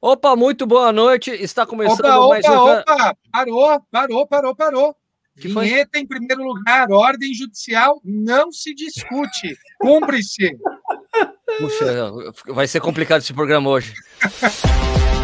[0.00, 1.30] Opa, muito boa noite.
[1.30, 2.80] Está começando opa, mais opa, um.
[2.80, 4.96] Opa, parou, parou, parou, parou.
[5.40, 5.66] Que foi?
[5.66, 9.56] Vinheta em primeiro lugar, ordem judicial não se discute.
[9.80, 10.56] Cumpre-se.
[11.58, 12.12] Puxa,
[12.48, 13.94] vai ser complicado esse programa hoje.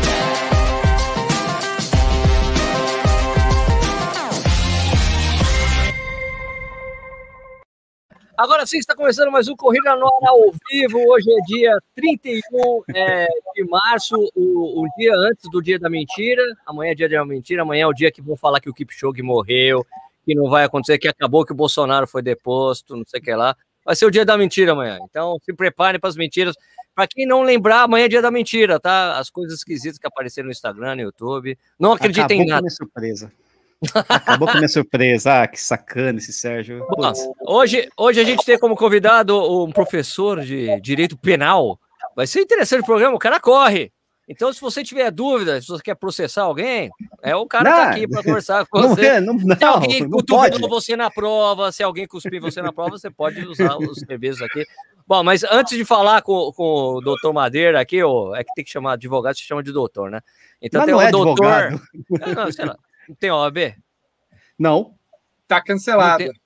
[8.42, 10.98] Agora sim, está começando mais um Corrida no Ar ao vivo.
[10.98, 16.42] Hoje é dia 31 é, de março, o, o, dia antes do dia da mentira.
[16.66, 19.22] Amanhã é dia da mentira, amanhã é o dia que vão falar que o Kipchoge
[19.22, 19.86] morreu,
[20.26, 23.32] que não vai acontecer, que acabou, que o Bolsonaro foi deposto, não sei o que
[23.32, 23.56] lá.
[23.84, 24.98] Vai ser o dia da mentira amanhã.
[25.08, 26.56] Então se preparem para as mentiras.
[26.96, 29.20] Para quem não lembrar, amanhã é dia da mentira, tá?
[29.20, 31.56] As coisas esquisitas que apareceram no Instagram, no YouTube.
[31.78, 32.62] Não acreditem em nada.
[32.62, 33.30] Minha surpresa.
[34.08, 35.42] Acabou com a minha surpresa.
[35.42, 36.86] Ah, que sacana esse Sérgio.
[36.96, 37.12] Bom,
[37.46, 41.78] hoje, hoje a gente tem como convidado um professor de direito penal.
[42.14, 43.92] Vai ser interessante o programa, o cara corre.
[44.28, 46.90] Então, se você tiver dúvida, se você quer processar alguém,
[47.22, 49.06] é o cara que tá aqui para conversar com Não, você.
[49.06, 50.58] é, não, não, Se alguém não pode.
[50.60, 54.64] você na prova, se alguém cuspir você na prova, você pode usar os serviços aqui.
[55.06, 58.64] Bom, mas antes de falar com, com o doutor Madeira aqui, ó, é que tem
[58.64, 60.20] que chamar advogado, se chama de doutor, né?
[60.62, 61.44] Então Mas tem não o é doutor.
[61.52, 61.82] advogado.
[62.36, 62.76] Não, sei lá.
[63.18, 63.74] Tem OAB?
[64.58, 64.94] Não,
[65.48, 66.24] Tá cancelado.
[66.24, 66.40] Não tem-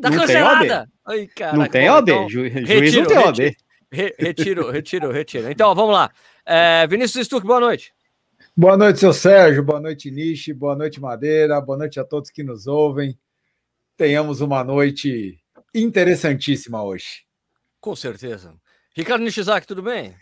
[0.00, 0.88] Tá Não tem cancelada!
[1.06, 2.10] Ai, caraca, não tem OAB.
[2.10, 3.38] então- Ju- juiz retiro, não tem OAB.
[3.38, 3.56] retiro.
[3.90, 5.50] Re- Retiro, retiro, retiro.
[5.50, 6.10] Então, vamos lá.
[6.44, 7.94] É, Vinícius Stuck, boa noite.
[8.56, 9.62] Boa noite, seu Sérgio.
[9.62, 10.52] Boa noite, Nishi.
[10.52, 11.60] Boa noite, Madeira.
[11.60, 13.18] Boa noite a todos que nos ouvem.
[13.96, 15.38] Tenhamos uma noite
[15.74, 17.24] interessantíssima hoje.
[17.80, 18.54] Com certeza.
[18.94, 20.14] Ricardo Nishizaki, tudo bem?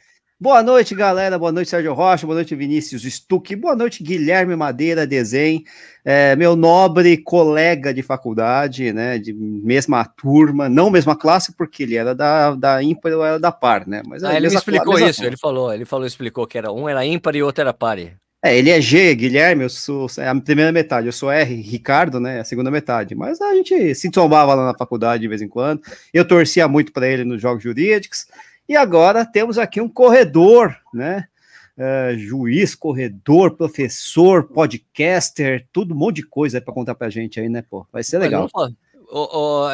[0.44, 1.38] Boa noite, galera.
[1.38, 2.26] Boa noite, Sérgio Rocha.
[2.26, 3.56] Boa noite, Vinícius Stuck.
[3.56, 5.62] Boa noite, Guilherme Madeira Desenho.
[6.04, 9.16] É, meu nobre colega de faculdade, né?
[9.16, 13.40] De mesma turma, não mesma classe, porque ele era da, da ímpar e eu era
[13.40, 14.02] da par, né?
[14.06, 16.86] Mas Ah, é ele me explicou isso, ele falou, ele falou, explicou que era um
[16.86, 18.12] era ímpar e outro era pare.
[18.44, 22.20] É, ele é G, Guilherme, eu sou é a primeira metade, eu sou R, Ricardo,
[22.20, 23.14] né, a segunda metade.
[23.14, 25.80] Mas a gente se tombava lá na faculdade de vez em quando.
[26.12, 28.26] Eu torcia muito para ele nos jogos jurídicos.
[28.68, 31.28] E agora temos aqui um corredor, né?
[31.76, 37.48] é, juiz, corredor, professor, podcaster, tudo um monte de coisa para contar pra gente aí,
[37.48, 37.86] né, pô?
[37.92, 38.48] Vai ser legal.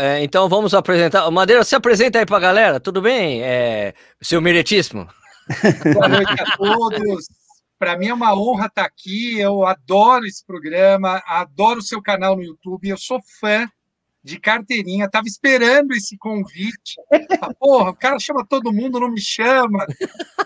[0.01, 1.31] É, então vamos apresentar.
[1.31, 3.43] Madeira, se apresenta aí pra galera, tudo bem?
[3.43, 5.07] É, seu meritíssimo.
[5.95, 7.28] Boa noite a todos.
[7.78, 9.39] Para mim é uma honra estar aqui.
[9.39, 12.89] Eu adoro esse programa, adoro o seu canal no YouTube.
[12.89, 13.67] Eu sou fã
[14.23, 15.07] de carteirinha.
[15.07, 17.01] Estava esperando esse convite.
[17.41, 19.87] Ah, Porra, o cara chama todo mundo, não me chama.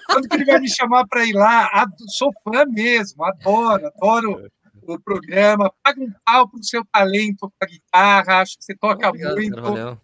[0.07, 1.87] Quando que ele vai me chamar para ir lá?
[2.09, 4.51] Sou fã mesmo, adoro, adoro
[4.87, 5.73] o programa.
[5.83, 8.41] Paga um pau pro seu talento com a guitarra.
[8.43, 10.01] Acho que você toca Obrigado, muito.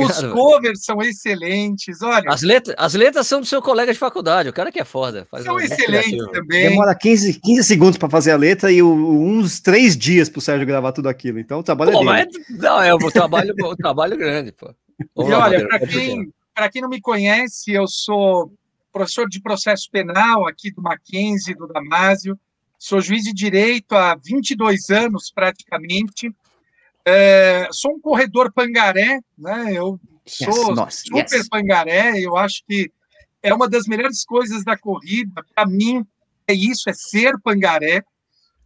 [0.00, 0.32] Os velho.
[0.32, 2.02] covers são excelentes.
[2.02, 4.84] Olha, As letras, as letras são do seu colega de faculdade, o cara que é
[4.84, 5.26] foda.
[5.30, 6.68] Faz são um- excelentes também.
[6.70, 8.92] Demora 15, 15 segundos para fazer a letra e o-
[9.22, 11.38] uns três dias pro Sérgio gravar tudo aquilo.
[11.38, 12.38] Então o trabalho Pô, é dele.
[12.48, 14.74] mas não, é o trabalho, o trabalho grande, pô.
[15.16, 18.52] Vamos E lá, olha, para quem, pra quem não me conhece, eu sou
[18.92, 22.38] professor de processo penal aqui do Mackenzie, do Damásio.
[22.78, 26.30] Sou juiz de direito há 22 anos, praticamente.
[27.04, 29.72] É, sou um corredor pangaré, né?
[29.72, 31.48] Eu sou Yes, nossa, super yes.
[31.48, 32.18] pangaré.
[32.20, 32.90] Eu acho que
[33.42, 35.44] é uma das melhores coisas da corrida.
[35.54, 36.06] Para mim,
[36.46, 38.02] é isso, é ser pangaré.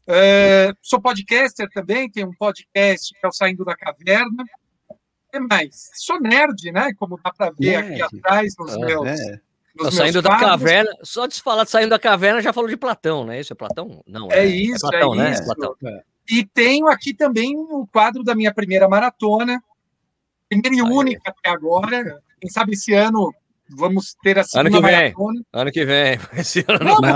[0.07, 4.45] É, sou podcaster também, tenho um podcast que é o Saindo da Caverna.
[4.89, 4.95] O
[5.33, 5.91] que mais?
[5.95, 6.93] Sou nerd, né?
[6.99, 9.21] Como dá para ver aqui atrás nos Ah, meus.
[9.21, 9.41] É.
[9.75, 10.49] nos saindo da quadros.
[10.51, 13.41] caverna, só de falar de saindo da caverna, já falou de Platão, né?
[13.41, 14.03] Isso é Platão?
[14.07, 14.31] Não.
[14.31, 14.47] É né?
[14.47, 15.33] isso, Platão, é né?
[15.33, 15.45] isso.
[15.45, 15.75] Platão.
[16.31, 19.63] E tenho aqui também o quadro da minha primeira maratona,
[20.49, 20.93] primeira e Aí.
[20.93, 22.21] única até agora.
[22.41, 23.33] Quem sabe esse ano
[23.71, 24.93] vamos ter a segunda que vem.
[24.93, 25.43] maratona.
[25.53, 26.19] Ano que vem.
[26.35, 27.01] Esse ano Não, não.
[27.01, 27.13] vai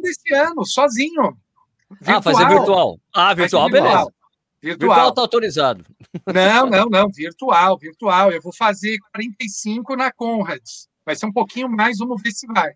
[0.00, 1.36] fazer esse ano, sozinho.
[2.06, 2.98] Ah, fazer virtual.
[3.14, 3.88] Ah, Vai ser virtual, beleza.
[3.94, 4.12] virtual.
[4.62, 5.12] Virtual Virtual.
[5.14, 5.84] tá autorizado.
[6.32, 8.32] Não, não, não, virtual, virtual.
[8.32, 10.88] Eu vou fazer 45 na Conrads.
[11.04, 12.72] Vai ser um pouquinho mais, vamos ver se vai.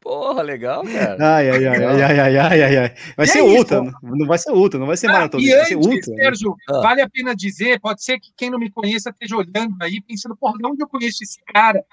[0.00, 1.36] Porra, legal, cara.
[1.36, 3.96] Ai, ai, ai, ai, ai, ai, ai, ai, Vai e ser é ultra, isso?
[4.02, 6.14] não vai ser ultra, não vai ser ah, maratona, vai antes, ser ultra.
[6.14, 6.80] Sérgio, ah.
[6.80, 10.34] vale a pena dizer, pode ser que quem não me conheça esteja olhando aí, pensando,
[10.34, 11.84] porra, de onde eu conheço esse cara?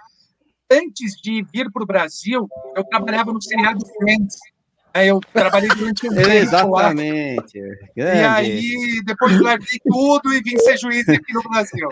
[0.72, 4.38] Antes de vir para o Brasil, eu trabalhava no seriado Friends,
[4.98, 6.36] Aí eu trabalhei durante um tempo lá.
[6.36, 7.60] Exatamente.
[7.96, 11.90] E aí, depois larguei tudo e vim ser juiz aqui no Brasil.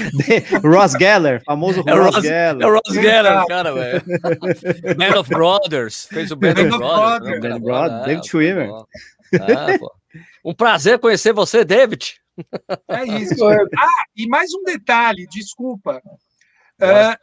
[0.64, 2.62] Ross Geller, famoso É o Ross, Ross- Geller.
[2.62, 4.02] É o Ross Geller, cara, velho.
[4.96, 6.06] Band of Brothers.
[6.06, 6.80] Fez o Band, of of Brothers.
[6.80, 7.40] Brothers.
[7.42, 7.48] né?
[7.48, 8.68] Band of Brothers, Ah, David pô, Schwimmer.
[9.40, 9.66] Ah.
[10.44, 12.14] Um prazer conhecer você, David.
[12.88, 13.44] É isso.
[13.48, 16.00] Ah, e mais um detalhe, desculpa.
[16.80, 17.18] Ah,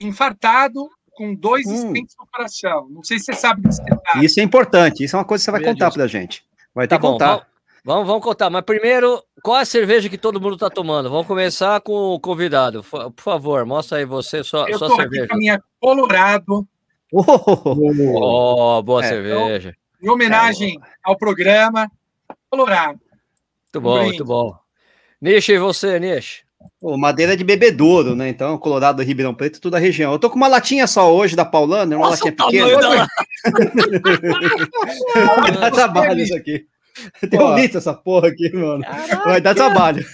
[0.00, 0.88] infartado,
[1.18, 1.90] com dois Hum.
[1.90, 2.88] stents no coração.
[2.90, 4.24] Não sei se você sabe desse detalhe.
[4.24, 5.94] Isso é importante, isso é uma coisa que você vai Meu contar Deus.
[5.96, 6.44] pra gente.
[6.72, 7.46] Vai ter Tá que bom, contar.
[7.84, 8.48] vamos, vamos, contar.
[8.50, 11.10] Mas primeiro, qual é a cerveja que todo mundo tá tomando?
[11.10, 12.84] Vamos começar com o convidado.
[12.84, 15.26] Por favor, mostra aí você, sua, Eu sua cerveja.
[15.28, 16.66] com a minha Colorado,
[17.12, 19.74] Oh, Oh, boa É, cerveja.
[20.00, 21.90] em homenagem ao programa.
[22.50, 23.00] Colorado.
[23.00, 24.06] Muito bom, brinde.
[24.08, 24.56] muito bom.
[25.20, 26.44] Nish, e você, Nish?
[26.80, 28.28] Pô, madeira de bebedouro, né?
[28.28, 30.12] Então, Colorado, Ribeirão Preto, toda a região.
[30.12, 32.80] Eu tô com uma latinha só hoje da Paulana, uma Nossa, latinha pequena.
[32.80, 33.06] da
[35.40, 36.66] Vai dar trabalho isso aqui.
[37.30, 38.84] Tem um litro essa porra aqui, mano.
[39.24, 40.04] Vai dar trabalho.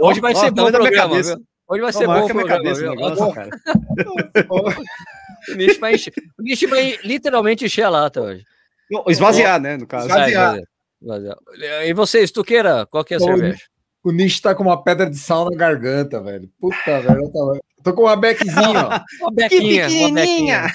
[0.00, 1.36] Hoje vai Ó, ser ó, bom o minha programa, cabeça.
[1.36, 1.44] viu?
[1.68, 2.92] Hoje vai Ó, ser bom o minha programa, cabeça viu?
[2.92, 3.50] o negócio, cara.
[5.50, 8.44] O Nish vai encher- o Nish vai literalmente encher a lata hoje.
[9.08, 10.06] Esvaziar, né, no caso.
[10.08, 10.58] Esvaziar.
[11.02, 11.20] Vai.
[11.88, 13.58] E você, Estuqueira, qual que é a Ô, cerveja?
[14.04, 16.50] O Nish tá com uma pedra de sal na garganta, velho.
[16.60, 17.22] Puta, velho.
[17.24, 19.00] Eu tava- tô com uma beckzinha, ó.
[19.22, 20.66] Uma bequinha, uma bequinha.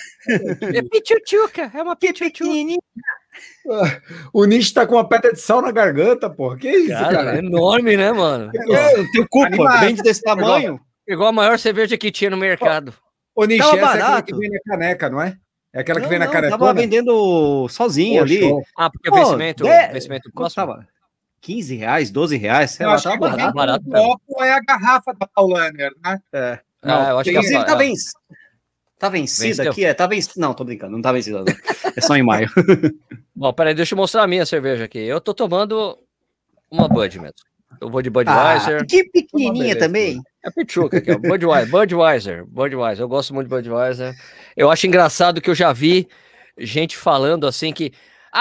[0.73, 2.77] É pichuchuca, é uma pichuchuca.
[4.33, 6.57] O Nish tá com uma pedra de sal na garganta, porra.
[6.57, 7.35] Que isso, Cara, cara?
[7.35, 8.49] é enorme, né, mano?
[8.71, 9.79] É, Teu culpa, Animado.
[9.81, 10.79] vende desse tamanho.
[11.07, 12.93] Igual a maior cerveja que tinha no mercado.
[13.35, 14.25] Ô, Nish, Tava essa é aquela barato.
[14.33, 15.37] que vem na caneca, não é?
[15.73, 16.57] É aquela que Não, vem na não, canecona?
[16.59, 18.51] Tava vendendo sozinho Pô, ali.
[18.77, 20.65] Ah, porque o Pô, vencimento, dez- vencimento próximo.
[20.65, 20.87] tava?
[21.47, 23.53] 15 reais, 12 reais, sei Eu lá, acho tava que o barato.
[23.53, 26.19] barato o copo é a garrafa da Paulaner, né?
[26.33, 26.59] É.
[26.83, 27.95] Ah, eu acho que Inclusive, a- tá, venc...
[28.99, 29.71] tá vencida Venceu.
[29.71, 29.85] aqui?
[29.85, 30.33] É, tá vencida.
[30.37, 31.45] Não, tô brincando, não tá vencida, não.
[31.95, 32.49] É só em maio.
[33.33, 34.99] Bom, peraí, deixa eu mostrar a minha cerveja aqui.
[34.99, 35.97] Eu tô tomando
[36.69, 37.35] uma Bud mesmo.
[37.79, 38.81] Eu vou de Budweiser.
[38.81, 40.19] Ah, que pequenininha também.
[40.43, 41.17] É Pichuca aqui, ó.
[41.17, 43.03] Budweiser, Budweiser, Budweiser.
[43.03, 44.13] Eu gosto muito de Budweiser.
[44.55, 46.07] Eu acho engraçado que eu já vi
[46.57, 47.93] gente falando assim que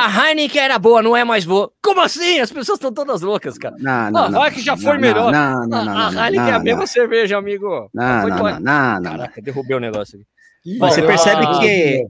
[0.05, 1.71] a Heineken era boa, não é mais boa.
[1.83, 2.41] Como assim?
[2.41, 3.75] As pessoas estão todas loucas, cara.
[3.79, 4.41] Não, Ah, não, não.
[4.41, 5.33] vai que já foi Não, melhor.
[5.33, 6.21] Não, não, A- não.
[6.21, 7.89] a Heineken é a mesma cerveja, amigo.
[7.95, 9.11] Não, não, Budweiser- não, não.
[9.13, 10.79] Caraca, derrubei o negócio aqui.
[10.79, 12.03] Mas você percebe Ah, que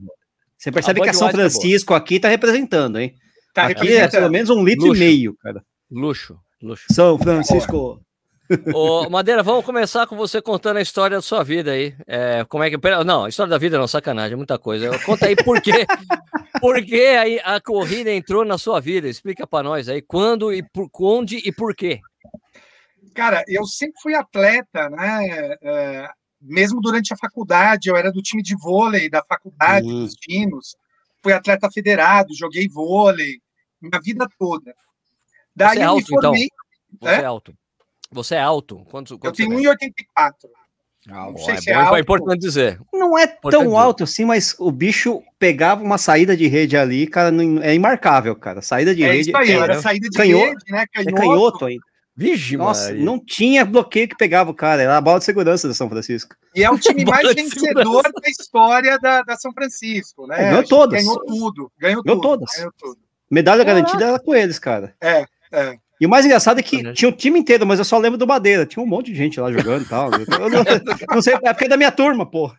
[0.57, 1.31] você percebe a que a São é.
[1.31, 3.13] Francisco aqui tá representando, hein?
[3.53, 5.01] Tá Aqui é pelo menos um litro Luxo.
[5.01, 5.61] e meio, cara.
[5.91, 6.85] Luxo, luxo.
[6.91, 7.99] São Francisco.
[8.73, 11.95] Ô, Madeira, vamos começar com você contando a história da sua vida aí.
[12.07, 12.77] É, como é que.
[12.77, 14.97] pera- Não, a história da vida não, sacanagem, é muita coisa.
[15.05, 15.85] Conta aí por quê.
[16.61, 19.07] por que aí a corrida entrou na sua vida?
[19.07, 21.99] Explica pra nós aí quando e por onde e por quê.
[23.13, 25.55] Cara, eu sempre fui atleta, né?
[25.61, 26.07] É,
[26.41, 30.05] mesmo durante a faculdade, eu era do time de vôlei da faculdade, Hum.
[30.05, 30.75] dos times.
[31.23, 33.39] Fui atleta federado, joguei vôlei,
[33.81, 34.73] minha vida toda.
[35.55, 36.21] Daí Você é eu me alto, então?
[36.21, 36.47] formei,
[37.01, 37.21] Você É?
[37.21, 37.53] é alto.
[38.11, 38.85] Você é alto?
[38.89, 39.89] Quantos, eu tenho você tem?
[39.95, 40.33] 1,84.
[41.09, 42.79] Ah, Não sei é, se é bom, é importante dizer.
[42.93, 43.75] Não é Importante tão dizer.
[43.77, 48.35] alto assim, mas o bicho pegava uma saída de rede ali, cara, não- é imarcável,
[48.35, 48.61] cara.
[48.61, 49.29] Saída de É rede.
[49.29, 50.45] isso aí, é, era saída de Canhoto.
[50.45, 50.81] rede, né?
[50.83, 51.15] é Canhoto.
[51.15, 51.83] canhoto ainda.
[52.19, 53.05] Vixe, Nossa, Maria.
[53.05, 56.35] não tinha bloqueio que pegava o cara, era a bola de segurança da São Francisco.
[56.55, 60.35] E é o time mais vencedor da história da, da São Francisco, né?
[60.37, 60.99] Ganhou A gente todas.
[61.03, 61.71] Ganhou tudo.
[61.77, 62.21] Ganhou, Ganhou tudo.
[62.21, 62.55] todas.
[62.57, 62.97] Ganhou tudo.
[63.29, 63.81] Medalha Caraca.
[63.85, 64.95] garantida era com eles, cara.
[64.99, 65.77] É, é.
[65.99, 66.97] E o mais engraçado é que Impressionante.
[66.97, 68.65] tinha o time inteiro, mas eu só lembro do Madeira.
[68.65, 70.11] Tinha um monte de gente lá jogando e tal.
[70.11, 70.63] Eu não,
[71.15, 72.51] não sei, é porque é da minha turma, pô.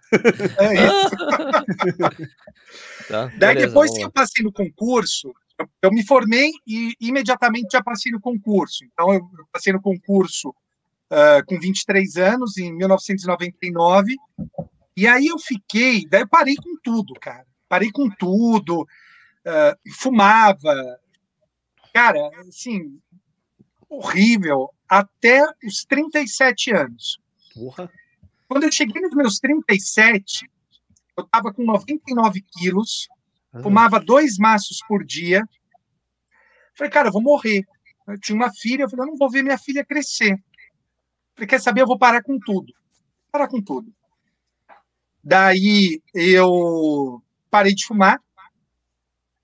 [0.58, 2.28] é isso.
[3.08, 6.94] Tá, Daí beleza, depois vamos que eu passei no concurso, eu, eu me formei e
[7.00, 8.84] imediatamente já passei no concurso.
[8.84, 10.54] Então eu passei no concurso
[11.10, 14.14] ah, com 23 anos, em 1999.
[14.96, 17.46] E aí eu fiquei, daí eu parei com tudo, cara.
[17.68, 18.86] Parei com tudo,
[19.46, 20.98] ah, fumava.
[21.94, 23.00] Cara, assim,
[23.88, 27.18] horrível, até os 37 anos.
[27.54, 27.90] Porra.
[28.48, 30.50] Quando eu cheguei nos meus 37,
[31.16, 33.08] eu estava com 99 quilos,
[33.62, 35.42] fumava dois maços por dia.
[36.74, 37.66] Falei, cara, eu vou morrer.
[38.06, 40.42] Eu tinha uma filha, eu falei, eu não vou ver minha filha crescer.
[41.34, 41.82] Falei, quer saber?
[41.82, 42.72] Eu vou parar com tudo.
[43.30, 43.92] Parar com tudo.
[45.22, 48.18] Daí eu parei de fumar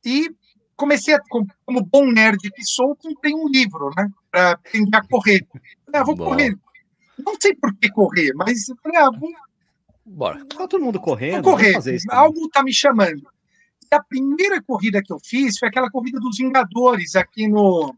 [0.05, 0.31] e
[0.77, 4.09] comecei a, como bom nerd que sou, comprei um livro, né?
[4.31, 5.47] Para aprender a correr.
[5.87, 6.57] Falei, ah, vou correr.
[7.19, 9.31] Não sei por que correr, mas falei, ah, vou
[10.07, 10.45] Bora.
[10.47, 11.43] Tá todo mundo correndo.
[11.43, 11.79] Vou correr.
[11.95, 12.07] isso.
[12.11, 13.27] Algo está me chamando.
[13.91, 17.95] E a primeira corrida que eu fiz foi aquela corrida dos Vingadores aqui no,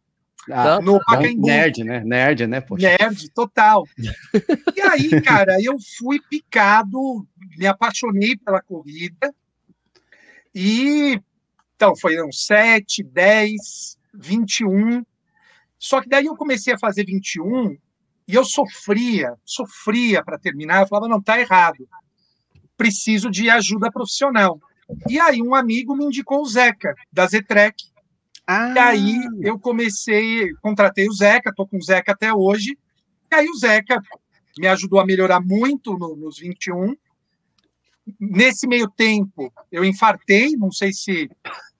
[0.50, 1.47] Ah, no Pacaembu.
[1.47, 2.04] nerd, né?
[2.04, 2.61] Nerd, né?
[2.61, 2.87] Poxa.
[2.99, 3.85] Nerd, total.
[4.76, 7.26] E aí, cara, eu fui picado,
[7.59, 9.35] me apaixonei pela corrida.
[10.54, 11.21] E
[11.76, 15.04] então foram 7, 10, 21.
[15.78, 17.76] Só que daí eu comecei a fazer 21
[18.26, 20.83] e eu sofria, sofria para terminar.
[20.83, 21.87] Eu falava, não, tá errado.
[22.76, 24.59] Preciso de ajuda profissional.
[25.09, 27.75] E aí um amigo me indicou o Zeca, da Zetrec.
[28.47, 32.78] Ah, E aí eu comecei, contratei o Zeca, tô com o Zeca até hoje.
[33.30, 34.00] E aí o Zeca
[34.59, 36.97] me ajudou a melhorar muito no- nos 21.
[38.21, 41.31] Nesse meio tempo, eu infartei, não sei se.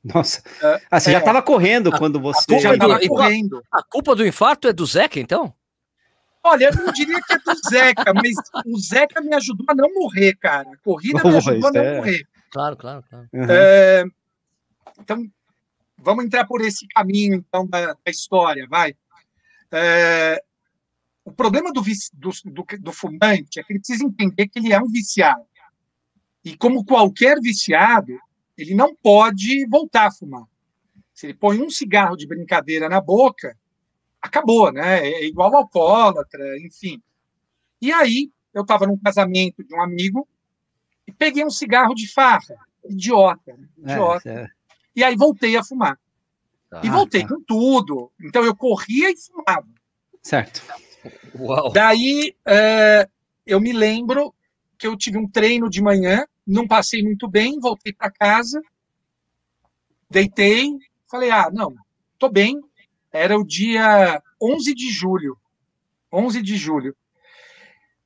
[0.02, 0.42] Nossa.
[0.90, 2.54] Ah, você é, já estava correndo a, quando você.
[2.54, 3.64] A culpa, do, correndo.
[3.73, 5.52] a culpa do infarto é do Zeca, então?
[6.42, 9.92] Olha, eu não diria que é do Zeca, mas o Zeca me ajudou a não
[9.92, 10.71] morrer, cara.
[10.71, 11.97] A corrida me ajudou a não é.
[11.97, 12.26] morrer.
[12.50, 13.28] Claro, claro, claro.
[13.33, 13.47] Uhum.
[13.49, 14.04] É,
[15.00, 15.28] então,
[15.99, 18.95] vamos entrar por esse caminho, então, da, da história, vai.
[19.73, 20.40] É,
[21.25, 24.80] o problema do, do, do, do, fumante é que ele precisa entender que ele é
[24.80, 25.45] um viciado.
[26.46, 28.16] E como qualquer viciado,
[28.56, 30.44] ele não pode voltar a fumar.
[31.12, 33.58] Se ele põe um cigarro de brincadeira na boca,
[34.22, 35.08] acabou, né?
[35.08, 37.02] É igual ao alcoólatra, enfim.
[37.82, 40.28] E aí, eu estava num casamento de um amigo
[41.04, 42.54] e peguei um cigarro de farra.
[42.88, 43.68] Idiota, né?
[43.78, 44.30] É, idiota.
[44.30, 44.48] É, é.
[44.94, 45.98] E aí voltei a fumar.
[46.70, 47.28] Ah, e voltei tá.
[47.28, 48.12] com tudo.
[48.20, 49.66] Então eu corria e fumava.
[50.22, 50.62] Certo.
[51.34, 51.72] Uau.
[51.72, 53.08] Daí é,
[53.44, 54.32] eu me lembro
[54.78, 58.62] que eu tive um treino de manhã, não passei muito bem, voltei para casa,
[60.08, 60.72] deitei,
[61.10, 61.74] falei: ah, não,
[62.18, 62.60] tô bem.
[63.12, 65.38] Era o dia 11 de julho.
[66.12, 66.96] 11 de julho.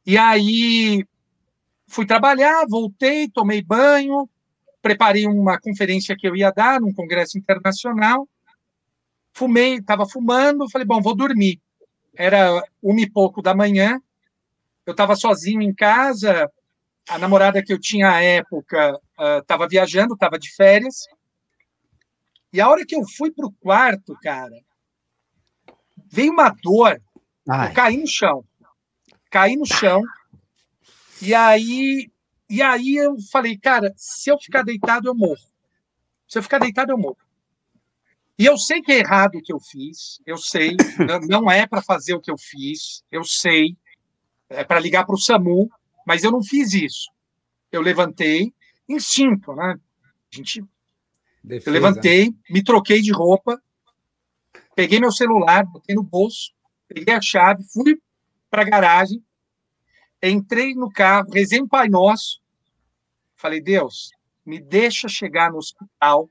[0.06, 1.04] E aí
[1.86, 4.28] fui trabalhar, voltei, tomei banho,
[4.80, 8.28] preparei uma conferência que eu ia dar num congresso internacional.
[9.32, 11.60] Fumei, estava fumando, falei, bom, vou dormir.
[12.14, 14.00] Era uma e pouco da manhã,
[14.86, 16.50] eu estava sozinho em casa,
[17.08, 18.98] a namorada que eu tinha à época
[19.40, 21.06] estava uh, viajando, estava de férias.
[22.52, 24.56] E a hora que eu fui para o quarto, cara,
[26.10, 27.00] veio uma dor.
[27.48, 27.70] Ai.
[27.70, 28.44] Eu caí no chão.
[29.30, 30.02] Caí no chão.
[31.22, 32.10] E aí,
[32.48, 35.50] e aí eu falei, cara, se eu ficar deitado, eu morro.
[36.26, 37.18] Se eu ficar deitado, eu morro.
[38.38, 40.74] E eu sei que é errado o que eu fiz, eu sei,
[41.28, 43.76] não é para fazer o que eu fiz, eu sei,
[44.48, 45.70] é para ligar para o SAMU,
[46.06, 47.10] mas eu não fiz isso.
[47.70, 48.52] Eu levantei,
[48.88, 49.74] instinto, né?
[50.32, 50.64] A gente,
[51.42, 51.70] Defesa.
[51.70, 53.60] eu levantei, me troquei de roupa,
[54.74, 56.52] peguei meu celular, botei no bolso,
[56.88, 58.00] peguei a chave, fui
[58.50, 59.24] para a garagem,
[60.22, 62.40] entrei no carro, rezei um Pai Nosso,
[63.36, 64.10] falei, Deus,
[64.44, 66.30] me deixa chegar no hospital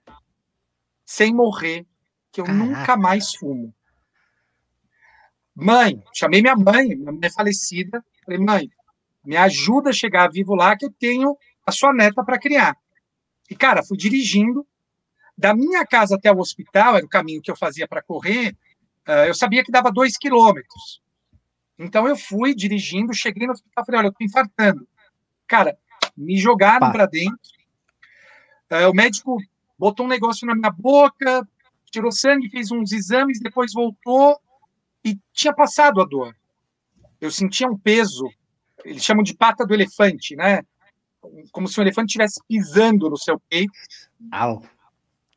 [1.06, 1.86] sem morrer,
[2.32, 2.66] que eu Caraca.
[2.66, 3.74] nunca mais fumo.
[5.56, 8.72] Mãe, chamei minha mãe, minha mãe é falecida, falei, mãe,
[9.24, 12.76] me ajuda a chegar vivo lá, que eu tenho a sua neta para criar.
[13.50, 14.66] E, cara, fui dirigindo,
[15.38, 18.56] da minha casa até o hospital, era o caminho que eu fazia para correr,
[19.08, 21.02] uh, eu sabia que dava dois quilômetros.
[21.78, 24.86] Então eu fui dirigindo, cheguei no hospital, falei, olha, eu tô infartando.
[25.48, 25.78] Cara,
[26.16, 27.40] me jogaram para dentro.
[28.70, 29.38] Uh, o médico
[29.78, 31.48] botou um negócio na minha boca,
[31.90, 34.38] tirou sangue, fez uns exames, depois voltou
[35.04, 36.36] e tinha passado a dor.
[37.22, 38.30] Eu sentia um peso,
[38.86, 40.64] eles chamam de pata do elefante, né?
[41.52, 43.74] Como se o elefante estivesse pisando no seu peito.
[44.32, 44.64] Au.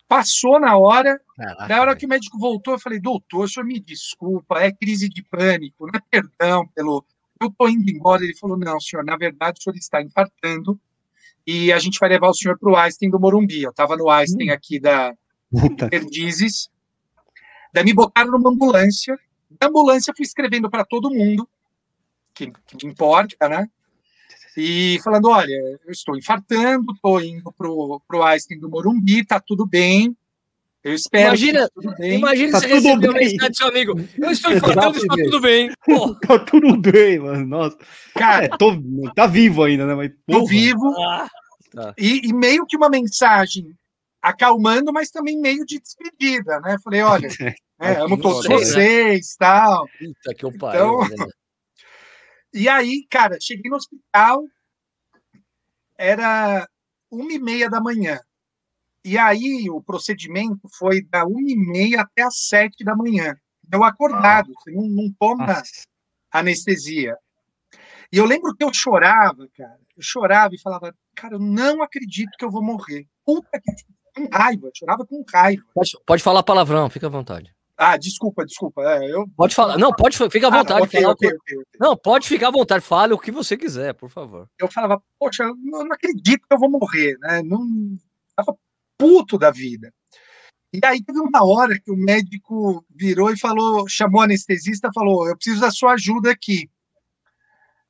[0.06, 3.64] Passou na hora, Caraca, na hora que o médico voltou, eu falei, doutor, o senhor
[3.64, 7.04] me desculpa, é crise de pânico, não é perdão pelo.
[7.40, 8.22] Eu estou indo embora.
[8.22, 10.78] Ele falou, não, senhor, na verdade o senhor está infartando
[11.46, 13.62] e a gente vai levar o senhor para o Einstein do Morumbi.
[13.62, 14.54] Eu estava no Einstein hum.
[14.54, 15.14] aqui da
[15.90, 16.70] Perdizes.
[17.72, 19.18] Daí me botaram numa ambulância.
[19.50, 21.48] Da ambulância fui escrevendo para todo mundo,
[22.34, 23.68] que, que importa, né?
[24.56, 29.66] e falando: olha, eu estou infartando, estou indo pro, pro Einstein do Morumbi, tá tudo
[29.66, 30.16] bem.
[30.84, 31.28] Eu espero.
[31.28, 31.68] Imagina,
[32.00, 34.00] imagina tá você receber uma mensagem do seu amigo.
[34.18, 35.70] Eu estou infartando, está tudo bem.
[36.26, 37.46] tá tudo bem, mano.
[37.46, 37.78] Nossa.
[38.14, 38.72] Cara, é, tô,
[39.14, 39.94] tá vivo ainda, né?
[39.94, 40.92] Mas, tô vivo.
[41.00, 41.28] Ah,
[41.70, 41.94] tá.
[41.96, 43.72] e, e, meio que uma mensagem
[44.20, 46.76] acalmando, mas também meio de despedida, né?
[46.82, 47.28] Falei, olha,
[47.80, 49.88] é, amo todos vocês, tal.
[49.98, 51.26] Puta que eu então, né?
[52.52, 54.44] E aí, cara, cheguei no hospital,
[55.96, 56.68] era
[57.10, 58.20] uma e meia da manhã.
[59.04, 63.36] E aí o procedimento foi da uma e meia até as sete da manhã.
[63.72, 65.86] Eu acordado, você não, não toma Nossa.
[66.30, 67.16] anestesia.
[68.12, 69.80] E eu lembro que eu chorava, cara.
[69.96, 73.06] Eu chorava e falava, cara, eu não acredito que eu vou morrer.
[73.24, 73.72] Puta que.
[74.14, 75.64] Com raiva, eu chorava com raiva.
[75.74, 77.50] Pode, pode falar palavrão, fica à vontade.
[77.84, 78.80] Ah, desculpa, desculpa.
[78.82, 79.26] É, eu...
[79.36, 79.76] Pode falar.
[79.76, 80.82] Não, pode, fica à ah, vontade.
[80.82, 82.84] Ah, okay, okay, okay, não, pode ficar à vontade.
[82.84, 84.48] Fale o que você quiser, por favor.
[84.56, 87.42] Eu falava, poxa, eu não acredito que eu vou morrer, né?
[87.42, 87.98] Não
[88.36, 88.56] tava
[88.96, 89.92] puto da vida.
[90.72, 95.28] E aí teve uma hora que o médico virou e falou, chamou a anestesista, falou,
[95.28, 96.70] eu preciso da sua ajuda aqui.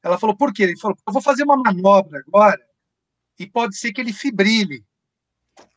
[0.02, 0.62] Ela falou, por quê?
[0.62, 2.60] Ele falou, eu vou fazer uma manobra agora
[3.38, 4.82] e pode ser que ele fibrile.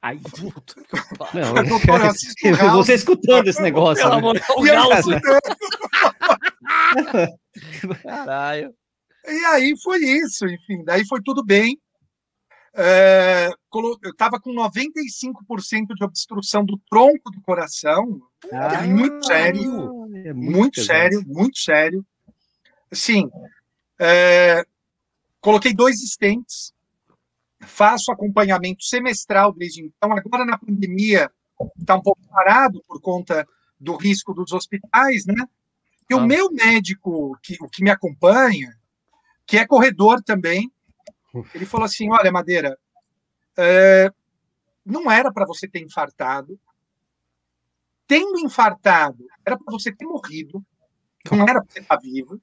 [0.01, 0.96] Ai, puta que
[1.38, 2.01] Não, doutor,
[2.62, 4.04] eu você escutando esse negócio.
[4.04, 4.18] Pelo né?
[4.20, 5.06] amor de Deus.
[8.04, 8.74] Caralho.
[9.27, 11.80] E aí foi isso, enfim, daí foi tudo bem.
[12.75, 13.50] é,
[14.04, 18.22] eu estava com 95% de obstrução do tronco do coração.
[18.51, 19.62] Ah, é muito sério.
[20.24, 22.06] É muito, muito sério, muito sério.
[22.92, 23.30] Sim.
[24.00, 24.63] É,
[25.42, 26.75] coloquei dois stents.
[27.65, 30.12] Faço acompanhamento semestral desde então.
[30.12, 31.29] Agora, na pandemia,
[31.79, 33.48] está um pouco parado por conta
[33.79, 35.48] do risco dos hospitais, né?
[36.10, 36.17] E ah.
[36.17, 38.75] o meu médico, que, o que me acompanha,
[39.45, 40.72] que é corredor também,
[41.53, 42.77] ele falou assim: olha, Madeira,
[43.57, 44.12] é,
[44.86, 46.60] não era para você ter infartado.
[48.07, 50.63] Tendo infartado, era para você ter morrido.
[51.31, 52.39] Não era para você estar vivo.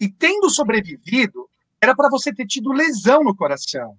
[0.00, 1.48] E tendo sobrevivido,
[1.80, 3.96] era para você ter tido lesão no coração.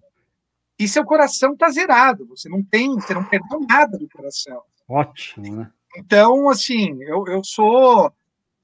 [0.77, 2.25] E seu coração está zerado.
[2.27, 4.61] Você não tem, você não perdeu nada do coração.
[4.87, 5.71] Ótimo, né?
[5.95, 8.11] Então, assim, eu, eu sou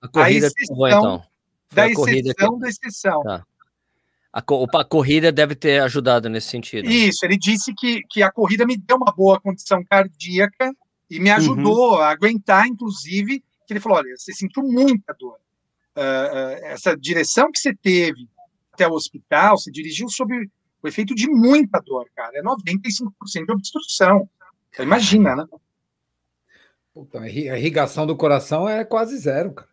[0.01, 1.23] a, corrida a exceção então.
[1.71, 2.59] da exceção que...
[2.59, 3.23] da exceção.
[3.23, 3.45] Tá.
[4.31, 6.89] A, a, corrida deve ter ajudado nesse sentido.
[6.89, 10.73] Isso, ele disse que, que a corrida me deu uma boa condição cardíaca
[11.09, 11.99] e me ajudou uhum.
[11.99, 15.39] a aguentar, inclusive, que ele falou: olha, você sentiu muita dor.
[15.95, 18.27] Uh, uh, essa direção que você teve
[18.71, 20.49] até o hospital, você dirigiu sob
[20.81, 22.37] o efeito de muita dor, cara.
[22.37, 24.29] É 95% de obstrução.
[24.71, 25.45] Você imagina, né?
[26.93, 29.69] Puta, a irrigação do coração é quase zero, cara.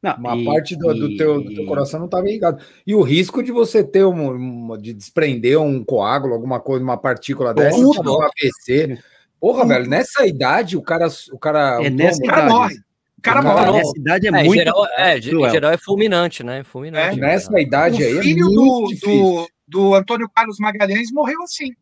[0.00, 2.62] Não, uma e, parte do, do, teu, do, teu, coração não estava irrigado.
[2.86, 7.52] E o risco de você ter um, de desprender um coágulo, alguma coisa, uma partícula
[7.52, 8.98] dessa, tipo um AVC.
[9.40, 9.68] Porra, Tudo.
[9.68, 11.08] velho, nessa idade o cara.
[11.32, 12.28] O cara, é nessa idade.
[12.28, 12.76] cara morre.
[12.76, 13.72] O cara, morre.
[13.72, 14.46] Nessa idade é, é muito.
[14.46, 16.62] Em geral, é, em geral é fulminante, né?
[16.62, 17.18] Fulminante.
[17.18, 18.14] É, nessa idade o aí.
[18.14, 21.72] O é filho é do, do, do Antônio Carlos Magalhães morreu assim.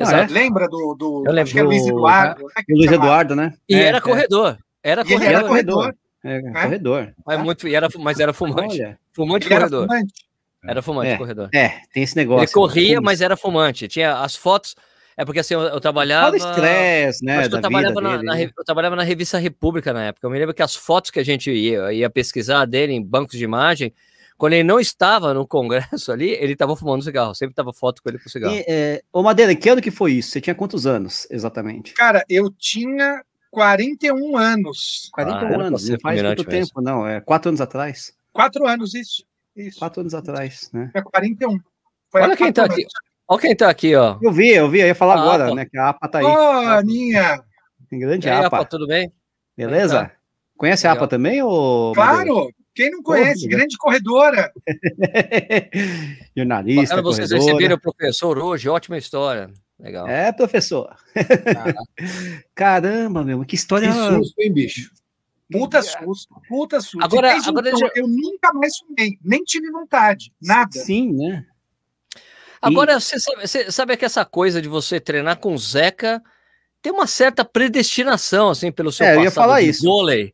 [0.00, 0.26] Ah, é?
[0.26, 2.44] Lembra do, do Eu lembro, acho que é Luiz Eduardo?
[2.44, 2.62] Né?
[2.70, 3.54] Luiz Eduardo, né?
[3.68, 4.58] E era corredor.
[4.82, 5.26] Era corredor.
[5.28, 5.94] Era corredor.
[6.24, 7.14] É, é, corredor.
[7.24, 8.80] Mas, muito, era, mas era fumante.
[8.80, 9.84] Olha, fumante corredor.
[9.84, 10.14] Era fumante,
[10.64, 11.48] era fumante é, corredor.
[11.52, 12.44] É, tem esse negócio.
[12.44, 13.88] Ele corria, mas era fumante.
[13.88, 14.74] Tinha as fotos.
[15.16, 16.36] É porque assim, eu, eu trabalhava.
[16.36, 17.44] estresse, né?
[17.44, 20.26] Eu trabalhava, na, na, eu trabalhava na revista República na época.
[20.26, 23.36] Eu me lembro que as fotos que a gente ia, ia pesquisar dele em bancos
[23.36, 23.92] de imagem,
[24.38, 27.34] quando ele não estava no congresso ali, ele estava fumando cigarro.
[27.34, 28.54] Sempre tava foto com ele com cigarro.
[28.54, 29.02] E, é...
[29.12, 30.30] Ô, Madeira, que ano que foi isso?
[30.30, 31.92] Você tinha quantos anos, exatamente?
[31.94, 33.20] Cara, eu tinha
[33.50, 35.10] 41 anos.
[35.12, 36.66] 41 ah, anos, não faz muito mesmo.
[36.66, 37.04] tempo, não.
[37.04, 38.12] É quatro anos atrás.
[38.32, 39.24] Quatro anos, isso.
[39.56, 39.80] isso.
[39.80, 40.92] Quatro anos atrás, né?
[40.94, 41.58] É 41.
[42.08, 42.74] Foi Olha quem tá anos.
[42.74, 42.86] aqui.
[43.26, 44.18] Olha quem tá aqui, ó.
[44.22, 45.54] Eu vi, eu vi, eu ia falar a agora, APA.
[45.56, 45.66] né?
[45.66, 46.24] Que a APA tá aí.
[46.24, 47.42] Ô, oh, Aninha!
[47.90, 48.58] Tem grande aí, APA.
[48.58, 48.64] APA.
[48.66, 49.12] Tudo bem?
[49.56, 50.04] Beleza?
[50.04, 50.12] Tá.
[50.56, 50.94] Conhece Legal.
[50.94, 51.92] a APA também, ou?
[51.92, 52.52] Claro!
[52.78, 53.48] Quem não conhece?
[53.48, 54.52] Grande corredora.
[56.36, 56.94] Jornalista.
[56.94, 59.50] Bacana vocês receberam o professor hoje, ótima história.
[59.80, 60.06] Legal.
[60.06, 60.96] É, professor.
[61.16, 61.74] Ah.
[62.54, 63.88] Caramba, meu, que história.
[63.88, 64.92] Que susto, hein, bicho?
[65.50, 67.02] Puta susto, puta susto.
[67.02, 70.70] Agora, agora então, eu nunca mais fumei, nem tive vontade, nada.
[70.70, 71.44] Sim, né?
[72.62, 73.00] Agora, e...
[73.00, 76.22] você, sabe, você sabe que essa coisa de você treinar com o Zeca
[76.80, 79.82] tem uma certa predestinação, assim, pelo seu é, passado eu ia falar isso.
[79.82, 80.32] vôlei.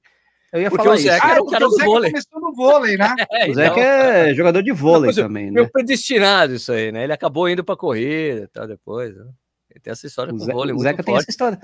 [0.54, 1.26] Eu ia Porque falar o Zeca isso.
[1.26, 2.10] era o cara do vôlei.
[2.12, 3.14] começou no vôlei, né?
[3.32, 3.82] É, o Zeca então...
[3.82, 5.50] é jogador de vôlei Não, também, né?
[5.50, 7.02] Meu predestinado isso aí, né?
[7.02, 9.16] Ele acabou indo para corrida e tal depois.
[9.16, 9.26] Né?
[9.68, 11.58] Ele tem essa história o com o vôlei O Zeca tem essa história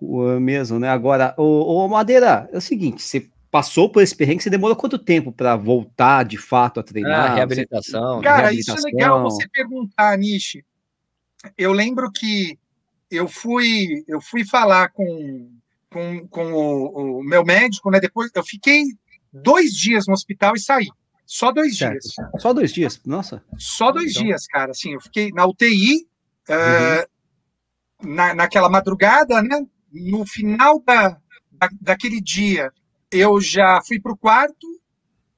[0.00, 0.88] o, mesmo, né?
[0.88, 4.98] Agora, o, o Madeira, é o seguinte, você passou por esse perrengue, você demorou quanto
[4.98, 7.32] tempo para voltar de fato a treinar?
[7.32, 8.16] Ah, reabilitação.
[8.16, 8.24] Você...
[8.24, 8.76] Cara, reabilitação.
[8.76, 10.64] isso é legal você perguntar, Nishi.
[11.58, 12.58] Eu lembro que
[13.10, 15.50] eu fui, eu fui falar com
[15.90, 18.00] com, com o, o, meu médico, né?
[18.00, 18.84] Depois eu fiquei
[19.32, 20.88] dois dias no hospital e saí.
[21.26, 22.00] Só dois certo.
[22.00, 22.14] dias.
[22.38, 23.00] Só dois dias?
[23.04, 23.42] Nossa.
[23.58, 24.22] Só dois então...
[24.24, 24.70] dias, cara.
[24.70, 26.06] Assim, eu fiquei na UTI
[26.48, 26.56] uhum.
[26.56, 29.64] uh, na, naquela madrugada, né?
[29.92, 31.20] No final da,
[31.52, 32.72] da, daquele dia,
[33.10, 34.66] eu já fui para o quarto,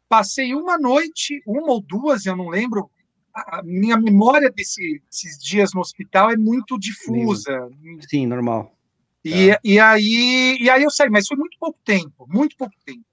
[0.08, 2.90] passei uma noite, uma ou duas, eu não lembro.
[3.34, 7.66] A minha memória desse, desses dias no hospital é muito difusa.
[8.08, 8.76] Sim, normal.
[9.24, 9.60] E, tá.
[9.62, 13.04] e, aí, e aí eu saí, mas foi muito pouco tempo, muito pouco tempo.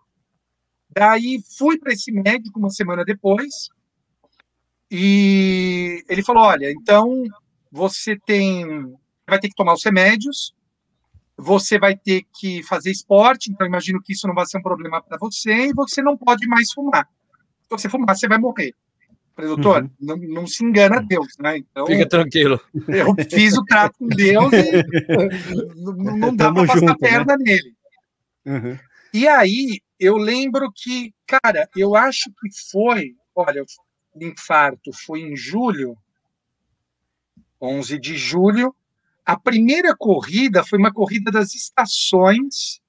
[0.89, 3.69] Daí fui para esse médico uma semana depois
[4.89, 7.23] e ele falou: olha, então
[7.71, 8.65] você tem,
[9.27, 10.55] vai ter que tomar os remédios,
[11.37, 15.01] você vai ter que fazer esporte, então imagino que isso não vai ser um problema
[15.01, 17.07] para você e você não pode mais fumar.
[17.61, 18.73] Se você fumar, você vai morrer.
[19.39, 19.89] Falei, doutor, uhum.
[20.01, 21.59] não, não, se engana Deus, né?
[21.59, 22.59] Então, Fica tranquilo.
[22.89, 24.83] Eu fiz o trato com Deus e
[25.79, 26.95] não, não dá para passar a né?
[26.99, 27.43] perna né?
[27.45, 27.75] nele.
[28.45, 28.77] Uhum.
[29.13, 33.63] E aí, eu lembro que, cara, eu acho que foi, olha,
[34.13, 35.97] o infarto foi em julho,
[37.61, 38.75] 11 de julho.
[39.25, 42.81] A primeira corrida foi uma corrida das estações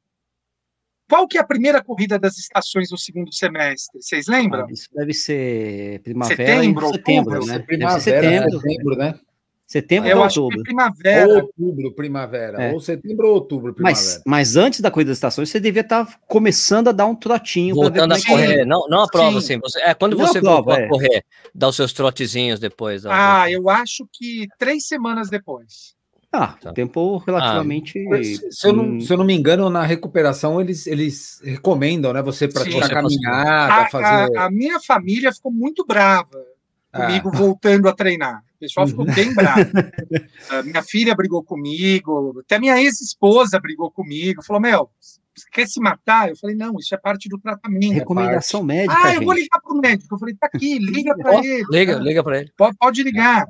[1.10, 4.00] qual que é a primeira corrida das estações no segundo semestre?
[4.00, 4.64] Vocês lembram?
[4.64, 7.58] Ah, isso deve ser primavera setembro, setembro, outubro, né?
[7.58, 9.20] Primavera, setembro, setembro, né?
[9.66, 10.62] Setembro eu ou outubro?
[10.62, 11.28] primavera.
[11.28, 12.62] Outubro, primavera.
[12.62, 12.72] É.
[12.72, 14.04] Ou setembro ou outubro, primavera.
[14.04, 17.14] Mas, mas antes da corrida das estações, você devia estar tá começando a dar um
[17.14, 17.74] trotinho.
[17.74, 18.64] Voltando a é correr.
[18.64, 19.58] Não, não a prova, assim.
[19.60, 20.88] Você, é quando não você volta a é.
[20.88, 23.04] correr, dá os seus trotezinhos depois.
[23.06, 25.94] Ah, eu acho que três semanas depois.
[26.32, 26.72] Ah, tá.
[26.72, 27.98] tempo relativamente.
[28.12, 32.22] Ah, se, eu não, se eu não me engano, na recuperação eles, eles recomendam, né?
[32.22, 34.38] Você praticar Sim, caminhada, a, fazer.
[34.38, 36.46] A, a, minha família ficou muito brava
[36.92, 37.36] comigo ah.
[37.36, 38.44] voltando a treinar.
[38.56, 39.14] O pessoal ficou uhum.
[39.14, 39.60] bem bravo.
[40.52, 45.80] uh, minha filha brigou comigo, até minha ex-esposa brigou comigo, falou: Meu, você quer se
[45.80, 46.28] matar?
[46.28, 47.94] Eu falei: Não, isso é parte do tratamento.
[47.94, 48.94] Recomendação médica.
[48.96, 50.14] Ah, eu vou ligar para o médico.
[50.14, 51.64] Eu falei: Tá aqui, liga para ele.
[51.70, 52.52] Liga, liga para ele.
[52.56, 53.46] Pode, pode ligar.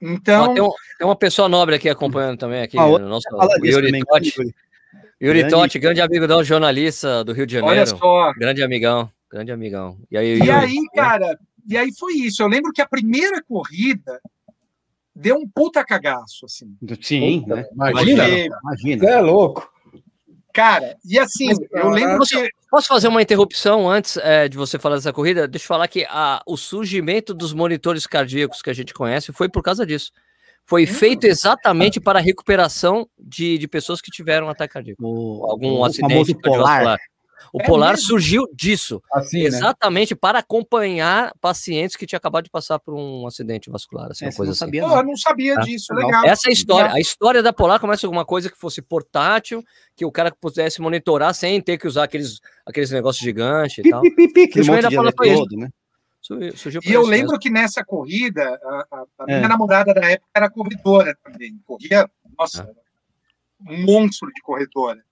[0.00, 0.54] Então.
[0.54, 3.26] tem, um, tem, uma pessoa nobre aqui acompanhando também, aqui, ah, no nosso
[3.62, 4.54] Yuri Totti.
[5.22, 7.76] Yuri Totti, grande amigo da jornalista do Rio de Janeiro.
[7.76, 8.32] Olha só.
[8.32, 9.98] Grande amigão, grande amigão.
[10.10, 12.42] E aí, e aí cara, e aí foi isso.
[12.42, 14.20] Eu lembro que a primeira corrida
[15.14, 16.74] deu um puta cagaço, assim.
[17.02, 17.66] Sim, né?
[17.72, 18.28] Imagina,
[18.62, 19.10] imagina.
[19.10, 19.69] é louco.
[20.52, 22.50] Cara, e assim, Mas, eu lembro posso, que...
[22.70, 25.46] Posso fazer uma interrupção antes é, de você falar dessa corrida?
[25.46, 29.48] Deixa eu falar que a, o surgimento dos monitores cardíacos que a gente conhece foi
[29.48, 30.12] por causa disso.
[30.66, 30.86] Foi hum.
[30.86, 35.02] feito exatamente para a recuperação de, de pessoas que tiveram um ataque cardíaco.
[35.04, 36.98] O, algum o acidente cardiovascular.
[37.52, 38.06] O é Polar mesmo?
[38.06, 39.44] surgiu disso, assim, né?
[39.44, 40.18] exatamente né?
[40.20, 44.50] para acompanhar pacientes que tinham acabado de passar por um acidente vascular, assim, uma coisa
[44.50, 44.58] não assim.
[44.58, 45.60] Sabia, Pô, eu não sabia tá?
[45.62, 46.24] disso, legal.
[46.24, 46.92] Essa é a história.
[46.92, 49.64] A história da Polar começa com alguma coisa que fosse portátil,
[49.96, 54.00] que o cara pudesse monitorar sem ter que usar aqueles, aqueles negócios gigantes e tal.
[54.00, 55.70] Pipi, que monte de eletrodo, né?
[56.54, 59.48] Surgiu e eu lembro que nessa corrida, a, a, a minha é.
[59.48, 61.58] namorada da época era corredora também.
[61.66, 63.72] Corria, nossa, ah.
[63.72, 65.02] um monstro de corredora.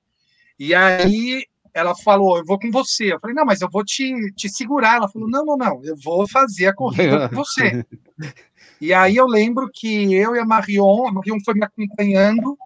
[0.58, 1.46] E aí
[1.78, 3.12] ela falou, eu vou com você.
[3.12, 4.96] Eu falei, não, mas eu vou te, te segurar.
[4.96, 7.84] Ela falou, não, não, não, eu vou fazer a corrida com você.
[8.80, 12.58] e aí eu lembro que eu e a Marion, a Marion foi me acompanhando,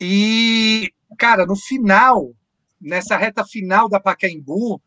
[0.00, 2.32] e, cara, no final,
[2.80, 4.82] nessa reta final da Pacaembu,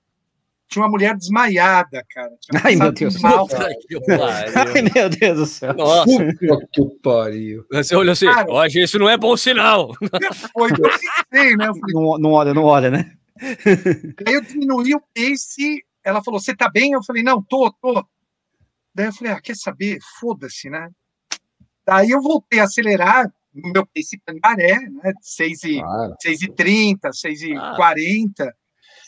[0.67, 2.31] tinha uma mulher desmaiada, cara.
[2.63, 3.21] Ai, meu Deus.
[3.21, 5.73] Mal, Ai, meu Deus do céu.
[5.73, 6.33] Nossa.
[6.71, 7.65] que pariu.
[7.71, 9.93] Você olhou assim, cara, hoje isso não é bom sinal.
[10.51, 11.67] Foi eu pensei, né?
[11.67, 13.11] Eu falei, não, não olha, não olha, né?
[14.27, 16.91] Aí eu diminuí o pace, ela falou, você tá bem?
[16.91, 18.05] Eu falei, não, tô, tô.
[18.93, 19.99] Daí eu falei, ah, quer saber?
[20.19, 20.89] Foda-se, né?
[21.85, 25.13] Daí eu voltei a acelerar no meu pace pangaré, né?
[25.21, 26.15] 6 e, claro.
[26.21, 27.73] 6 e 30, 6 e ah.
[27.75, 28.55] 40.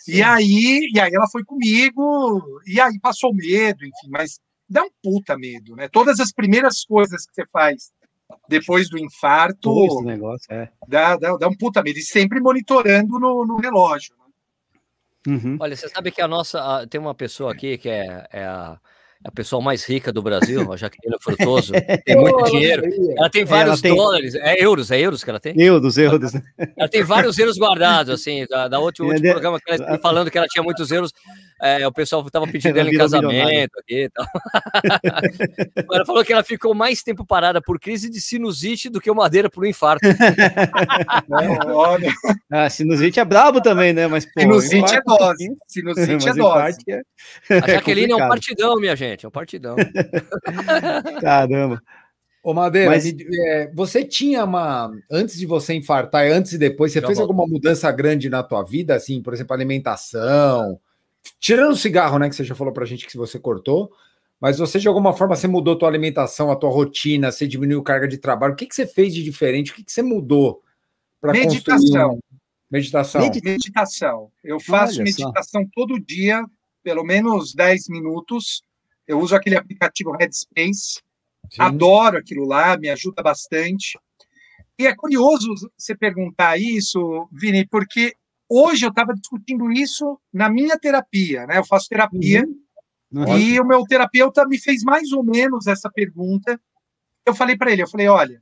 [0.08, 4.90] E aí, e aí ela foi comigo, e aí passou medo, enfim, mas dá um
[5.04, 5.90] puta medo, né?
[5.90, 7.92] Todas as primeiras coisas que você faz
[8.48, 10.02] depois do infarto.
[10.04, 10.70] Negócio, é.
[10.88, 12.00] Dá, dá, dá um puta medo.
[12.00, 14.16] E sempre monitorando no, no relógio.
[15.28, 15.58] Uhum.
[15.60, 16.60] Olha, você sabe que a nossa.
[16.60, 18.80] A, tem uma pessoa aqui que é, é a
[19.24, 21.74] a pessoa mais rica do Brasil, a Jaqueline Frutoso,
[22.06, 22.84] tem muito dinheiro.
[23.18, 23.96] Ela tem vários ela tem...
[23.96, 25.60] dólares, é euros, é euros que ela tem?
[25.60, 26.32] Euros, euros.
[26.78, 30.38] Ela tem vários euros guardados, assim, da, da última, último programa que ela falando que
[30.38, 31.12] ela tinha muitos euros,
[31.62, 34.26] é, o pessoal estava pedindo ela em casamento aqui e tal.
[35.94, 39.16] ela falou que ela ficou mais tempo parada por crise de sinusite do que o
[39.16, 40.08] Madeira por um infarto.
[42.52, 44.08] ah, sinusite é brabo também, né?
[44.08, 45.58] Mas, pô, sinusite é dose.
[45.68, 46.78] Sinusite é dose.
[46.90, 47.02] É...
[47.58, 49.76] A Jaqueline é, é um partidão, minha gente, é um partidão.
[51.22, 51.82] Caramba.
[52.48, 53.06] Ô, Madeira, Mas...
[53.06, 54.90] é, você tinha uma.
[55.12, 57.30] Antes de você infartar, antes e depois, você Já fez volto.
[57.30, 60.80] alguma mudança grande na tua vida, assim, por exemplo, alimentação?
[61.40, 63.92] Tirando o cigarro, né, que você já falou pra gente que você cortou,
[64.40, 67.82] mas você de alguma forma você mudou a tua alimentação, a tua rotina, você diminuiu
[67.82, 68.54] carga de trabalho.
[68.54, 69.72] O que, que você fez de diferente?
[69.72, 70.62] O que, que você mudou
[71.20, 72.14] para Meditação.
[72.14, 72.20] Um...
[72.70, 73.22] Meditação.
[73.22, 74.32] Meditação.
[74.44, 75.70] Eu faço Olha meditação só.
[75.74, 76.46] todo dia,
[76.84, 78.62] pelo menos 10 minutos.
[79.08, 81.02] Eu uso aquele aplicativo Headspace.
[81.50, 81.62] Sim.
[81.62, 83.98] Adoro aquilo lá, me ajuda bastante.
[84.78, 88.14] E é curioso você perguntar isso, Vini, porque
[88.50, 91.58] hoje eu estava discutindo isso na minha terapia, né?
[91.58, 92.46] Eu faço terapia
[93.12, 93.38] uhum.
[93.38, 96.60] e o meu terapeuta me fez mais ou menos essa pergunta.
[97.26, 98.42] Eu falei para ele, eu falei, olha,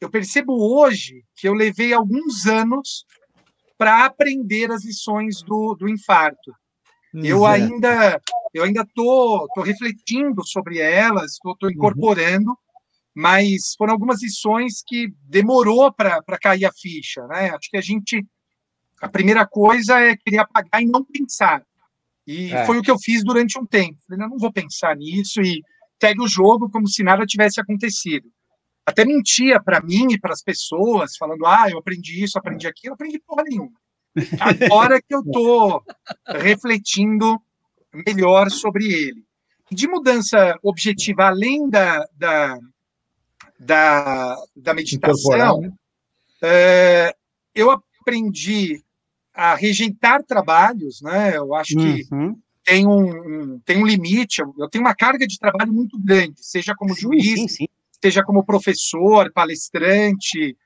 [0.00, 3.06] eu percebo hoje que eu levei alguns anos
[3.78, 6.52] para aprender as lições do, do infarto.
[7.14, 8.20] Eu ainda
[8.54, 11.72] eu ainda tô, tô refletindo sobre elas, tô, tô uhum.
[11.72, 12.56] incorporando, uhum.
[13.14, 17.50] mas foram algumas lições que demorou para cair a ficha, né?
[17.50, 18.26] Acho que a gente
[19.02, 21.60] a primeira coisa é querer apagar e não pensar.
[22.24, 22.64] E é.
[22.64, 23.98] foi o que eu fiz durante um tempo.
[24.08, 25.60] Falei, não, vou pensar nisso e
[26.00, 28.30] segue o jogo como se nada tivesse acontecido.
[28.86, 32.94] Até mentia para mim e para as pessoas, falando, ah, eu aprendi isso, aprendi aquilo,
[32.94, 33.72] aprendi porra nenhuma.
[34.38, 35.82] Agora que eu estou
[36.28, 37.40] refletindo
[38.06, 39.24] melhor sobre ele.
[39.68, 42.56] De mudança objetiva, além da, da,
[43.58, 45.76] da, da meditação,
[46.40, 47.16] é,
[47.52, 48.80] eu aprendi
[49.34, 51.36] a rejeitar trabalhos, né?
[51.36, 52.36] Eu acho que uhum.
[52.64, 53.10] tem, um,
[53.54, 57.00] um, tem um limite, eu tenho uma carga de trabalho muito grande, seja como sim,
[57.00, 57.66] juiz, sim, sim.
[58.02, 60.56] seja como professor, palestrante,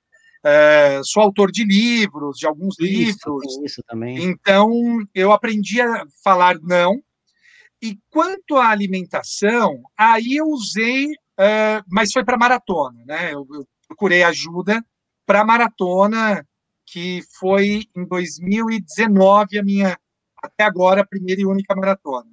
[0.45, 3.59] é, sou autor de livros, de alguns isso, livros.
[3.65, 4.23] Isso também.
[4.23, 4.71] Então,
[5.15, 7.01] eu aprendi a falar não.
[7.83, 13.35] E quanto à alimentação, aí eu usei, é, mas foi para maratona, né?
[13.35, 14.85] Eu, eu procurei ajuda
[15.27, 16.47] para maratona,
[16.87, 19.99] que foi em 2019 a minha,
[20.43, 22.31] até agora, a primeira e única maratona.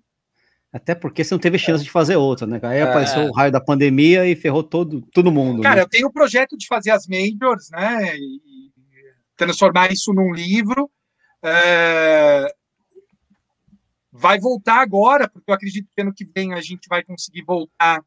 [0.72, 2.60] Até porque você não teve chance de fazer outra, né?
[2.64, 2.82] Aí é.
[2.82, 5.62] apareceu o raio da pandemia e ferrou todo, todo mundo.
[5.62, 5.82] Cara, né?
[5.84, 8.18] eu tenho o projeto de fazer as majors, né?
[8.18, 8.72] E
[9.36, 10.90] transformar isso num livro.
[11.44, 12.48] É...
[14.12, 18.00] Vai voltar agora, porque eu acredito que ano que vem a gente vai conseguir voltar.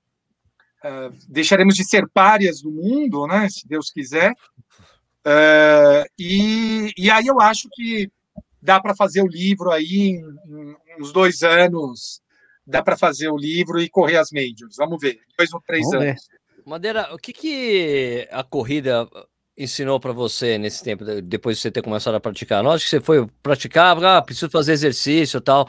[0.84, 3.48] Uh, deixaremos de ser párias do mundo, né?
[3.48, 4.32] Se Deus quiser.
[5.26, 8.08] Uh, e, e aí eu acho que
[8.62, 12.22] dá para fazer o livro aí em, em uns dois anos
[12.66, 14.76] dá para fazer o livro e correr as majors.
[14.76, 16.06] Vamos ver, dois ou três Vamos anos.
[16.06, 16.36] Ver.
[16.66, 19.08] Madeira, o que, que a corrida
[19.56, 22.62] ensinou para você nesse tempo, depois de você ter começado a praticar?
[22.62, 25.68] Nós que você foi praticar, ah, preciso fazer exercício e tal,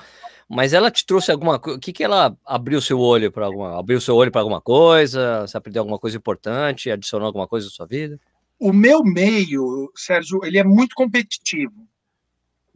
[0.50, 1.78] mas ela te trouxe alguma coisa?
[1.78, 3.78] O que, que ela abriu seu olho para alguma?
[3.78, 5.42] Abriu seu olho para alguma coisa?
[5.42, 6.90] Você aprendeu alguma coisa importante?
[6.90, 8.20] Adicionou alguma coisa na sua vida?
[8.60, 11.88] O meu meio, Sérgio, ele é muito competitivo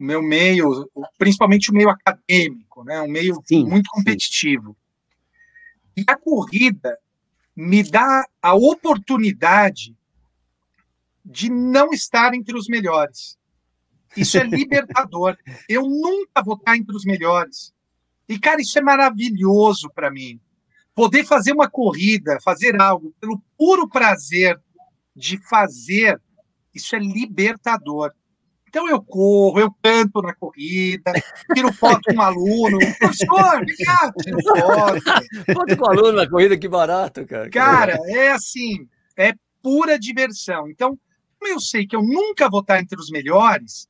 [0.02, 3.00] o meu meio, principalmente o meio acadêmico, né?
[3.00, 4.76] um meio sim, muito competitivo.
[5.96, 6.02] Sim.
[6.02, 6.98] E a corrida
[7.54, 9.96] me dá a oportunidade
[11.24, 13.38] de não estar entre os melhores.
[14.16, 15.38] Isso é libertador.
[15.68, 17.72] Eu nunca vou estar entre os melhores.
[18.28, 20.40] E, cara, isso é maravilhoso para mim.
[20.94, 24.60] Poder fazer uma corrida, fazer algo pelo puro prazer
[25.14, 26.20] de fazer,
[26.74, 28.12] isso é libertador.
[28.68, 31.12] Então eu corro, eu canto na corrida,
[31.54, 32.78] tiro foto com um aluno.
[32.98, 35.02] Professor, vem cá, tiro foto.
[35.52, 37.50] Foto com aluno na corrida, que barato, cara.
[37.50, 40.70] Cara, é assim, é pura diversão.
[40.70, 40.98] Então,
[41.38, 43.88] como eu sei que eu nunca vou estar entre os melhores,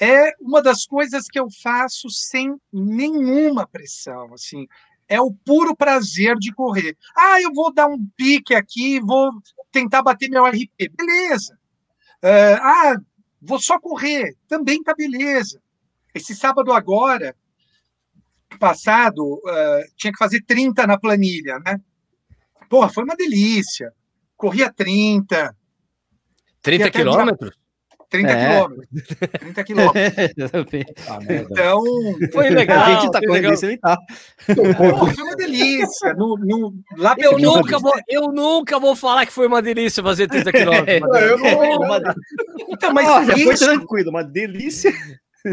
[0.00, 4.66] é uma das coisas que eu faço sem nenhuma pressão, assim.
[5.08, 6.96] É o puro prazer de correr.
[7.16, 9.30] Ah, eu vou dar um pique aqui, vou
[9.70, 10.90] tentar bater meu RP.
[10.96, 11.58] Beleza.
[12.22, 12.96] Uh, ah,
[13.40, 15.60] vou só correr, também tá beleza.
[16.14, 17.36] Esse sábado agora,
[18.58, 21.80] passado, uh, tinha que fazer 30 na planilha, né?
[22.68, 23.92] Porra, foi uma delícia.
[24.36, 25.54] Corria 30.
[26.62, 27.63] 30 quilômetros?
[28.14, 28.46] 30 é.
[28.46, 28.88] quilômetros.
[29.40, 30.52] 30 quilômetros.
[31.28, 31.82] então.
[32.32, 32.78] Foi legal.
[32.78, 33.98] A gente tá correndo isso e tá.
[34.46, 36.14] foi uma delícia.
[36.14, 40.28] No, no, lá eu, nunca vou, eu nunca vou falar que foi uma delícia fazer
[40.28, 41.20] 30 quilômetros.
[41.20, 42.14] eu não,
[42.68, 43.44] então, mas Olha, isso...
[43.44, 44.92] foi tranquilo, uma delícia.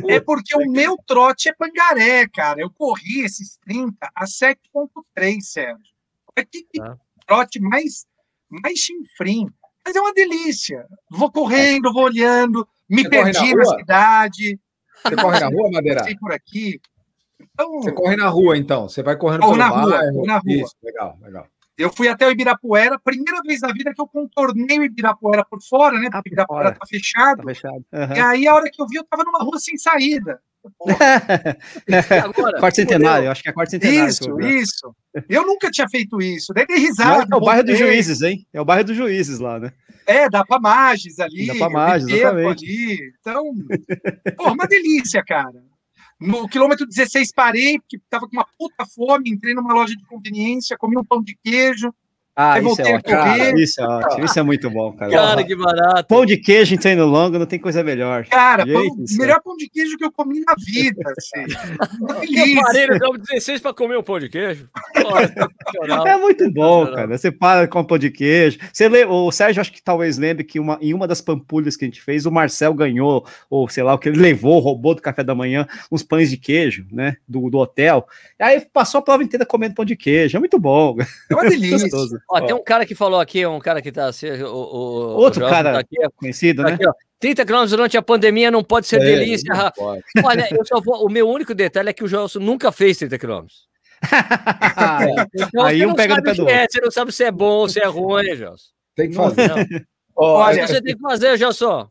[0.07, 2.61] É porque o meu trote é pangaré, cara.
[2.61, 5.79] Eu corri esses 30 a 7,3, Sérgio.
[6.35, 6.95] É que, que ah.
[7.25, 8.05] trote mais,
[8.49, 9.49] mais chinfrim.
[9.85, 10.85] Mas é uma delícia.
[11.09, 14.59] Vou correndo, vou olhando, me Você perdi na, na, cidade.
[15.03, 15.99] Você corre na rua, Madeira?
[15.99, 16.79] Passei por aqui.
[17.39, 18.87] Então, Você corre na rua, então?
[18.87, 20.25] Você vai correndo pelo na rua, bairro?
[20.25, 20.53] na rua.
[20.53, 21.47] Isso, legal, legal.
[21.77, 25.59] Eu fui até o Ibirapuera, primeira vez na vida que eu contornei o Ibirapuera por
[25.61, 26.09] fora, né?
[26.11, 27.37] Porque o Ibirapuera está fechado.
[27.37, 27.83] Tá fechado.
[27.91, 28.15] Uhum.
[28.15, 30.39] E aí, a hora que eu vi, eu estava numa rua sem saída.
[32.23, 34.09] Agora, quarto centenário, acho que é quarto centenário.
[34.09, 34.95] Isso, isso.
[35.27, 36.53] Eu nunca tinha feito isso.
[36.53, 37.27] Dei risada.
[37.31, 38.45] É o bairro dos juízes, hein?
[38.53, 39.73] É o bairro dos juízes lá, né?
[40.05, 41.47] É, da Pamages ali.
[41.47, 42.65] Da Pamages, exatamente.
[42.65, 43.13] Ali.
[43.19, 43.43] Então,
[44.37, 45.63] pô, uma delícia, cara.
[46.19, 50.77] No quilômetro 16 parei, porque estava com uma puta fome, entrei numa loja de conveniência,
[50.77, 51.91] comi um pão de queijo,
[52.33, 54.25] ah, isso é, cara, isso é ótimo.
[54.25, 55.11] Isso é muito bom, cara.
[55.11, 56.07] Cara, que barato.
[56.07, 58.25] Pão de queijo em treino longo, não tem coisa melhor.
[58.25, 58.83] Cara, pão,
[59.17, 61.01] melhor pão de queijo que eu comi na vida.
[61.17, 62.55] Assim.
[62.55, 64.69] eu parei no 16 para comer um pão de queijo.
[66.05, 67.17] é muito bom, cara.
[67.17, 68.59] Você para com pão de queijo.
[68.71, 71.83] Você lê, o Sérgio, acho que talvez lembre que uma, em uma das pampulhas que
[71.83, 75.01] a gente fez, o Marcel ganhou, ou sei lá, o que ele levou, roubou do
[75.01, 77.17] café da manhã, uns pães de queijo, né?
[77.27, 78.07] Do, do hotel.
[78.39, 80.37] E aí passou a prova inteira comendo pão de queijo.
[80.37, 80.95] É muito bom.
[81.29, 81.89] É uma delícia.
[82.29, 85.45] Ó, tem um cara que falou aqui, um cara que tá assim, o, o Outro
[85.45, 86.75] o cara tá aqui, conhecido, tá né?
[86.75, 89.53] Aqui, ó, 30 quilômetros durante a pandemia não pode ser é, delícia.
[90.23, 93.17] Olha, eu só vou, o meu único detalhe é que o Gelson nunca fez 30
[93.19, 93.69] quilômetros.
[95.35, 97.69] então, Aí um pega no pé do é, Você não sabe se é bom ou
[97.69, 98.71] se é ruim, Gelson.
[98.95, 99.47] Tem que fazer.
[99.47, 99.55] Não.
[100.15, 101.87] Olha, você tem que fazer, Gelson.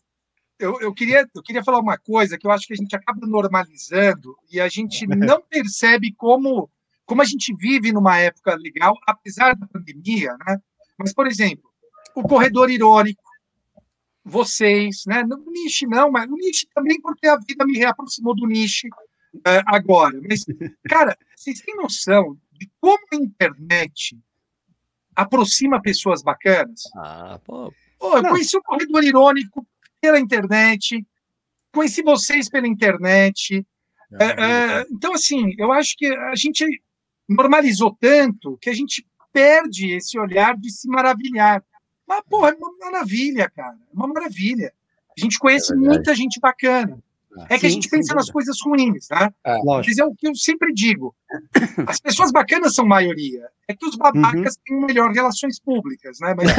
[0.58, 3.26] Eu, eu, queria, eu queria falar uma coisa que eu acho que a gente acaba
[3.26, 6.68] normalizando e a gente não percebe como
[7.10, 10.62] como a gente vive numa época legal, apesar da pandemia, né?
[10.96, 11.68] Mas, por exemplo,
[12.14, 13.20] o corredor irônico,
[14.24, 15.24] vocês, né?
[15.24, 18.86] No niche não, mas no niche também porque a vida me reaproximou do niche
[19.38, 20.20] uh, agora.
[20.22, 20.44] Mas,
[20.88, 24.16] cara, vocês têm noção de como a internet
[25.16, 26.82] aproxima pessoas bacanas?
[26.94, 27.74] Ah, pô.
[27.98, 28.30] pô eu não.
[28.30, 29.66] conheci o corredor irônico
[30.00, 31.04] pela internet,
[31.72, 33.66] conheci vocês pela internet.
[34.12, 36.80] É, é, então, assim, eu acho que a gente
[37.30, 41.64] normalizou tanto que a gente perde esse olhar de se maravilhar.
[42.06, 43.76] Mas, porra, é uma maravilha, cara.
[43.76, 44.72] É uma maravilha.
[45.16, 46.98] A gente conhece é muita gente bacana.
[47.48, 49.30] É que sim, a gente pensa nas coisas ruins, né?
[49.44, 51.14] É, Mas é o que eu sempre digo.
[51.86, 53.46] As pessoas bacanas são maioria.
[53.68, 54.62] É que os babacas uhum.
[54.66, 56.34] têm melhor relações públicas, né?
[56.36, 56.48] Mas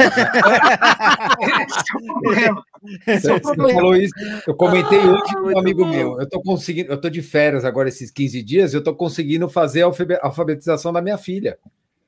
[1.60, 2.64] esse é o problema.
[3.06, 3.80] Esse é o problema.
[3.80, 4.14] Falou isso.
[4.46, 5.90] Eu comentei ah, hoje com um amigo bom.
[5.90, 6.18] meu.
[6.18, 9.82] Eu tô conseguindo, eu tô de férias agora esses 15 dias, eu tô conseguindo fazer
[9.82, 9.90] a
[10.22, 11.58] alfabetização da minha filha.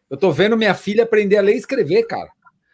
[0.09, 2.31] Eu tô vendo minha filha aprender a ler e escrever, cara.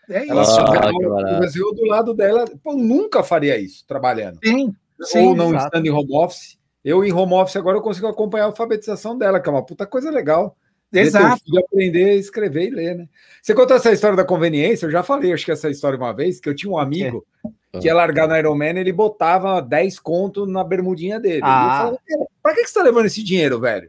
[0.08, 0.32] É isso.
[0.32, 2.44] Ela ah, eu do lado dela.
[2.62, 4.38] Pô, nunca faria isso trabalhando.
[4.44, 4.72] Sim.
[5.02, 5.64] Sim, ou não exato.
[5.66, 6.58] estando em home office.
[6.84, 9.86] Eu em home office agora eu consigo acompanhar a alfabetização dela, que é uma puta
[9.86, 10.56] coisa legal.
[10.92, 11.42] Exato.
[11.46, 13.08] De aprender a escrever e ler, né?
[13.40, 16.40] Você contou essa história da conveniência, eu já falei, acho que essa história uma vez,
[16.40, 17.24] que eu tinha um amigo
[17.72, 17.78] é.
[17.78, 21.42] que ia largar no Ironman, ele botava 10 conto na bermudinha dele.
[21.44, 21.78] Ah.
[21.78, 22.00] Falava,
[22.42, 23.88] pra que você tá levando esse dinheiro, velho?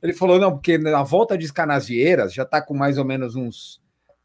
[0.00, 3.79] Ele falou, não, porque na volta de Canasvieiras já tá com mais ou menos uns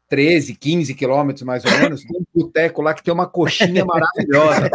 [0.08, 4.70] 13, 15 quilômetros mais ou menos, tem um boteco lá que tem uma coxinha maravilhosa.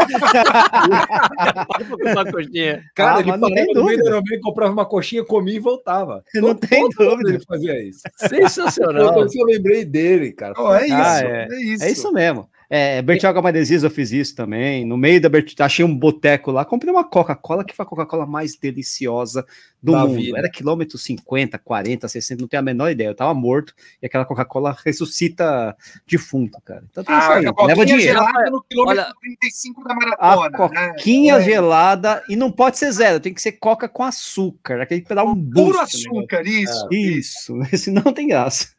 [2.02, 2.84] uma coxinha.
[2.94, 6.24] Cara, ah, ele parava no meio do comprava uma coxinha, comia e voltava.
[6.36, 7.30] Não todo, tem todo dúvida.
[7.30, 8.02] Ele fazia isso.
[8.18, 9.22] Sensacional.
[9.22, 10.54] Eu, eu lembrei dele, cara.
[10.58, 11.48] Oh, é, isso, ah, é.
[11.50, 11.92] é, isso, é.
[11.92, 12.12] isso.
[12.12, 12.50] mesmo.
[12.74, 14.86] É, Bertioga Madesias eu fiz isso também.
[14.86, 18.26] No meio da Bertioga, achei um boteco lá, comprei uma Coca-Cola, que foi a Coca-Cola
[18.26, 19.46] mais deliciosa
[19.84, 20.16] do da mundo.
[20.16, 20.38] Vida.
[20.38, 23.10] Era quilômetro 50, 40, 60, não tenho a menor ideia.
[23.10, 25.76] Eu tava morto e aquela Coca-Cola ressuscita
[26.08, 26.82] defunto, cara.
[26.90, 27.68] Então tem ah, isso aí.
[27.68, 28.14] Leva dinheiro.
[28.14, 30.46] gelada no quilômetro Olha, 35 da maratona.
[30.46, 30.88] A né?
[30.94, 31.44] coquinha né?
[31.44, 35.26] gelada e não pode ser zero, tem que ser Coca com açúcar, aquele que dá
[35.26, 35.72] um boost.
[35.72, 36.88] Puro açúcar, isso.
[36.90, 38.70] É, isso, senão não tem graça.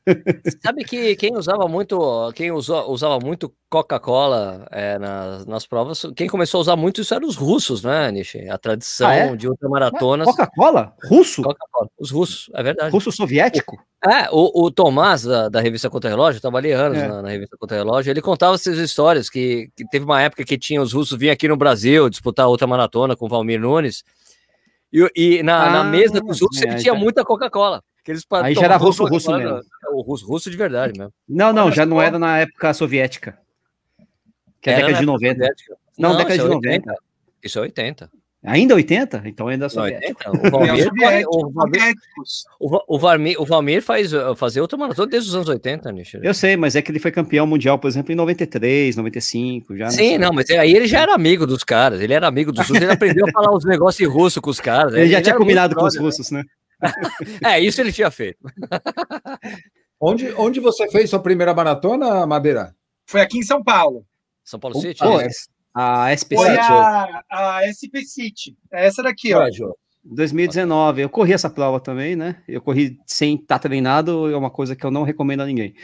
[0.62, 3.52] Sabe que quem usava muito, quem usou, usava muito
[3.82, 8.10] Coca-Cola é, nas, nas provas, quem começou a usar muito isso eram os russos, né,
[8.10, 8.48] Nishi?
[8.48, 9.36] A tradição ah, é?
[9.36, 10.26] de ultramaratonas.
[10.26, 10.94] Coca-Cola?
[11.04, 11.42] Russo?
[11.42, 11.88] Coca-Cola.
[11.98, 12.90] Os russos, é verdade.
[12.90, 13.76] Russo soviético?
[14.04, 17.06] É, o, o Tomás, da, da revista Contra Relógio, eu trabalhei anos é.
[17.06, 20.58] na, na, revista Contra Relógio, ele contava essas histórias, que, que, teve uma época que
[20.58, 24.02] tinha os russos vinham aqui no Brasil disputar outra maratona com o Valmir Nunes,
[24.92, 27.82] e, e na, ah, na, mesa dos russos é, ele tinha muita Coca-Cola.
[28.42, 29.60] Aí já era russo-russo mesmo.
[29.92, 31.12] O russo, russo de verdade mesmo.
[31.28, 33.38] Não, não, já não era na época soviética.
[34.62, 35.54] Que é a década de 90.
[35.98, 36.92] Não, não, década de 90.
[36.92, 36.96] É
[37.42, 38.10] isso é 80.
[38.44, 39.22] Ainda 80?
[39.26, 39.82] Então ainda só.
[39.82, 40.88] O Valmir,
[41.28, 41.94] o, Valmir,
[42.88, 46.14] o, Valmir, o Valmir faz fazer outra maratona desde os anos 80, Nish.
[46.20, 49.90] Eu sei, mas é que ele foi campeão mundial, por exemplo, em 93, 95, já.
[49.90, 52.82] Sim, não, mas aí ele já era amigo dos caras, ele era amigo dos russos,
[52.82, 54.92] ele aprendeu a falar os negócios russos com os caras.
[54.92, 56.00] Ele, ele já tinha combinado com os né?
[56.00, 56.42] russos, né?
[57.46, 58.38] é, isso ele tinha feito.
[60.00, 62.74] onde, onde você fez sua primeira maratona, Madeira?
[63.06, 64.04] Foi aqui em São Paulo.
[64.44, 65.00] São Paulo City?
[65.04, 65.18] Oh,
[65.74, 68.56] a SP Foi a, a SP City.
[68.70, 69.48] É essa daqui, ó.
[70.04, 71.02] 2019.
[71.02, 72.42] Eu corri essa prova também, né?
[72.46, 75.74] Eu corri sem estar tá treinado, é uma coisa que eu não recomendo a ninguém.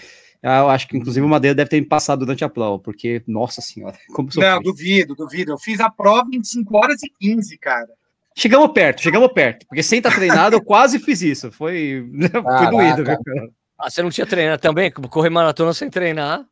[0.42, 3.60] Eu acho que, inclusive, o Madeira deve ter me passado durante a prova, porque, nossa
[3.60, 4.48] senhora, como sofri.
[4.48, 5.52] Não, duvido, duvido.
[5.52, 7.88] Eu fiz a prova em 5 horas e 15, cara.
[8.36, 11.50] Chegamos perto, chegamos perto, porque sem estar tá treinado eu quase fiz isso.
[11.50, 12.08] Foi,
[12.58, 13.04] foi doído.
[13.04, 13.16] Viu?
[13.76, 14.92] Ah, você não tinha treinado também?
[14.92, 16.44] Correr maratona sem treinar?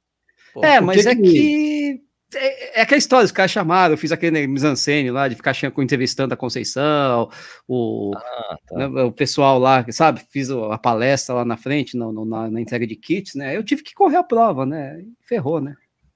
[0.57, 2.03] Pô, é, mas que é que...
[2.35, 6.33] é, é, aquela história, os caras chamaram, eu fiz aquele mise lá, de ficar entrevistando
[6.33, 7.29] a Conceição,
[7.69, 8.89] o, ah, tá.
[8.89, 12.59] né, o pessoal lá, sabe, fiz a palestra lá na frente, no, no, na, na,
[12.59, 15.75] entrega de kits, né, eu tive que correr a prova, né, ferrou, né.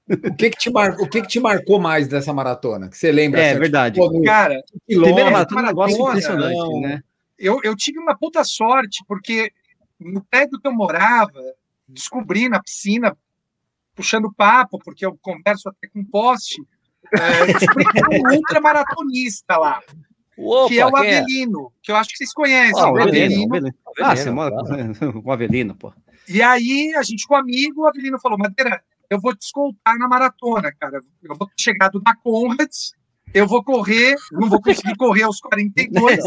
[0.09, 3.11] O que que te marcou, o que que te marcou mais dessa maratona, que você
[3.11, 3.41] lembra?
[3.41, 4.01] É, assim, verdade.
[4.01, 7.03] Tipo, cara, primeira maratona, é um negócio impressionante, não, né.
[7.37, 9.51] Eu, eu tive uma puta sorte, porque
[9.99, 11.39] no prédio que eu morava,
[11.87, 13.15] descobri na piscina
[14.01, 16.59] puxando papo, porque eu converso até com poste,
[17.13, 19.79] é, um ultramaratonista lá.
[20.35, 21.19] Opa, que é o é?
[21.19, 21.79] Avelino, é?
[21.83, 22.81] que eu acho que vocês conhecem.
[22.81, 23.45] Ah, o Avelino.
[23.45, 23.75] Avelino.
[24.01, 25.93] Ah, você mora com o Avelino, pô.
[26.27, 29.97] E aí, a gente com um amigo, o Avelino falou, Madeira, eu vou te escoltar
[29.99, 30.99] na maratona, cara.
[31.21, 32.93] Eu vou ter chegado da Conrads,
[33.33, 36.19] eu vou correr, não vou conseguir correr aos 42,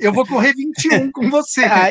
[0.00, 1.64] eu vou correr 21 com você.
[1.74, 1.90] Ah,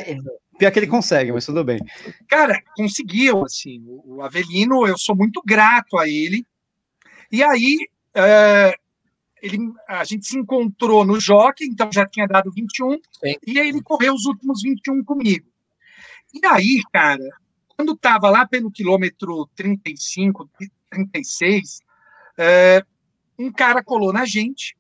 [0.58, 1.80] Pior que ele consegue, mas tudo bem.
[2.28, 3.84] Cara, conseguiu, assim.
[4.06, 6.46] O Avelino, eu sou muito grato a ele.
[7.32, 7.78] E aí,
[8.14, 8.76] é,
[9.42, 13.36] ele, a gente se encontrou no Jockey, então já tinha dado 21, Sim.
[13.46, 15.46] e aí ele correu os últimos 21 comigo.
[16.34, 17.28] E aí, cara,
[17.76, 20.50] quando estava lá pelo quilômetro 35,
[20.90, 21.80] 36,
[22.38, 22.84] é,
[23.38, 24.76] um cara colou na gente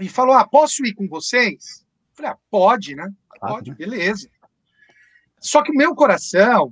[0.00, 1.84] e falou: Ah, posso ir com vocês?
[2.10, 3.12] Eu falei: Ah, pode, né?
[3.40, 4.28] Pode, beleza.
[5.38, 6.70] Só que o meu coração,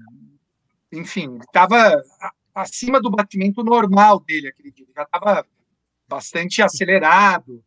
[0.92, 2.02] enfim, estava
[2.54, 4.86] acima do batimento normal dele aquele dia.
[4.96, 5.46] Já estava
[6.08, 7.62] bastante acelerado,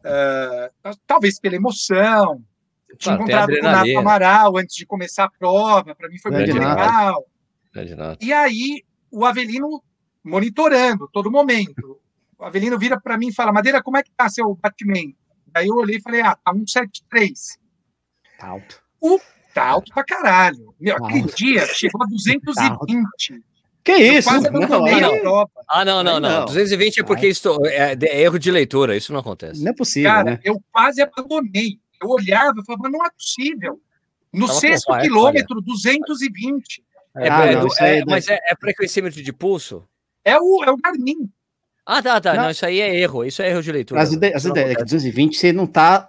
[0.00, 2.42] uh, talvez pela emoção.
[2.98, 6.52] Tinha encontrado com o Nato Amaral antes de começar a prova, para mim foi muito
[6.52, 7.26] legal.
[8.20, 9.82] E aí, o Avelino
[10.22, 12.01] monitorando todo momento.
[12.42, 15.16] O Avelino vira para mim e fala: Madeira, como é que tá seu batimento?
[15.54, 17.56] Aí eu olhei e falei: Ah, tá 173.
[18.36, 18.82] Tá alto.
[19.00, 19.20] O,
[19.54, 20.74] tá alto pra caralho.
[20.80, 22.52] Meu, tá aquele dia chegou a 220.
[22.52, 23.38] Tá
[23.84, 24.28] que isso?
[24.28, 24.60] Não,
[25.22, 25.50] não.
[25.68, 29.20] Ah, não, não, não, 220 é porque isso é, é, erro de leitura, isso não
[29.20, 29.62] acontece.
[29.62, 30.10] Não é possível.
[30.10, 30.40] Cara, né?
[30.42, 31.78] eu quase abandonei.
[32.02, 33.80] Eu olhava e falava, não é possível.
[34.32, 36.84] No Tava sexto quilômetro, 220.
[37.16, 39.86] É, ah, é, não, é, mas é, é frequencímetro de pulso?
[40.24, 41.30] É o, é o Garmin.
[41.84, 42.34] Ah, tá, tá.
[42.34, 42.42] Não.
[42.44, 42.50] não.
[42.50, 43.24] isso aí é erro.
[43.24, 44.00] Isso é erro de leitura.
[44.00, 46.08] As, ideias, as ideias é que 220 você não tá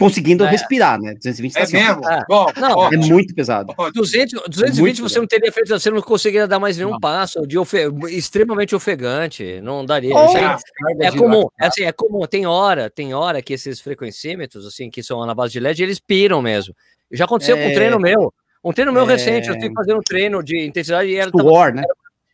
[0.00, 0.50] conseguindo é.
[0.50, 1.12] respirar, né?
[1.14, 2.08] 220 tá é mesmo?
[2.08, 2.24] É.
[2.26, 3.74] Bom, não, é muito pesado.
[3.94, 5.20] 200, 220 muito você pesado.
[5.20, 6.98] não teria feito, você não conseguiria dar mais nenhum não.
[6.98, 7.76] passo de ofe...
[8.08, 10.14] extremamente ofegante, não daria.
[10.14, 14.66] Oh, é, é comum, é assim, é comum, tem hora, tem hora que esses frequencímetros,
[14.66, 16.74] assim, que são na base de LED, eles piram mesmo.
[17.12, 17.62] Já aconteceu é...
[17.62, 18.32] com um treino meu,
[18.64, 19.06] um treino meu é...
[19.06, 21.82] recente, eu fui fazendo um treino de intensidade e era, tava, né?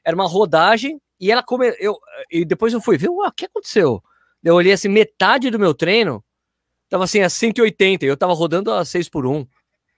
[0.05, 1.75] era uma rodagem e ela come...
[1.79, 1.99] eu
[2.31, 4.03] e depois eu fui ver, o que aconteceu?
[4.43, 6.23] Eu olhei assim, metade do meu treino
[6.89, 9.47] tava assim a 180, eu tava rodando a 6 por 1.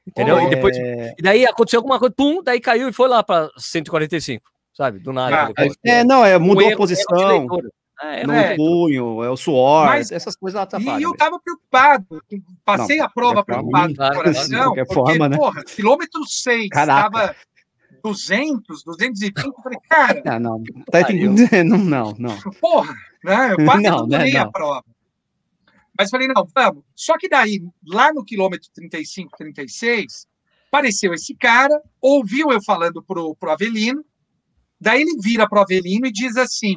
[0.07, 0.41] Entendeu?
[0.41, 4.43] E depois e daí aconteceu alguma coisa, pum, daí caiu e foi lá para 145,
[4.73, 4.99] sabe?
[5.01, 5.53] Do nada.
[5.57, 7.47] Ah, é, não, é, mudou a posição.
[8.01, 8.55] É, no é.
[8.55, 11.01] punho, é o suor, Mas, essas coisas atrapalham.
[11.01, 12.23] E eu tava preocupado,
[12.65, 15.37] passei não, a prova preocupado com o coração, porque, forma, né?
[15.37, 17.35] porra, quilômetro 6, Caraca.
[18.03, 20.23] 200, 220, eu falei, cara...
[20.27, 21.01] Ah, não, tá,
[21.65, 22.41] não, não, não.
[22.61, 22.95] Porra,
[23.25, 23.53] né?
[23.53, 24.41] Eu quase não, não, não.
[24.41, 24.85] a prova.
[25.99, 26.85] Mas falei, não, vamos.
[26.95, 30.27] Só que daí, lá no quilômetro 35, 36,
[30.69, 34.05] apareceu esse cara, ouviu eu falando pro, pro Avelino,
[34.81, 36.77] daí ele vira pro Avelino e diz assim,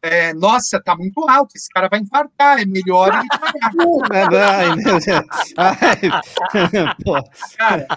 [0.00, 3.72] é, nossa, tá muito alto, esse cara vai infartar, é melhor ele pagar.
[7.56, 7.88] cara,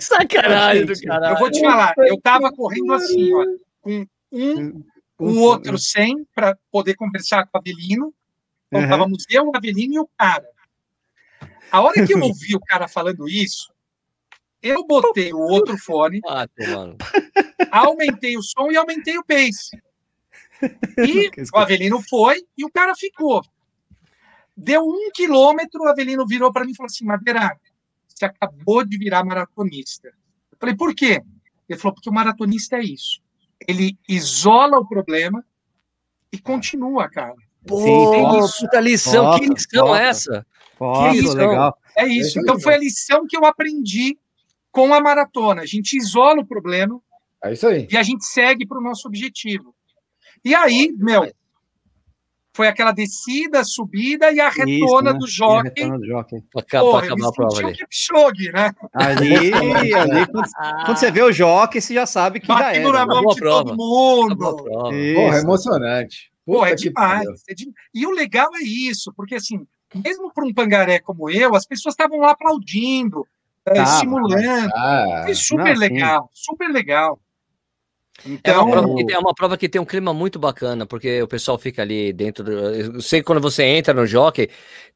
[0.00, 1.34] Sacanagem do caralho.
[1.34, 3.44] Eu vou te falar, eu tava correndo assim, ó,
[3.80, 4.84] com um,
[5.18, 8.12] o outro sem para poder conversar com o Avelino,
[8.68, 8.84] então, uhum.
[8.84, 10.46] estávamos eu, o Avelino e o cara.
[11.70, 13.72] A hora que eu ouvi o cara falando isso,
[14.62, 16.46] eu botei o outro fone, ah,
[17.70, 19.70] aumentei o som e aumentei o pace.
[20.98, 23.42] E o Avelino foi e o cara ficou.
[24.56, 27.58] Deu um quilômetro, o Avelino virou para mim e falou assim: Madeira,
[28.16, 30.08] você acabou de virar maratonista.
[30.08, 31.22] Eu falei, por quê?
[31.68, 33.20] Ele falou, porque o maratonista é isso.
[33.68, 35.44] Ele isola o problema
[36.32, 37.34] e continua, cara.
[37.66, 40.46] Pô, Sim, puta lição, que lição foto, é essa?
[40.78, 41.34] Que lição.
[41.34, 41.78] legal.
[41.96, 42.38] É isso.
[42.40, 44.18] Então foi a lição que eu aprendi
[44.70, 45.62] com a maratona.
[45.62, 47.00] A gente isola o problema.
[47.42, 47.86] É isso aí.
[47.90, 49.74] E a gente segue para o nosso objetivo.
[50.44, 51.30] E aí, meu,
[52.56, 55.12] foi aquela descida, subida e a retona Isso, né?
[55.12, 55.82] do jockey.
[55.82, 56.42] retona do jockey.
[56.70, 57.72] Porra, acabar a prova ali.
[57.74, 58.72] Kipchoge, né?
[58.94, 59.52] Ali,
[59.94, 60.48] ali quando,
[60.86, 63.06] quando, você vê o jockey, você já sabe que Batendo já era.
[63.06, 63.64] na mão de prova.
[63.64, 64.56] todo mundo.
[64.56, 66.32] Porra, é emocionante.
[66.46, 67.26] Pô, é demais.
[67.48, 67.68] É de...
[67.92, 71.92] E o legal é isso, porque assim, mesmo para um pangaré como eu, as pessoas
[71.92, 73.26] estavam lá aplaudindo,
[73.64, 74.70] tá, estimulando.
[74.74, 76.42] Ah, Foi super não, legal, sim.
[76.46, 77.20] super legal.
[78.24, 81.20] Então, é uma, prova que, é uma prova que tem um clima muito bacana, porque
[81.22, 82.42] o pessoal fica ali dentro.
[82.42, 84.48] Do, eu sei que quando você entra no jockey,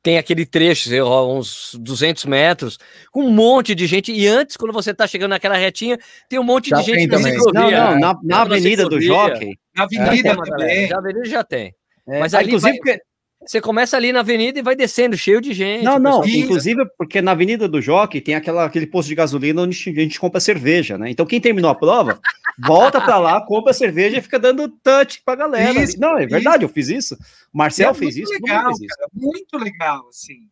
[0.03, 2.79] tem aquele trecho, uns 200 metros,
[3.11, 4.13] com um monte de gente.
[4.13, 5.99] E antes, quando você está chegando naquela retinha,
[6.29, 7.61] tem um monte já de gente na ciclovia.
[7.61, 9.59] Não, não, na, na avenida do jockey.
[9.77, 10.89] Na avenida é, também.
[10.89, 11.75] Na avenida já tem.
[12.09, 12.79] É, Mas ali inclusive, vai...
[12.79, 13.10] porque
[13.47, 15.83] você começa ali na avenida e vai descendo, cheio de gente.
[15.83, 19.77] Não, não, inclusive porque na Avenida do Jockey tem aquela, aquele posto de gasolina onde
[19.89, 21.11] a gente compra cerveja, né?
[21.11, 22.21] Então quem terminou a prova,
[22.63, 25.83] volta para lá, compra cerveja e fica dando touch pra galera.
[25.83, 26.71] Isso, não, é verdade, isso.
[26.71, 27.15] eu fiz isso.
[27.53, 28.33] O Marcel é fez isso.
[28.33, 29.27] Legal, fez cara, isso.
[29.27, 30.47] muito legal, assim.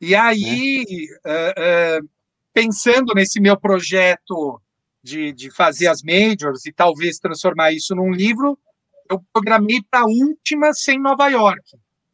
[0.00, 1.98] E aí, é.
[2.00, 2.08] uh, uh,
[2.52, 4.60] pensando nesse meu projeto
[5.00, 8.58] de, de fazer as majors e talvez transformar isso num livro,
[9.08, 11.62] eu programei para a última sem Nova York.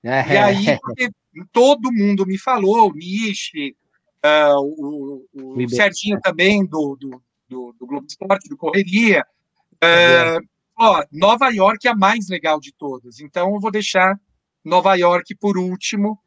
[0.07, 0.33] É.
[0.33, 0.79] E aí,
[1.53, 3.77] todo mundo me falou, o Nishi,
[4.25, 9.27] uh, o, o, o Serginho também, do, do, do, do, Globo Esporte, do Correria.
[9.75, 10.47] Uh,
[10.79, 14.19] ó, Nova York é a mais legal de todas, então eu vou deixar
[14.65, 16.19] Nova York por último.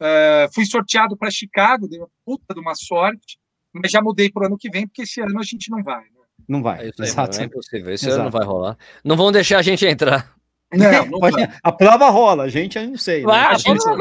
[0.00, 3.38] Uh, fui sorteado para Chicago, dei uma puta de uma sorte,
[3.72, 6.00] mas já mudei para o ano que vem, porque esse ano a gente não vai.
[6.00, 6.18] Né?
[6.48, 6.86] Não vai.
[6.86, 7.36] É, Exato.
[7.36, 7.92] Não é impossível.
[7.92, 8.24] Isso Exato.
[8.24, 8.78] não vai rolar.
[9.04, 10.37] Não vão deixar a gente entrar.
[10.72, 13.22] Não, não pode, a prova rola, a gente eu não sei.
[13.22, 13.46] Vai, né?
[13.48, 13.96] a gente não.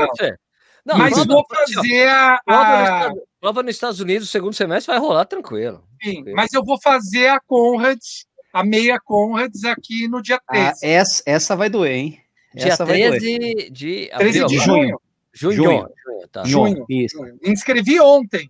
[0.86, 2.41] Não, Mas prova, vou fazer a.
[2.45, 5.84] Prova, nos, prova nos Estados Unidos, segundo semestre, vai rolar tranquilo.
[6.01, 6.36] Sim, tranquilo.
[6.36, 10.68] mas eu vou fazer a Conrads, a meia Conrads aqui no dia 13.
[10.68, 12.22] Ah, essa, essa vai doer, hein?
[12.55, 15.01] Dia essa 13 de, abril, 13 de junho.
[15.34, 15.55] Junho.
[15.55, 15.89] Junho.
[16.05, 16.28] Junho.
[16.32, 16.43] Tá.
[16.45, 16.86] junho.
[16.89, 17.18] Isso.
[17.43, 18.49] Inscrevi ontem.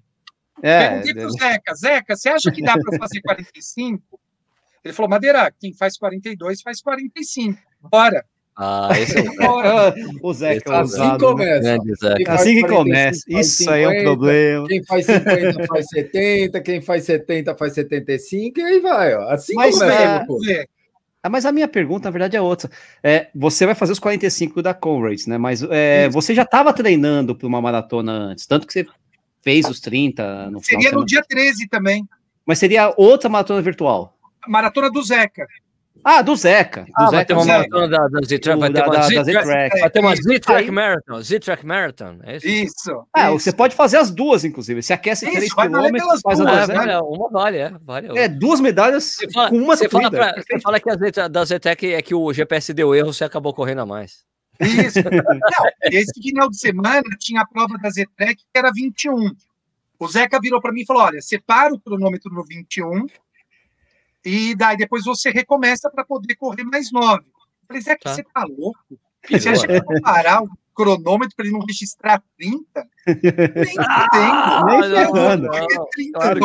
[0.61, 4.01] É, Perguntei pro Zeca, Zeca, você acha que dá para fazer 45?
[4.83, 7.59] Ele falou, Madeira, quem faz 42 faz 45.
[7.81, 8.23] Bora.
[8.59, 9.21] Ah, esse é
[10.23, 11.17] o Zeca é assim né?
[11.19, 12.15] começa.
[12.27, 13.23] Assim que começa.
[13.27, 14.67] Isso 50, aí é um problema.
[14.67, 19.29] Quem faz 50 faz 70, quem faz 70 faz 75, e aí vai, ó.
[19.29, 20.25] Assim Mas, começa.
[20.49, 20.65] É,
[21.21, 22.71] ah, mas a minha pergunta, na verdade, é outra.
[23.03, 25.37] É, você vai fazer os 45 da Conrads, né?
[25.37, 28.87] Mas é, você já estava treinando para uma maratona antes, tanto que você
[29.43, 32.07] fez os 30 no Seria no dia 13 também.
[32.43, 34.17] Mas seria outra maratona virtual.
[34.47, 35.45] Maratona do Zeca.
[36.03, 36.83] Ah, do Zeca.
[36.83, 39.45] Do ah, Zeca vai ter uma maratona da, da Z-Track.
[39.45, 41.21] Vai, vai ter uma Z-Track Marathon.
[41.21, 42.19] Z-Track Marathon.
[42.23, 42.47] É isso.
[42.47, 43.07] isso.
[43.13, 43.39] Ah, isso.
[43.39, 44.81] você pode fazer as duas, inclusive.
[44.81, 46.69] Você aquece isso, 3 km, faz a duas.
[46.69, 47.73] É, uma vale, é.
[47.83, 51.29] Vale, é, duas medalhas fala, com uma você fala, pra, você fala que a Z,
[51.29, 54.25] da Z-Tech é que o GPS deu erro, você acabou correndo a mais.
[54.59, 54.99] Isso.
[55.03, 59.31] Não, esse final de semana tinha a prova da Z-Tech que era 21.
[59.99, 63.07] O Zeca virou para mim e falou: olha, separa o cronômetro no 21
[64.27, 67.19] e daí depois você recomeça para poder correr mais 9.
[67.19, 67.23] Eu
[67.65, 68.13] falei, Zeca, tá.
[68.13, 68.99] você tá louco?
[69.29, 72.87] Você acha que eu vou parar o cronômetro para ele não registrar 30?
[73.07, 75.47] Nem ah, Nem ferrando.
[76.13, 76.39] Claro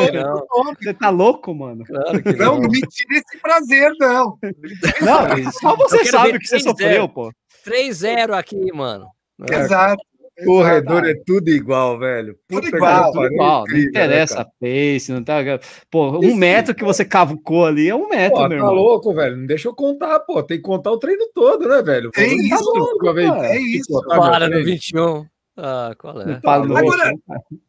[0.81, 1.85] você tá louco, mano?
[1.85, 4.39] Claro não, não, não me tira esse prazer, não.
[5.01, 7.33] Não, só você sabe o que você sofreu, pô.
[7.67, 9.09] 3-0 aqui, mano.
[9.51, 10.03] Exato.
[10.45, 12.39] Corredor é tudo igual, velho.
[12.49, 13.63] Puta tudo igual, tudo igual.
[13.63, 15.37] Incrível, não interessa né, pace, não tá.
[15.91, 18.69] Pô, um metro que você cavucou ali é um metro, pô, meu tá irmão.
[18.69, 19.37] Tá louco, velho.
[19.37, 20.43] Não deixa eu contar, pô.
[20.43, 22.11] Tem que contar o treino todo, né, velho?
[22.17, 23.35] É isso, tá louco, velho.
[23.35, 24.03] É isso.
[24.07, 25.27] Para no 21.
[25.57, 26.41] Ah, qual é?
[26.41, 27.13] Tá Agora,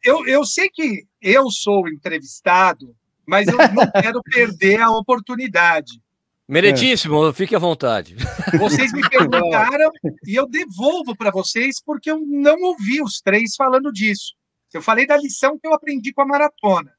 [0.02, 2.94] eu, eu sei que eu sou entrevistado,
[3.26, 6.00] mas eu não quero perder a oportunidade.
[6.46, 7.32] Meritíssimo, é.
[7.32, 8.16] fique à vontade.
[8.58, 9.90] Vocês me perguntaram
[10.26, 14.34] e eu devolvo para vocês porque eu não ouvi os três falando disso.
[14.72, 16.92] Eu falei da lição que eu aprendi com a maratona.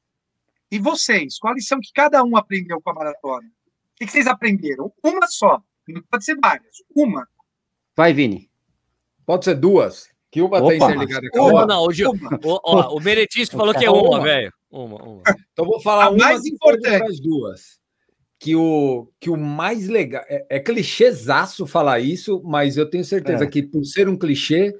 [0.70, 3.46] E vocês, qual a lição que cada um aprendeu com a maratona?
[3.46, 4.92] O que vocês aprenderam?
[5.02, 5.62] Uma só.
[5.86, 6.82] Não pode ser várias.
[6.94, 7.28] Uma.
[7.94, 8.50] Vai, Vini.
[9.24, 10.08] Pode ser duas.
[10.30, 11.66] Que uma está interligada com a outra.
[11.66, 14.52] Não, hoje, o, o, o Meretíssimo falou que é uma, velho.
[14.70, 15.22] Uma, uma.
[15.52, 17.04] Então vou falar a uma mais importante.
[17.04, 17.78] as duas
[18.38, 20.24] que o, que o mais legal.
[20.28, 23.46] É, é clichêzaço falar isso, mas eu tenho certeza é.
[23.46, 24.74] que, por ser um clichê,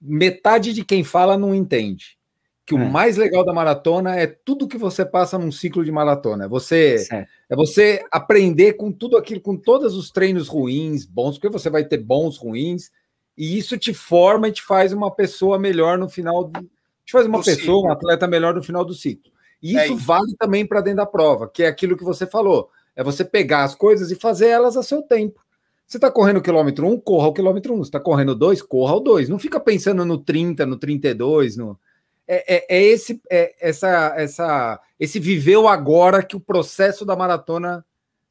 [0.00, 2.16] metade de quem fala não entende.
[2.64, 2.78] Que é.
[2.78, 6.46] o mais legal da maratona é tudo que você passa num ciclo de maratona.
[6.46, 7.06] É você,
[7.48, 11.84] é você aprender com tudo aquilo, com todos os treinos ruins, bons, porque você vai
[11.84, 12.90] ter bons, ruins,
[13.36, 16.44] e isso te forma e te faz uma pessoa melhor no final.
[16.44, 16.60] Do,
[17.04, 17.82] te faz uma pessoa, ciclo.
[17.84, 19.30] um atleta melhor no final do ciclo.
[19.62, 19.96] E isso, é isso.
[19.96, 23.62] vale também para dentro da prova, que é aquilo que você falou é você pegar
[23.62, 25.40] as coisas e fazer elas a seu tempo.
[25.86, 27.76] Você está correndo o quilômetro 1, um, corra o quilômetro 1.
[27.76, 27.84] Um.
[27.84, 29.28] Você está correndo 2, corra o 2.
[29.28, 31.56] Não fica pensando no 30, no 32.
[31.56, 31.78] No...
[32.26, 37.84] É, é, é esse, é essa, essa, esse viveu agora que o processo da maratona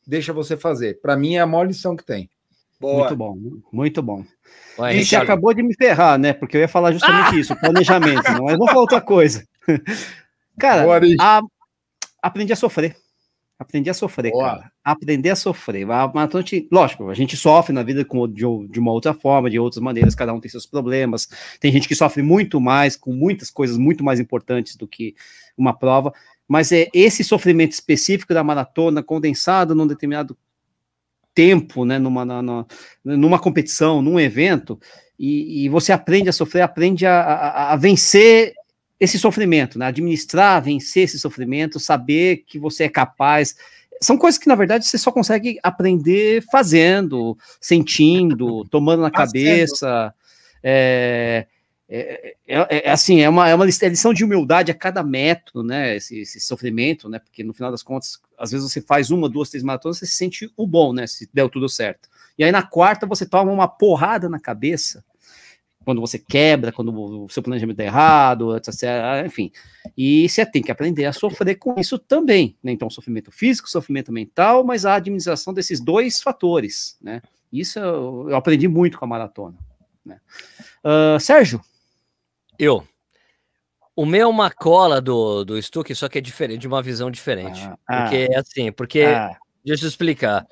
[0.05, 0.99] deixa você fazer.
[0.99, 2.29] Para mim, é a maior lição que tem.
[2.77, 3.07] Boa.
[3.07, 3.37] Muito bom,
[3.71, 4.25] muito bom.
[4.77, 6.33] Ué, você acabou de me ferrar, né?
[6.33, 7.39] Porque eu ia falar justamente ah!
[7.39, 8.31] isso, planejamento.
[8.33, 9.47] Não, mas vou falar outra coisa.
[10.59, 10.85] Cara,
[11.21, 11.41] a...
[12.21, 12.97] aprendi a sofrer.
[13.59, 14.49] Aprendi a sofrer, Boa.
[14.49, 14.71] cara.
[14.83, 15.83] Aprender a sofrer.
[15.89, 19.57] A maratona, lógico, a gente sofre na vida com, de, de, uma outra forma, de
[19.57, 21.27] outras maneiras, cada um tem seus problemas.
[21.59, 25.15] Tem gente que sofre muito mais, com muitas coisas muito mais importantes do que
[25.57, 26.13] uma prova.
[26.47, 30.37] Mas é esse sofrimento específico da maratona, condensado num determinado
[31.33, 32.67] tempo, né, numa, numa,
[33.03, 34.79] numa competição, num evento,
[35.19, 38.53] e, e, você aprende a sofrer, aprende a, a, a vencer
[38.99, 39.87] esse sofrimento, né?
[39.87, 43.55] administrar, vencer esse sofrimento, saber que você é capaz.
[44.01, 50.13] São coisas que, na verdade, você só consegue aprender fazendo, sentindo, tomando na cabeça.
[50.63, 51.45] É,
[51.89, 55.95] é, é, é, assim, é uma, é uma lição de humildade a cada método, né?
[55.95, 57.19] Esse, esse, sofrimento, né?
[57.19, 60.15] Porque no final das contas, às vezes você faz uma, duas, três maratonas, você se
[60.15, 61.07] sente o bom, né?
[61.07, 62.09] Se deu tudo certo.
[62.37, 65.03] E aí na quarta você toma uma porrada na cabeça
[65.87, 68.83] quando você quebra, quando o seu planejamento é errado, etc,
[69.25, 69.53] enfim.
[69.97, 72.73] E você tem que aprender a sofrer com isso também, né?
[72.73, 77.21] Então, sofrimento físico, sofrimento mental, mas a administração desses dois fatores, né?
[77.53, 79.57] Isso eu, eu aprendi muito com a maratona.
[80.05, 80.19] Né?
[80.83, 81.61] Uh, Sérgio?
[82.59, 82.85] Eu.
[83.95, 87.09] O meu é uma cola do, do Stuck, só que é diferente, de uma visão
[87.09, 87.61] diferente.
[87.87, 89.03] Ah, porque é assim, porque.
[89.03, 89.37] Ah.
[89.63, 90.45] Deixa eu explicar.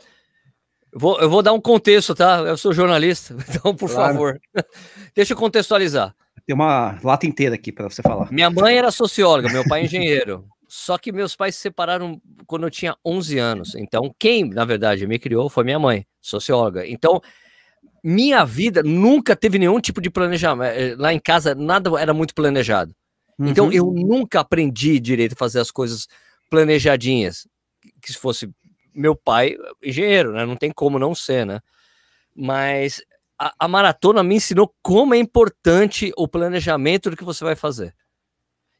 [0.95, 2.39] Eu vou, eu vou dar um contexto, tá?
[2.39, 4.13] Eu sou jornalista, então, por claro.
[4.13, 4.41] favor,
[5.13, 6.15] deixa eu contextualizar.
[6.47, 8.31] Tem uma lata inteira aqui para você falar.
[8.31, 10.45] Minha mãe era socióloga, meu pai é engenheiro.
[10.69, 13.75] Só que meus pais se separaram quando eu tinha 11 anos.
[13.75, 16.87] Então, quem, na verdade, me criou foi minha mãe, socióloga.
[16.87, 17.21] Então,
[18.03, 20.75] minha vida nunca teve nenhum tipo de planejamento.
[20.75, 22.95] Eh, lá em casa, nada era muito planejado.
[23.39, 23.71] Então, uhum.
[23.71, 26.07] Então, eu nunca aprendi direito a fazer as coisas
[26.49, 27.47] planejadinhas.
[28.01, 28.49] Que se fosse
[28.95, 30.45] meu pai, engenheiro, né?
[30.45, 31.59] Não tem como não ser, né?
[32.33, 33.01] Mas
[33.37, 37.93] a, a maratona me ensinou como é importante o planejamento do que você vai fazer.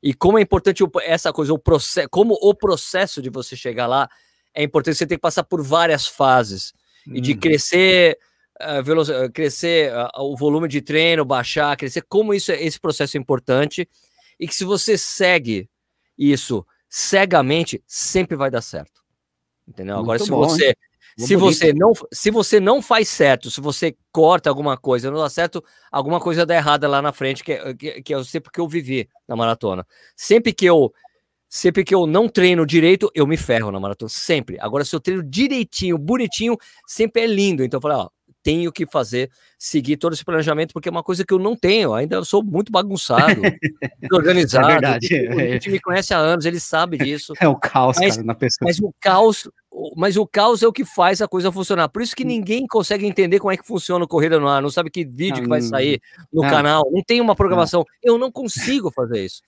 [0.02, 4.08] E como é importante essa coisa, o processo, como o processo de você chegar lá
[4.54, 6.74] é importante, você tem que passar por várias fases
[7.08, 7.40] e de uhum.
[7.40, 8.18] crescer,
[8.62, 13.20] uh, crescer uh, o volume de treino, baixar, crescer, como isso é, esse processo é
[13.20, 13.88] importante
[14.40, 15.70] e que se você segue
[16.18, 19.05] isso cegamente, sempre vai dar certo.
[19.68, 19.96] Entendeu?
[19.96, 20.76] Muito Agora, se bom, você
[21.18, 25.30] se você, não, se você não faz certo, se você corta alguma coisa, não dá
[25.30, 28.60] certo, alguma coisa dá errada lá na frente, que, é, que, que eu sei porque
[28.60, 29.88] eu vivi na maratona.
[30.16, 30.94] Sempre que eu
[31.48, 34.58] sempre que eu não treino direito, eu me ferro na maratona, sempre.
[34.60, 37.64] Agora, se eu treino direitinho, bonitinho, sempre é lindo.
[37.64, 38.10] Então, eu falei, ó,
[38.46, 41.96] tenho que fazer, seguir todo esse planejamento, porque é uma coisa que eu não tenho.
[41.96, 43.42] Ainda sou muito bagunçado,
[44.14, 44.70] organizado.
[44.70, 45.16] É verdade.
[45.16, 47.34] A gente me conhece há anos, ele sabe disso.
[47.42, 48.68] É o caos, mas, cara, na pessoa.
[48.68, 49.50] Mas o caos,
[49.96, 51.90] mas o caos é o que faz a coisa funcionar.
[51.90, 52.28] Por isso que hum.
[52.28, 55.42] ninguém consegue entender como é que funciona o Corrida no Ar, não sabe que vídeo
[55.42, 56.00] que vai sair
[56.32, 56.50] no não.
[56.50, 57.80] canal, não tem uma programação.
[57.80, 58.14] Não.
[58.14, 59.42] Eu não consigo fazer isso.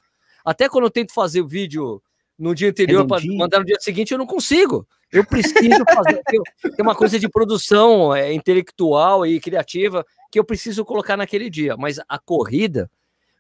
[0.43, 2.01] Até quando eu tento fazer o vídeo
[2.37, 4.87] no dia anterior para mandar no dia seguinte, eu não consigo.
[5.11, 6.21] Eu preciso fazer.
[6.25, 6.41] tem
[6.79, 11.77] uma coisa de produção é, intelectual e criativa que eu preciso colocar naquele dia.
[11.77, 12.89] Mas a corrida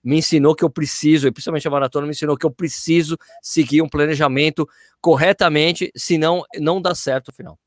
[0.03, 3.81] me ensinou que eu preciso, e principalmente a maratona me ensinou que eu preciso seguir
[3.81, 4.67] um planejamento
[5.01, 7.59] corretamente, senão não dá certo no final.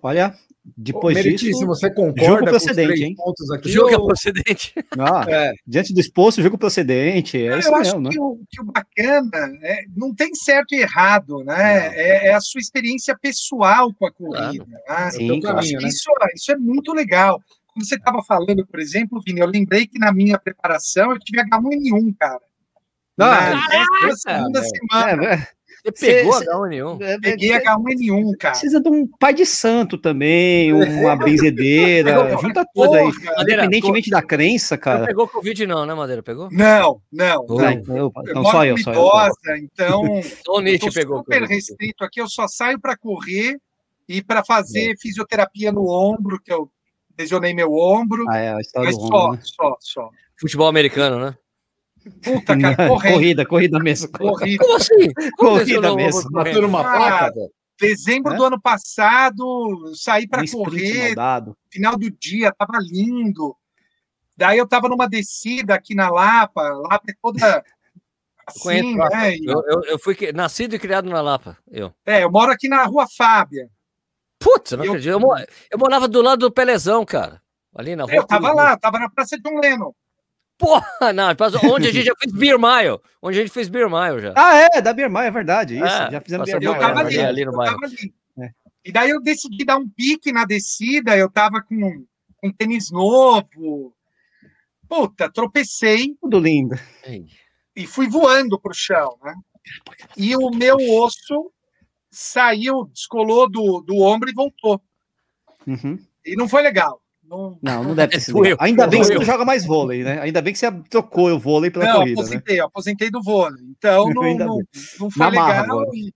[0.00, 3.14] Olha, depois disso, você concorda jogo procedente, hein?
[3.14, 3.94] Pontos aqui, jogo ou...
[3.94, 4.74] é procedente.
[4.98, 5.52] Ah, é.
[5.66, 7.36] Diante do exposto, jogo procedente.
[7.36, 8.10] É, isso eu mesmo, né?
[8.10, 11.88] que, o, que o bacana é, não tem certo e errado, né?
[11.94, 14.64] É, é, a sua experiência pessoal com a corrida.
[14.86, 15.04] Claro.
[15.04, 15.10] Né?
[15.10, 15.88] Sim, caminho, né?
[15.88, 17.42] isso, isso é muito legal.
[17.72, 21.42] Quando você estava falando, por exemplo, Vini, eu lembrei que na minha preparação eu tive
[21.42, 22.40] H1N1, cara.
[23.16, 25.48] Não, na segunda semana.
[25.84, 27.02] É, você pegou cê, H1N1?
[27.02, 28.52] É, Peguei H1N1, cara.
[28.52, 33.10] Precisa de um pai de santo também, uma benzedeira, junta tudo aí.
[33.40, 35.00] Independentemente da crença, cara.
[35.00, 36.22] Não pegou Covid não, né, Madeira?
[36.22, 36.48] Pegou?
[36.50, 37.46] Não, não.
[37.46, 37.82] não.
[37.86, 39.56] não, não só eu, só idosa, eu.
[39.56, 40.02] Então,
[40.44, 41.18] só o Nietzsche pegou.
[41.18, 43.58] super restrito aqui, eu só saio para correr
[44.08, 44.96] e para fazer é.
[44.96, 46.70] fisioterapia no ombro, que eu
[47.18, 48.24] lesionei meu ombro.
[48.30, 49.42] Ah, é, a história mas só, ombro, né?
[49.42, 50.10] só, só.
[50.40, 51.36] Futebol americano, né?
[52.22, 54.10] Puta, cara, corrida, corrida mesmo.
[54.10, 54.62] Corrida.
[54.62, 55.12] Como assim?
[55.36, 56.30] corrida mesmo.
[56.30, 57.32] Bateu numa placa,
[57.80, 58.36] Dezembro é?
[58.36, 61.14] do ano passado, saí para correr.
[61.70, 63.56] Final do dia, tava lindo.
[64.36, 67.38] Daí eu tava numa descida aqui na Lapa, Lapa é toda
[68.46, 69.36] assim, né?
[69.36, 71.92] Eu, eu, eu, fui nascido e criado na Lapa, eu.
[72.04, 73.68] É, eu moro aqui na Rua Fábia.
[74.38, 75.12] Putz, não eu, acredito.
[75.12, 75.20] Eu,
[75.70, 77.40] eu, morava do lado do Pelezão, cara.
[77.74, 78.14] Ali na rua.
[78.14, 79.94] Eu tava lá, tava na Praça de um Leno.
[80.56, 81.28] Porra, não,
[81.72, 82.98] onde a gente já fez Beer Mile.
[83.20, 84.34] Onde a gente fez Beer Mile já.
[84.36, 85.74] Ah, é, da Beer Mile, é verdade.
[85.76, 86.72] Isso, é, já fizemos Beer Mile.
[86.72, 87.78] Eu tava ali, ali no eu bairro.
[87.84, 88.14] ali.
[88.38, 88.50] É.
[88.84, 92.04] E daí eu decidi dar um pique na descida, eu tava com
[92.42, 93.94] um tênis novo.
[94.88, 96.14] Puta, tropecei.
[96.20, 96.76] Tudo lindo.
[97.74, 99.34] E fui voando pro chão, né?
[100.16, 101.50] E o meu osso
[102.10, 104.80] saiu, descolou do, do ombro e voltou.
[105.66, 105.98] Uhum.
[106.24, 107.00] E não foi legal.
[107.34, 108.44] Não, não, não deve ter sido.
[108.44, 110.20] Eu, Ainda bem que você não joga mais vôlei, né?
[110.20, 112.16] Ainda bem que você trocou o vôlei pela não, corrida.
[112.16, 112.22] Né?
[112.22, 112.62] Aposentei, né?
[112.62, 113.64] aposentei do vôlei.
[113.76, 114.58] Então não, não,
[115.00, 115.94] não, foi legal.
[115.94, 116.12] E,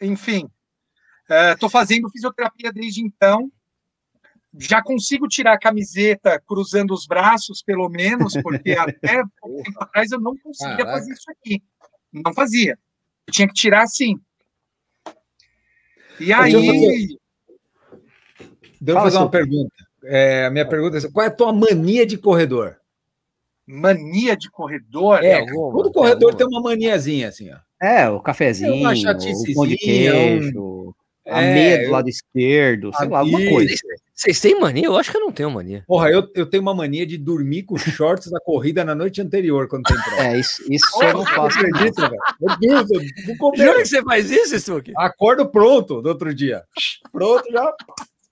[0.00, 0.48] enfim,
[1.52, 3.50] estou é, fazendo fisioterapia desde então.
[4.58, 10.12] Já consigo tirar a camiseta cruzando os braços, pelo menos, porque até pouco tempo atrás
[10.12, 10.98] eu não conseguia Caraca.
[10.98, 11.62] fazer isso aqui.
[12.12, 12.78] Não fazia.
[13.26, 14.20] Eu tinha que tirar assim.
[16.20, 17.18] E aí.
[18.80, 19.81] Devo fazer uma pergunta.
[20.04, 22.76] É, a minha pergunta é: qual é a tua mania de corredor?
[23.66, 25.22] Mania de corredor?
[25.22, 27.56] É, alguma, todo corredor tem uma maniazinha assim, ó.
[27.80, 30.94] É, o cafezinho, o pão de queijo,
[31.26, 33.74] a é, meia do lado esquerdo, sei lá, alguma coisa.
[34.14, 34.86] Vocês têm mania?
[34.86, 35.82] Eu acho que eu não tenho mania.
[35.86, 39.66] Porra, eu, eu tenho uma mania de dormir com shorts da corrida na noite anterior,
[39.66, 40.22] quando tem prova.
[40.22, 41.58] É, isso, isso eu não faço.
[41.58, 42.22] Acredita, velho?
[42.40, 44.92] Meu Deus, eu não Jura que você faz isso, Stuck?
[44.96, 46.62] Acordo pronto do outro dia.
[47.10, 47.74] Pronto, já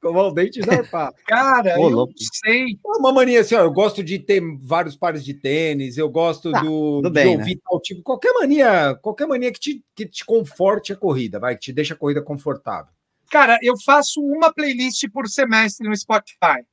[0.00, 1.12] Escovar o dente e zarpar.
[1.28, 2.14] Cara, Ô, eu louco.
[2.42, 2.72] sei.
[2.72, 6.50] É uma mania assim, ó, eu gosto de ter vários pares de tênis, eu gosto
[6.50, 7.60] tá, do, de bem, ouvir né?
[7.68, 11.60] tal tipo, qualquer mania, qualquer mania que te, que te conforte a corrida, vai, que
[11.60, 12.90] te deixa a corrida confortável.
[13.30, 16.64] Cara, eu faço uma playlist por semestre no Spotify.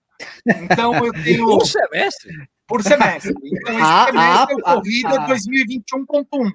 [0.63, 1.45] Então eu tenho.
[1.45, 2.33] Por semestre?
[2.65, 3.33] Por semestre.
[3.43, 6.51] Então esse ah, semestre é corrida ah, 2021.1.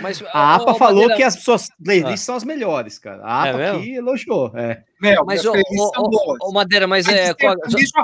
[0.00, 2.26] Mas, a APA falou que as suas playlists ah.
[2.26, 3.22] são as melhores, cara.
[3.22, 4.52] A APA é aqui elogiou.
[4.54, 4.82] É.
[5.00, 7.54] Meu, mas o, o, o, Madeira, mas é, qual,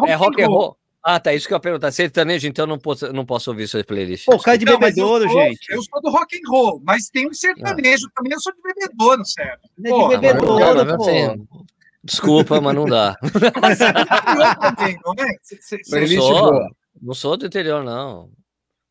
[0.07, 0.77] é rock and roll.
[1.09, 1.33] Ah, tá.
[1.33, 1.93] Isso que eu ia perguntar.
[1.93, 4.27] Sertanejo, então não posso, não posso ouvir suas playlists.
[4.27, 5.73] Pô, cara de não, bebedouro, eu sou, gente.
[5.73, 8.13] Eu sou do rock and roll, mas tem um sertanejo ah.
[8.17, 8.33] também.
[8.33, 9.69] Eu sou de bebedouro, certo?
[9.85, 11.67] É de bebedouro, pô.
[12.03, 13.17] Desculpa, mas não dá.
[13.61, 15.37] mas você também, não é?
[15.43, 16.67] Você, você, não, sou,
[17.03, 18.31] não sou do interior, não.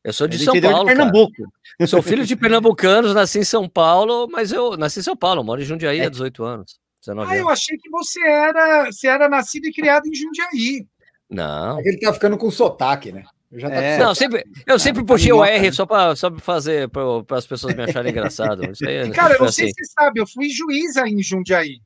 [0.05, 0.79] Eu sou de é São Paulo.
[0.79, 1.33] De Pernambuco.
[1.35, 1.87] Cara.
[1.89, 5.61] Sou filho de pernambucanos, nasci em São Paulo, mas eu nasci em São Paulo, moro
[5.61, 6.05] em Jundiaí é.
[6.05, 6.79] há 18 anos.
[7.27, 10.87] ah, eu achei que você era, você era nascido e criado em Jundiaí.
[11.27, 11.79] Não.
[11.79, 13.25] É ele tá ficando com sotaque, né?
[13.51, 13.97] Eu já tá é.
[13.97, 17.75] Não, sempre, eu sempre ah, puxei o R só para só fazer para as pessoas
[17.75, 18.61] me acharem engraçado.
[18.61, 19.73] Aí, Cara, eu não sei assim.
[19.73, 21.81] se você sabe, eu fui juiz aí em Jundiaí.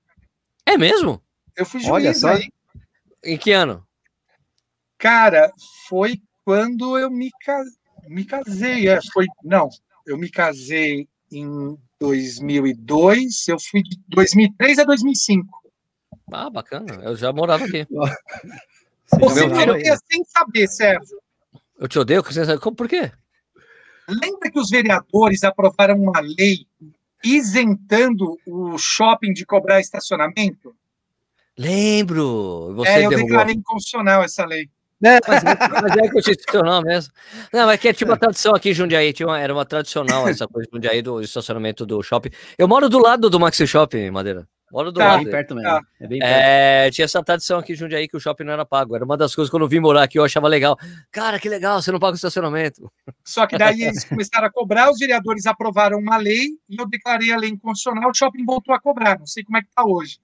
[0.66, 1.24] É mesmo?
[1.56, 2.50] Eu fui juiz aí.
[3.24, 3.84] Em que ano?
[4.98, 5.52] Cara,
[5.88, 7.79] foi quando eu me casei
[8.10, 9.70] me casei, é, foi, não,
[10.06, 15.48] eu me casei em 2002, eu fui de 2003 a 2005.
[16.32, 17.86] Ah, bacana, eu já morava aqui.
[19.20, 21.20] Você me odeia sem saber, Sérgio.
[21.78, 23.12] Eu te odeio sem saber, por quê?
[24.08, 26.66] Lembra que os vereadores aprovaram uma lei
[27.24, 30.76] isentando o shopping de cobrar estacionamento?
[31.58, 32.74] Lembro.
[32.76, 33.30] Você é, eu derrubou.
[33.30, 34.70] declarei inconstitucional essa lei.
[35.02, 37.14] Não, mas, mas é constitucional mesmo.
[37.54, 40.28] Não, mas que é tipo uma tradição aqui em Jundiaí, tinha uma, era uma tradicional
[40.28, 42.30] essa coisa de Jundiaí do estacionamento do shopping.
[42.58, 44.48] Eu moro do lado do Maxi Shopping, Madeira.
[44.72, 45.24] Moro do tá, lado.
[45.24, 45.70] Bem perto mesmo.
[45.70, 45.82] Tá.
[46.00, 46.32] É bem perto.
[46.32, 48.96] É, tinha essa tradição aqui em Jundiaí que o shopping não era pago.
[48.96, 50.78] Era uma das coisas quando eu vim morar aqui, eu achava legal.
[51.12, 52.92] Cara, que legal, você não paga o estacionamento.
[53.26, 57.32] Só que daí eles começaram a cobrar, os vereadores aprovaram uma lei e eu declarei
[57.32, 59.18] a lei inconstitucional, o shopping voltou a cobrar.
[59.18, 60.20] Não sei como é que tá hoje.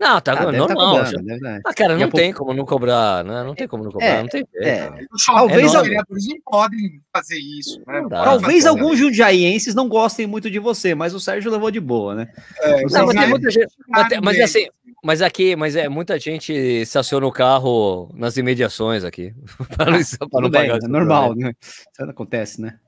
[0.00, 0.68] Não, tá, ah, normal.
[0.68, 3.42] Tá cobrando, ah, cara, não tem como não cobrar, né?
[3.42, 4.90] Não tem como não cobrar, é, não tem é.
[5.26, 8.06] Talvez é os vereadores não podem fazer isso, né?
[8.08, 8.96] Dá, Talvez fazer, alguns né?
[8.98, 12.28] jundiaienses não gostem muito de você, mas o Sérgio levou de boa, né?
[12.60, 14.68] É, não, mas, tem muita gente, mas, mas assim,
[15.02, 19.34] mas aqui, mas é muita gente estaciona o carro nas imediações aqui.
[19.76, 19.98] para não,
[20.30, 20.78] para não pagar.
[20.82, 21.52] É normal, né?
[21.60, 22.78] Isso acontece, né?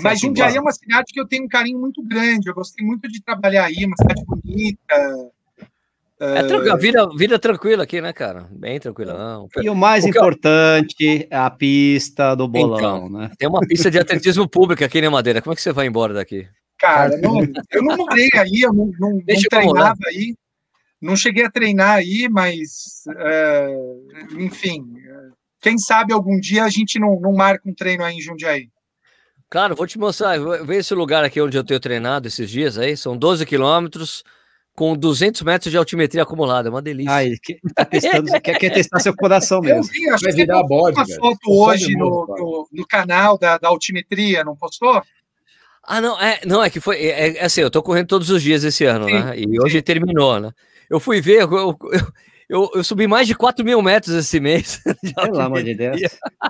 [0.00, 2.48] Mas Jundiaí é uma cidade que eu tenho um carinho muito grande.
[2.48, 5.30] Eu gostei muito de trabalhar aí, uma cidade bonita.
[6.24, 8.46] É, a vida, vida tranquila aqui, né, cara?
[8.50, 9.48] Bem tranquilão.
[9.60, 13.30] E o mais o importante é a pista do bolão, então, né?
[13.38, 15.42] Tem uma pista de atletismo público aqui, né, Madeira?
[15.42, 16.48] Como é que você vai embora daqui?
[16.78, 20.34] Cara, não, eu não morei aí, eu não, não, não treinava aí.
[21.00, 23.68] Não cheguei a treinar aí, mas, é,
[24.38, 24.82] enfim,
[25.60, 28.70] quem sabe algum dia a gente não, não marca um treino aí em Jundiaí.
[29.50, 30.38] Claro, vou te mostrar.
[30.64, 32.96] Vê esse lugar aqui onde eu tenho treinado esses dias aí.
[32.96, 34.24] São 12 quilômetros
[34.74, 37.12] com 200 metros de altimetria acumulada, é uma delícia.
[37.14, 39.78] Ah, ele quer, tá testando, quer, quer, testar seu coração mesmo.
[39.78, 43.56] Eu vi, acho Vai que virar bode, uma foto hoje no, no, no, canal da,
[43.56, 45.00] da altimetria, não postou?
[45.82, 48.42] Ah, não, é, não, é que foi, é, é assim, eu tô correndo todos os
[48.42, 50.50] dias esse ano, sim, né, e hoje terminou, né,
[50.88, 51.78] eu fui ver, eu, eu,
[52.48, 54.80] eu, eu, subi mais de 4 mil metros esse mês.
[55.14, 56.00] Pelo amor de Deus.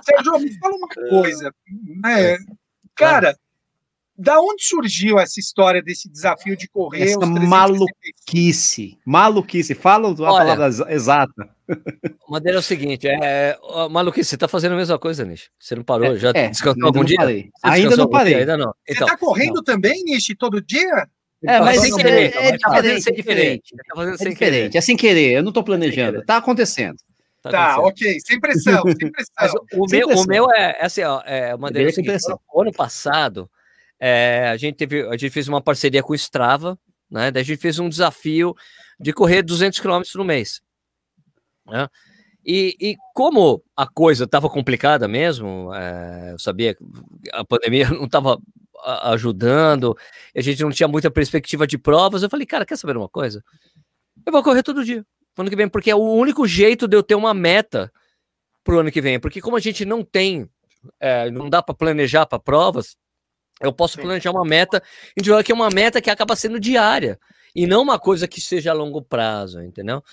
[0.03, 1.53] Sérgio, me fala uma coisa,
[2.01, 2.37] né,
[2.95, 3.35] cara,
[4.17, 7.03] da onde surgiu essa história desse desafio de correr?
[7.03, 8.97] Essa maluquice.
[9.05, 9.75] Maluquice.
[9.75, 11.49] Fala a Olha, palavra exata.
[12.29, 13.57] Madeira é o seguinte: é,
[13.89, 15.49] maluquice, você está fazendo a mesma coisa, Nish.
[15.59, 16.15] Você não parou?
[16.15, 17.17] É, já é, descansou algum dia?
[17.63, 18.35] Ainda não parei.
[18.35, 18.73] Ainda não.
[18.87, 19.63] Então, você está correndo não.
[19.63, 21.07] também, Nish, todo dia?
[21.43, 22.35] É, mas sem querer.
[22.35, 23.75] É, é, diferente, é diferente.
[23.75, 24.77] Tá é diferente.
[24.77, 25.33] É sem querer.
[25.33, 26.19] Eu não estou planejando.
[26.19, 26.97] Está acontecendo.
[27.43, 29.61] Tá, tá ok, sem pressão, sem pressão.
[29.75, 30.25] o, sem meu, pressão.
[30.25, 32.17] o meu é, é assim, ó, é, é o seguinte,
[32.55, 33.47] ano passado,
[34.07, 36.77] é, a, gente teve, a gente fez uma parceria com o Strava,
[37.09, 37.31] né?
[37.31, 38.55] Daí a gente fez um desafio
[38.99, 40.61] de correr 200 km no mês.
[41.65, 41.87] Né?
[42.45, 46.83] E, e, como a coisa estava complicada mesmo, é, eu sabia que
[47.33, 48.39] a pandemia não estava
[49.05, 49.97] ajudando,
[50.37, 52.21] a gente não tinha muita perspectiva de provas.
[52.21, 53.43] Eu falei, cara, quer saber uma coisa?
[54.23, 55.03] Eu vou correr todo dia,
[55.35, 57.91] ano que vem, porque é o único jeito de eu ter uma meta
[58.63, 59.19] para o ano que vem.
[59.19, 60.47] Porque como a gente não tem,
[60.99, 62.95] é, não dá para planejar para provas,
[63.61, 64.81] eu posso planejar uma meta
[65.17, 67.19] individual que é uma meta que acaba sendo diária
[67.55, 70.03] e não uma coisa que seja a longo prazo, entendeu?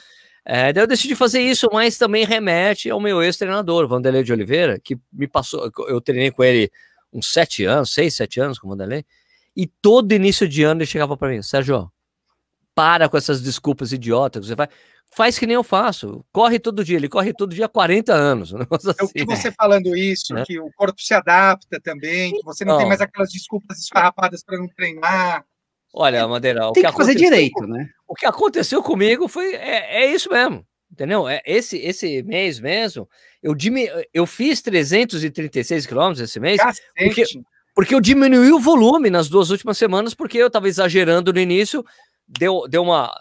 [0.45, 4.79] É, daí eu decidi fazer isso, mas também remete ao meu ex-treinador, Vanderlei de Oliveira,
[4.79, 6.71] que me passou, eu treinei com ele
[7.13, 9.05] uns sete anos, seis, sete anos com o Vanderlei,
[9.57, 11.91] e todo início de ano ele chegava para mim, Sérgio,
[12.75, 14.47] para com essas desculpas idiotas.
[14.47, 14.69] Você vai,
[15.15, 16.25] faz que nem eu faço.
[16.33, 16.97] Corre todo dia.
[16.97, 18.53] Ele corre todo dia há 40 anos.
[18.53, 18.95] Um assim.
[18.99, 20.45] Eu vi você falando isso, é.
[20.45, 22.81] que o corpo se adapta também, que você não, não.
[22.81, 25.45] tem mais aquelas desculpas esfarrapadas para não treinar.
[25.95, 27.89] Olha, Madeira, o tem que, que fazer direito, né?
[28.09, 30.67] O que aconteceu comigo foi é, é isso mesmo.
[30.91, 31.27] Entendeu?
[31.27, 33.09] É, esse, esse mês mesmo,
[33.43, 33.91] eu, diminu...
[34.13, 36.61] eu fiz 336 quilômetros esse mês,
[36.95, 37.25] porque,
[37.75, 41.83] porque eu diminuí o volume nas duas últimas semanas, porque eu estava exagerando no início,
[42.39, 43.13] deu, deu uma.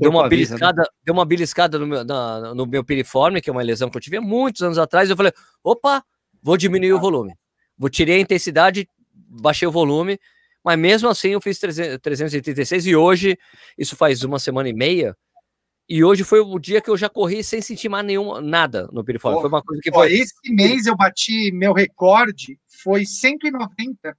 [0.00, 0.28] Deu uma, né?
[0.28, 0.88] beliscada, né?
[1.04, 4.00] deu uma beliscada no meu, na, no meu piriforme, que é uma lesão que eu
[4.00, 5.10] tive há muitos anos atrás.
[5.10, 5.32] Eu falei:
[5.62, 6.04] opa,
[6.40, 7.34] vou diminuir o volume.
[7.76, 10.18] Vou tirei a intensidade, baixei o volume,
[10.64, 13.38] mas mesmo assim eu fiz 300, 336 e hoje,
[13.76, 15.16] isso faz uma semana e meia,
[15.88, 19.04] e hoje foi o dia que eu já corri sem sentir mais nenhum, nada no
[19.04, 19.40] piriforme.
[19.40, 20.12] foi uma coisa que foi.
[20.12, 24.16] Esse mês eu bati meu recorde, foi 190.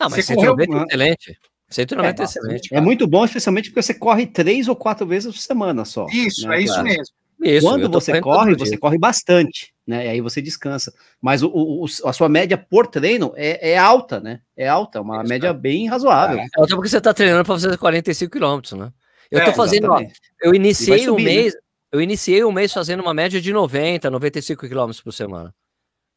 [0.00, 0.80] Não, mas você 190 correu...
[0.80, 1.38] é excelente.
[1.72, 2.68] 190 é, é excelente.
[2.68, 2.80] Cara.
[2.80, 6.06] É muito bom, especialmente porque você corre três ou quatro vezes por semana só.
[6.12, 7.14] Isso, né, é isso mesmo.
[7.42, 10.06] Isso, Quando você corre, você corre bastante, né?
[10.06, 10.94] E aí você descansa.
[11.20, 14.40] Mas o, o, a sua média por treino é, é alta, né?
[14.56, 15.58] É alta, uma isso, média cara.
[15.58, 16.38] bem razoável.
[16.38, 18.92] É alta porque você está treinando para fazer 45 quilômetros, né?
[19.28, 20.00] Eu é, tô fazendo, ó,
[20.42, 21.60] eu iniciei um mês, né?
[21.90, 25.52] eu iniciei um mês fazendo uma média de 90, 95 quilômetros por semana.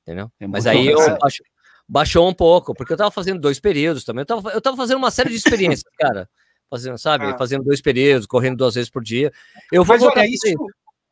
[0.03, 0.29] Entendeu?
[0.39, 1.41] É Mas aí eu baixo,
[1.87, 4.21] baixou um pouco, porque eu tava fazendo dois períodos também.
[4.21, 6.29] Eu tava, eu tava fazendo uma série de experiências, cara.
[6.69, 7.25] Fazendo, sabe?
[7.25, 7.37] Ah.
[7.37, 9.31] Fazendo dois períodos, correndo duas vezes por dia.
[9.71, 10.47] Eu vou Mas voltar olha, isso,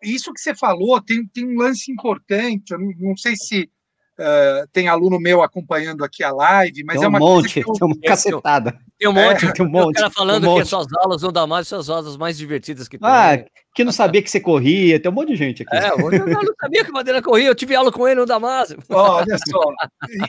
[0.01, 2.71] isso que você falou tem, tem um lance importante.
[2.71, 3.69] Eu não, não sei se
[4.13, 7.73] Uh, tem aluno meu acompanhando aqui a live, mas tem é uma monte, eu...
[7.73, 8.79] tem uma cacetada.
[8.99, 9.97] Tem um monte, é, tem um monte.
[9.97, 12.87] O cara falando um que as suas aulas não dá mais, suas aulas mais divertidas
[12.87, 13.09] que tem.
[13.09, 13.43] Ah,
[13.73, 15.75] que não sabia que você corria, tem um monte de gente aqui.
[15.75, 18.77] É, eu não sabia que Madeira corria, eu tive aula com ele no Damasio.
[18.89, 19.73] Olha só,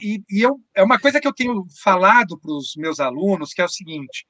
[0.03, 3.61] e, e, eu, é uma coisa que eu tenho falado para os meus alunos, que
[3.61, 4.27] é o seguinte,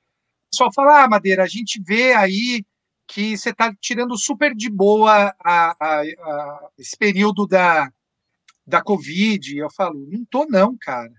[0.46, 2.64] o pessoal fala, ah, Madeira, a gente vê aí
[3.06, 7.88] que você está tirando super de boa a, a, a, esse período da
[8.66, 9.56] da Covid.
[9.56, 11.12] Eu falo, não tô não, cara.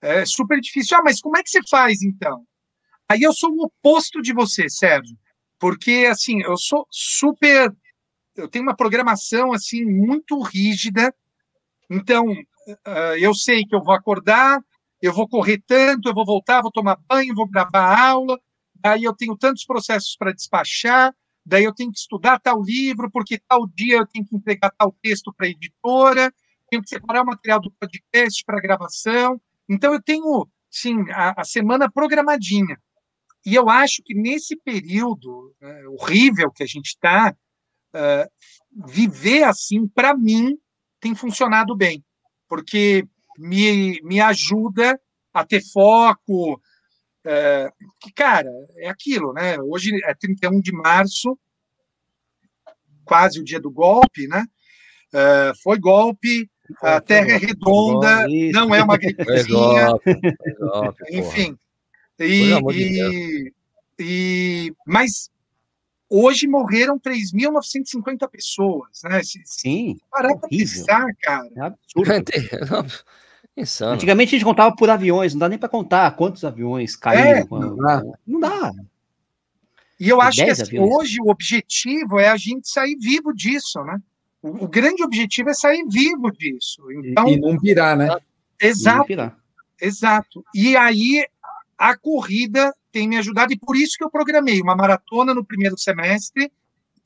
[0.00, 0.96] É super difícil.
[0.96, 2.46] Ah, mas como é que você faz então?
[3.08, 5.16] Aí eu sou o oposto de você, Sérgio,
[5.58, 7.74] porque assim eu sou super,
[8.36, 11.14] eu tenho uma programação assim muito rígida.
[11.90, 14.60] Então uh, eu sei que eu vou acordar,
[15.00, 18.38] eu vou correr tanto, eu vou voltar, vou tomar banho, vou gravar aula.
[18.74, 21.14] Daí eu tenho tantos processos para despachar.
[21.44, 24.94] Daí eu tenho que estudar tal livro, porque tal dia eu tenho que entregar tal
[25.00, 26.32] texto para a editora
[26.68, 29.40] tenho que separar o material do podcast para gravação.
[29.68, 32.78] Então, eu tenho, sim, a, a, semana programadinha.
[33.46, 37.32] E eu acho que nesse período é, horrível que a gente está,
[37.94, 38.28] é,
[38.84, 40.58] viver assim, para mim,
[40.98, 42.04] tem funcionado bem,
[42.48, 43.06] porque
[43.38, 45.00] me, me ajuda
[45.32, 46.60] a ter foco.
[47.24, 47.70] É,
[48.00, 49.56] que, cara, é aquilo, né?
[49.60, 51.38] Hoje é 31 de março,
[53.04, 54.44] quase o dia do golpe, né?
[55.14, 56.50] É, foi golpe,
[56.82, 59.88] a Terra é redonda, não é uma gripezinha.
[61.10, 61.56] Enfim.
[62.18, 63.52] E, e,
[63.98, 65.30] e, mas
[66.08, 69.22] hoje morreram 3.950 pessoas, né?
[69.22, 69.98] Se, Sim.
[70.10, 71.50] Parar para pensar, cara.
[71.56, 72.12] É absurdo.
[73.56, 73.92] Insano.
[73.92, 77.40] Antigamente a gente contava por aviões, não dá nem para contar quantos aviões caíram.
[77.40, 78.02] É, não, dá.
[78.26, 78.72] não dá.
[79.98, 83.98] E eu acho que assim, hoje o objetivo é a gente sair vivo disso, né?
[84.42, 86.82] O, grande objetivo é sair vivo disso.
[86.92, 88.14] Então, e, não virar, né?
[88.60, 89.06] Exato.
[89.08, 89.36] Virar.
[89.80, 90.44] Exato.
[90.54, 91.24] E aí
[91.78, 95.76] a corrida tem me ajudado, e por isso que eu programei uma maratona no primeiro
[95.78, 96.50] semestre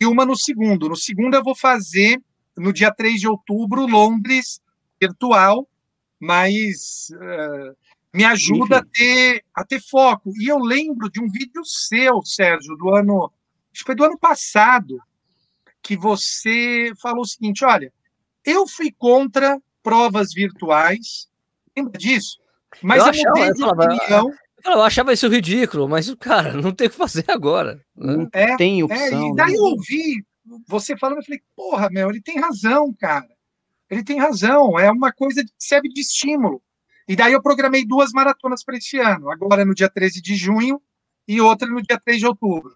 [0.00, 0.88] e uma no segundo.
[0.88, 2.22] No segundo, eu vou fazer,
[2.56, 4.60] no dia 3 de outubro, Londres
[5.00, 5.68] virtual,
[6.20, 7.76] mas uh,
[8.14, 10.32] me ajuda a ter, a ter foco.
[10.38, 13.32] E eu lembro de um vídeo seu, Sérgio, do ano.
[13.72, 14.98] Acho que foi do ano passado,
[15.82, 17.92] que você falou o seguinte: olha,
[18.44, 21.28] eu fui contra provas virtuais,
[21.76, 22.38] lembra disso?
[22.82, 24.28] Mas eu, achava, eu de opinião.
[24.28, 24.34] Eu
[24.82, 27.76] achava isso ridículo, mas, cara, não tem o que fazer agora.
[27.96, 28.16] Né?
[28.16, 29.26] Não é, tem opção.
[29.26, 29.58] É, e daí né?
[29.58, 30.24] eu ouvi
[30.66, 33.28] você falando, eu falei, porra, meu, ele tem razão, cara.
[33.88, 36.62] Ele tem razão, é uma coisa que serve de estímulo.
[37.08, 40.80] E daí eu programei duas maratonas para esse ano, agora no dia 13 de junho
[41.26, 42.74] e outra no dia 3 de outubro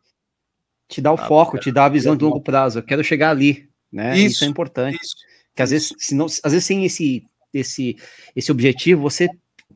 [0.88, 2.78] te dá o ah, foco, te dá a visão de longo prazo.
[2.78, 4.16] Eu quero chegar ali, né?
[4.16, 4.98] Isso, isso é importante.
[5.02, 5.16] Isso,
[5.54, 7.96] que às vezes, se não, às vezes sem esse, esse,
[8.34, 9.28] esse objetivo, você.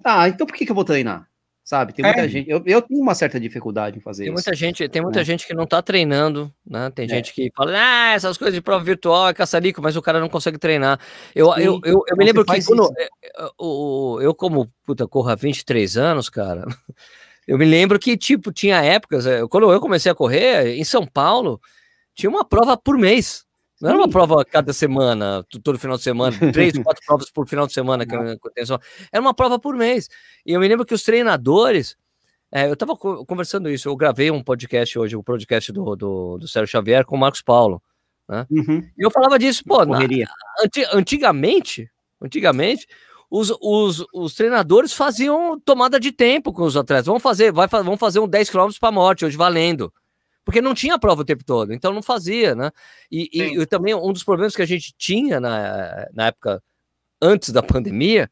[0.05, 1.28] Ah, então por que, que eu vou treinar?
[1.69, 1.93] Sabe?
[1.93, 2.29] Tem muita é.
[2.29, 2.49] gente.
[2.49, 4.43] Eu, eu tenho uma certa dificuldade em fazer tem isso.
[4.43, 5.25] Muita gente, tem muita é.
[5.25, 6.91] gente que não tá treinando, né?
[6.95, 7.09] Tem é.
[7.09, 10.31] gente que fala, ah, essas coisas de prova virtual é caçarico, mas o cara não
[10.31, 10.99] consegue treinar.
[11.35, 12.91] Eu, eu, eu, eu, eu me lembro que quando.
[13.39, 16.65] Eu, eu, eu, como puta, corro há 23 anos, cara.
[17.47, 21.59] Eu me lembro que, tipo, tinha épocas, quando eu comecei a correr, em São Paulo,
[22.15, 23.47] tinha uma prova por mês.
[23.81, 27.67] Não era uma prova cada semana, todo final de semana, três, quatro provas por final
[27.67, 28.05] de semana.
[28.05, 30.09] Que era uma prova por mês.
[30.45, 31.97] E eu me lembro que os treinadores.
[32.51, 36.39] É, eu estava conversando isso, eu gravei um podcast hoje, o um podcast do, do,
[36.39, 37.83] do Sérgio Xavier com o Marcos Paulo.
[38.27, 38.47] Né?
[38.51, 38.89] Uhum.
[38.99, 39.99] E eu falava disso, pô, na,
[40.95, 41.91] antigamente,
[42.23, 42.87] antigamente,
[43.31, 47.07] os, os, os treinadores faziam tomada de tempo com os atletas.
[47.07, 49.93] Vamos fazer, vai, vamos fazer um 10 km para morte hoje, valendo.
[50.49, 52.71] Porque não tinha prova o tempo todo, então não fazia, né?
[53.13, 56.63] E, e, e, também um dos problemas que a gente tinha na, na época
[57.21, 58.31] antes da pandemia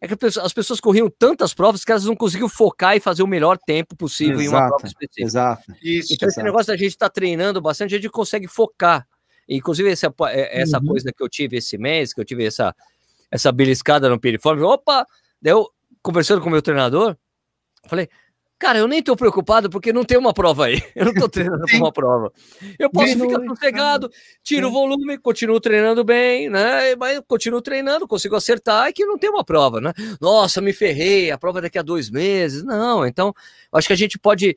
[0.00, 3.28] é que as pessoas corriam tantas provas que elas não conseguiam focar e fazer o
[3.28, 5.22] melhor tempo possível exato, em uma prova específica.
[5.22, 5.72] Exato.
[5.80, 6.40] Isso, então, exato.
[6.40, 9.06] esse negócio da gente estar tá treinando bastante, a gente consegue focar.
[9.48, 10.86] Inclusive, essa, é, essa uhum.
[10.86, 12.74] coisa que eu tive esse mês, que eu tive essa,
[13.30, 14.62] essa beliscada no piriforme.
[14.62, 15.06] Opa!
[15.40, 15.70] Daí eu,
[16.02, 17.16] conversando com o meu treinador,
[17.86, 18.08] falei,
[18.62, 20.80] cara, eu nem tô preocupado porque não tem uma prova aí.
[20.94, 22.32] Eu não tô treinando para uma prova.
[22.78, 24.08] Eu posso ficar sossegado,
[24.40, 26.94] tiro o volume, continuo treinando bem, né?
[26.94, 29.92] Mas continuo treinando, consigo acertar e que não tem uma prova, né?
[30.20, 32.62] Nossa, me ferrei, a prova é daqui a dois meses.
[32.62, 33.34] Não, então,
[33.72, 34.56] acho que a gente pode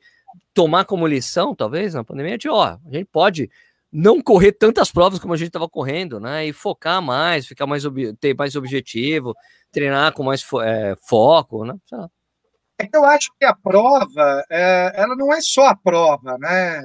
[0.54, 3.50] tomar como lição, talvez, na pandemia, de, ó, a gente pode
[3.90, 6.46] não correr tantas provas como a gente estava correndo, né?
[6.46, 7.82] E focar mais, ficar mais
[8.20, 9.34] ter mais objetivo,
[9.72, 11.74] treinar com mais fo é, foco, né?
[12.78, 16.82] É que eu acho que a prova, é, ela não é só a prova, né?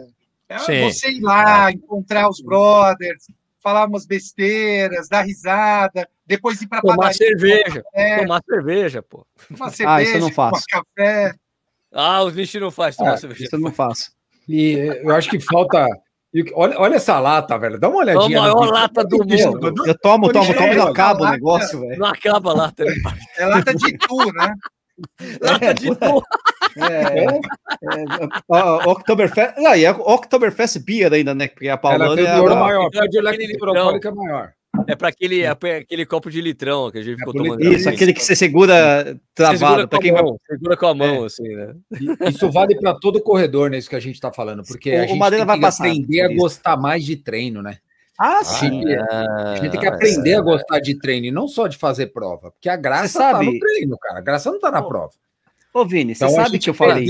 [0.47, 0.83] É Sim.
[0.83, 3.25] você ir lá, encontrar os brothers,
[3.61, 7.83] falar umas besteiras, dar risada, depois ir para tomar cerveja,
[8.19, 9.25] tomar cerveja, pô.
[9.47, 10.63] Tomar cerveja, ah, isso eu não faço.
[10.69, 11.35] café.
[11.93, 13.43] Ah, os bichos não fazem tomar é, cerveja.
[13.43, 14.11] Isso eu não faço.
[14.47, 14.73] E
[15.03, 15.85] eu acho que falta
[16.53, 17.77] Olha, olha essa lata, velho.
[17.77, 18.37] Dá uma olhadinha.
[18.37, 19.35] É a maior lata do mundo.
[19.85, 21.99] Eu tomo, tomo, tomo e não acaba o negócio, velho.
[21.99, 22.85] Não acaba a lata.
[23.37, 24.53] É lata de tu, né?
[25.41, 26.23] Lata é, de tu.
[26.77, 28.03] É, é,
[28.53, 29.57] é, Oktoberfest.
[29.57, 31.47] Não, e é Oktoberfest Beer ainda, né?
[31.47, 32.89] Porque a Paulana é a maior.
[32.91, 34.53] Pode olhar que é maior.
[34.87, 37.61] É para aquele, é aquele copo de litrão que a gente é ficou tomando.
[37.61, 39.81] Isso, aquele que você segura travado.
[39.81, 41.25] Segura, com a, mão, segura com a mão, é.
[41.25, 41.75] assim, né?
[42.29, 43.77] Isso vale para todo o corredor, né?
[43.77, 46.21] Isso que a gente está falando, porque o, a gente tem vai que passar aprender
[46.21, 47.77] a gostar mais de treino, né?
[48.23, 48.83] Ah, a sim.
[48.83, 52.07] Gente, a gente tem que aprender a gostar de treino e não só de fazer
[52.07, 53.45] prova, porque a graça tá sabe...
[53.45, 54.19] tá no treino, cara.
[54.19, 55.11] A graça não tá na prova.
[55.73, 57.07] Ô, Vini, você então, sabe que eu falei.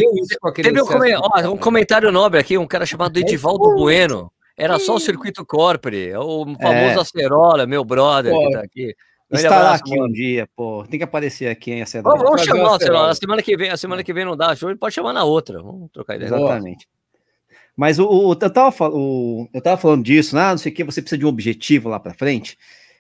[0.56, 4.32] Teve um, um comentário nobre aqui, um cara chamado Edivaldo Bueno.
[4.56, 7.02] Era só o circuito corporate, o famoso é.
[7.02, 8.96] Acerola, meu brother pô, que tá aqui.
[9.32, 10.06] Estará abraço, aqui mano.
[10.06, 10.86] um dia, pô.
[10.90, 12.16] Tem que aparecer aqui, hein, Acerola.
[12.16, 13.10] Vamos, vamos chamar o Acerola.
[13.10, 15.62] A semana que vem, a semana que vem não dá, show, pode chamar na outra.
[15.62, 16.30] Vamos trocar ideia.
[16.30, 16.88] Exatamente.
[17.76, 20.50] Mas o, o, eu, tava, o, eu tava falando disso, né?
[20.52, 22.58] não sei o que, você precisa de um objetivo lá para frente.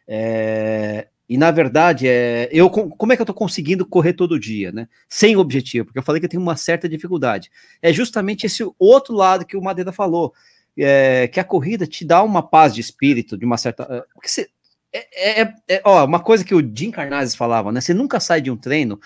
[0.07, 4.71] É, e na verdade, é, eu, como é que eu tô conseguindo correr todo dia,
[4.71, 4.87] né?
[5.07, 7.49] Sem objetivo, porque eu falei que eu tenho uma certa dificuldade.
[7.81, 10.33] É justamente esse outro lado que o Madeira falou
[10.77, 13.83] é, que a corrida te dá uma paz de espírito, de uma certa.
[13.83, 14.49] É, porque você,
[14.91, 17.79] é, é, é, ó, uma coisa que o Jim Carnazes falava, né?
[17.79, 18.99] Você nunca sai de um treino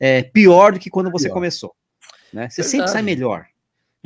[0.00, 1.34] é, pior do que quando você pior.
[1.34, 1.74] começou.
[2.32, 2.48] Né?
[2.48, 2.70] Você Verdade.
[2.70, 3.46] sempre sai melhor.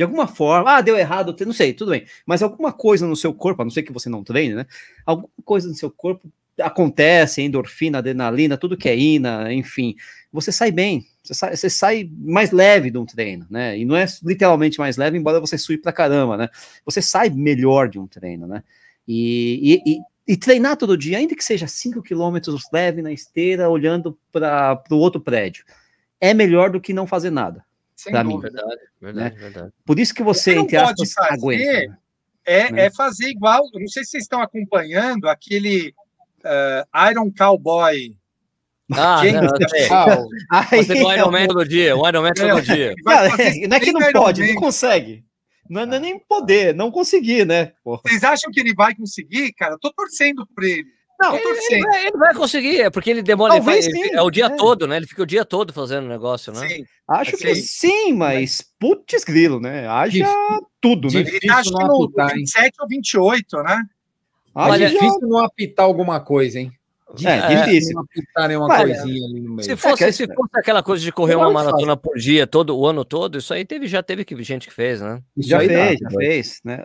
[0.01, 2.07] De alguma forma, ah, deu errado, não sei, tudo bem.
[2.25, 4.67] Mas alguma coisa no seu corpo, a não ser que você não treine, né?
[5.05, 6.27] Alguma coisa no seu corpo
[6.59, 9.95] acontece, endorfina, adrenalina, tudo que é ina, enfim,
[10.33, 13.79] você sai bem, você sai, você sai, mais leve de um treino, né?
[13.79, 16.49] E não é literalmente mais leve, embora você sue pra caramba, né?
[16.87, 18.65] Você sai melhor de um treino, né?
[19.07, 20.01] E, e, e,
[20.33, 24.97] e treinar todo dia, ainda que seja 5 quilômetros leve na esteira, olhando para o
[24.97, 25.63] outro prédio,
[26.19, 27.69] é melhor do que não fazer nada.
[28.01, 28.41] Sem mim.
[28.41, 29.41] Verdade, verdade, né?
[29.43, 29.73] verdade.
[29.85, 31.99] Por isso que você, entre aspas, fazer aguenta.
[32.47, 32.87] É, né?
[32.87, 35.95] é fazer igual, eu não sei se vocês estão acompanhando aquele
[36.43, 38.17] uh, Iron Cowboy
[38.93, 39.43] ah, Quem não,
[40.51, 42.95] ah, Você do Iron Man todo dia, o Iron Man todo dia.
[43.39, 45.25] É, não é que não pode, não consegue.
[45.69, 47.73] Não, não é nem poder, não conseguir, né?
[47.85, 48.01] Porra.
[48.05, 49.75] Vocês acham que ele vai conseguir, cara?
[49.75, 50.89] Eu tô torcendo por ele.
[51.21, 53.55] Não, ele, ele, vai, ele, vai, conseguir, é porque ele demora.
[53.57, 54.57] Ele faz, sim, é o dia é.
[54.57, 54.97] todo, né?
[54.97, 56.67] Ele fica o dia todo fazendo o negócio, né?
[56.67, 56.85] Sim.
[57.07, 59.87] Acho que sim, mas putz grilo, né?
[59.87, 60.27] Haja
[60.81, 61.21] tudo, né?
[61.21, 63.83] Ele acho que no apitar, 27 ou 28, né?
[64.55, 66.73] Olha, é difícil não apitar alguma coisa, hein?
[67.25, 67.97] É, é difícil.
[68.57, 69.65] Uma coisinha ali no meio.
[69.65, 72.87] Se fosse, é, se fosse aquela coisa de correr uma maratona por dia, todo o
[72.87, 75.21] ano todo, isso aí teve, já teve gente que fez, né?
[75.37, 76.83] Já fez, já fez, né?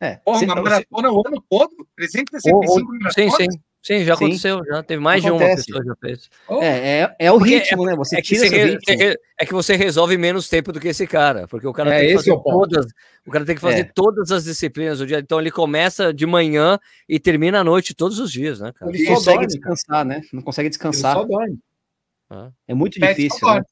[0.00, 0.16] É.
[0.16, 1.86] Porra, uma maratona o ano todo?
[1.96, 3.46] 365 Sim, sim.
[3.86, 4.64] Sim, já aconteceu, Sim.
[4.68, 5.66] já teve mais Acontece.
[5.66, 6.30] de uma pessoa já fez.
[6.60, 6.66] É,
[7.02, 7.96] é, é o porque ritmo, é, né?
[7.96, 11.46] Você é tira que você, é que você resolve menos tempo do que esse cara,
[11.46, 12.86] porque o cara é, tem que fazer é todas,
[13.24, 13.84] o cara tem que fazer é.
[13.84, 15.20] todas as disciplinas do dia.
[15.20, 18.90] Então ele começa de manhã e termina à noite todos os dias, né, cara?
[18.90, 20.20] Ele não consegue dorme, descansar, né?
[20.32, 21.16] Não consegue descansar.
[21.18, 21.58] Ele só dorme.
[22.66, 23.62] É muito difícil, né?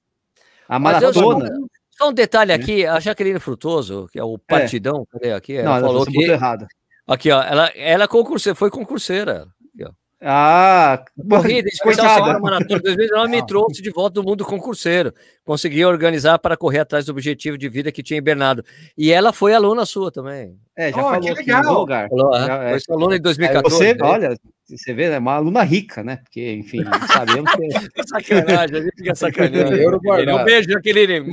[0.68, 1.50] A maratona.
[1.96, 4.38] Só um detalhe aqui, a Jaqueline Frutoso, que é o é.
[4.46, 5.32] partidão, é.
[5.32, 5.56] aqui?
[5.56, 6.22] Ela Não, falou que...
[6.22, 6.66] errado.
[7.06, 9.46] Aqui, ó, ela, ela concurseira, foi concurseira.
[9.74, 9.90] Aqui, ó.
[10.26, 15.12] Ah, corrida especial da Maratona 2019 me trouxe de volta do mundo concurseiro.
[15.44, 18.64] Consegui organizar para correr atrás do objetivo de vida que tinha em Bernardo.
[18.96, 20.58] E ela foi aluna sua também.
[20.74, 21.64] É, já oh, falou que legal.
[21.64, 22.08] no lugar.
[22.08, 23.76] Falou, já, é, foi aluna em 2014.
[23.76, 24.00] Você, né?
[24.02, 24.34] olha,
[24.66, 26.16] você vê, é uma aluna rica, né?
[26.16, 27.68] Porque, enfim, sabemos que.
[28.08, 29.74] sacanagem, a gente fica sacaneando.
[30.40, 31.32] Um beijo, Jaqueline.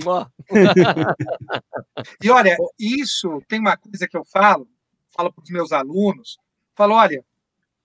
[2.22, 4.68] e olha, isso tem uma coisa que eu falo,
[5.16, 6.38] falo para os meus alunos,
[6.76, 7.24] falo, olha,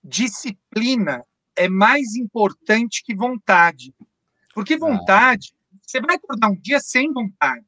[0.07, 1.24] disciplina
[1.57, 3.94] é mais importante que vontade.
[4.54, 4.78] Porque ah.
[4.78, 5.52] vontade,
[5.82, 7.64] você vai acordar um dia sem vontade.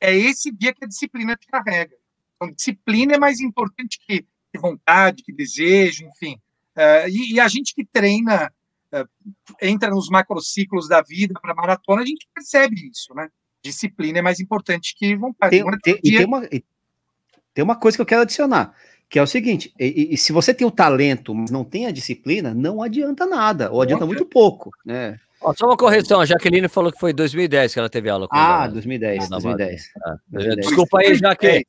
[0.00, 1.94] É esse dia que a disciplina te carrega.
[2.36, 6.36] Então, disciplina é mais importante que, que vontade, que desejo, enfim.
[6.76, 8.50] Uh, e, e, a gente que treina,
[8.92, 13.28] uh, entra nos macrociclos da vida para maratona, a gente percebe isso, né?
[13.62, 15.62] Disciplina é mais importante que vontade.
[15.62, 16.18] Tem, tem, dia...
[16.18, 18.74] tem, uma, tem uma coisa que eu quero adicionar
[19.10, 21.90] que é o seguinte: e, e, se você tem o talento, mas não tem a
[21.90, 25.18] disciplina, não adianta nada, ou adianta muito pouco, né?
[25.42, 28.36] Ó, só uma correção, a Jaqueline falou que foi 2010 que ela teve aula com
[28.36, 29.82] Ah, 2010, 2010.
[30.04, 30.66] Ah, 2010.
[30.66, 31.66] Desculpa aí, Jaqueline.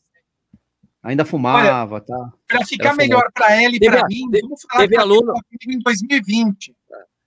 [1.03, 2.33] Ainda fumava, Olha, tá?
[2.47, 5.33] Para ficar melhor para ela e para mim, teve, vamos falar teve aluno
[5.67, 6.75] em 2020.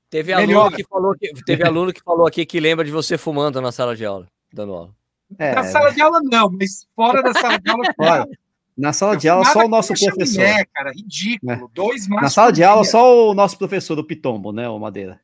[0.08, 3.60] Teve aluno que falou que teve aluno que falou aqui que lembra de você fumando
[3.60, 4.94] na sala de aula, dando aula.
[5.36, 7.84] É, na sala de aula não, mas fora da sala de aula.
[7.96, 8.28] Fora.
[8.76, 10.42] Na sala de aula, só o nosso professor.
[10.42, 11.52] É, cara, ridículo.
[11.52, 11.60] É.
[11.72, 15.20] Dois Na sala de aula, só o nosso professor do Pitombo, né, o Madeira.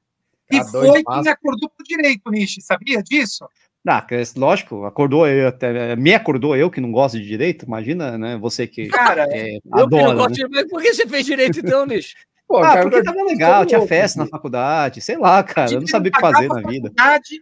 [0.51, 3.48] E ah, foi quem acordou por direito, Nishi, sabia disso?
[3.86, 5.96] Ah, lógico, acordou eu até.
[5.96, 8.36] Me acordou eu que não gosto de direito, imagina, né?
[8.36, 8.88] Você que.
[8.88, 10.62] Cara, é, eu adora, que não gosto né?
[10.62, 12.14] de Por que você fez direito então, Nishi?
[12.46, 15.86] Pô, ah, cara, porque tava legal, tinha festa na faculdade, sei lá, cara, eu não
[15.86, 16.92] sabia o que fazer na vida.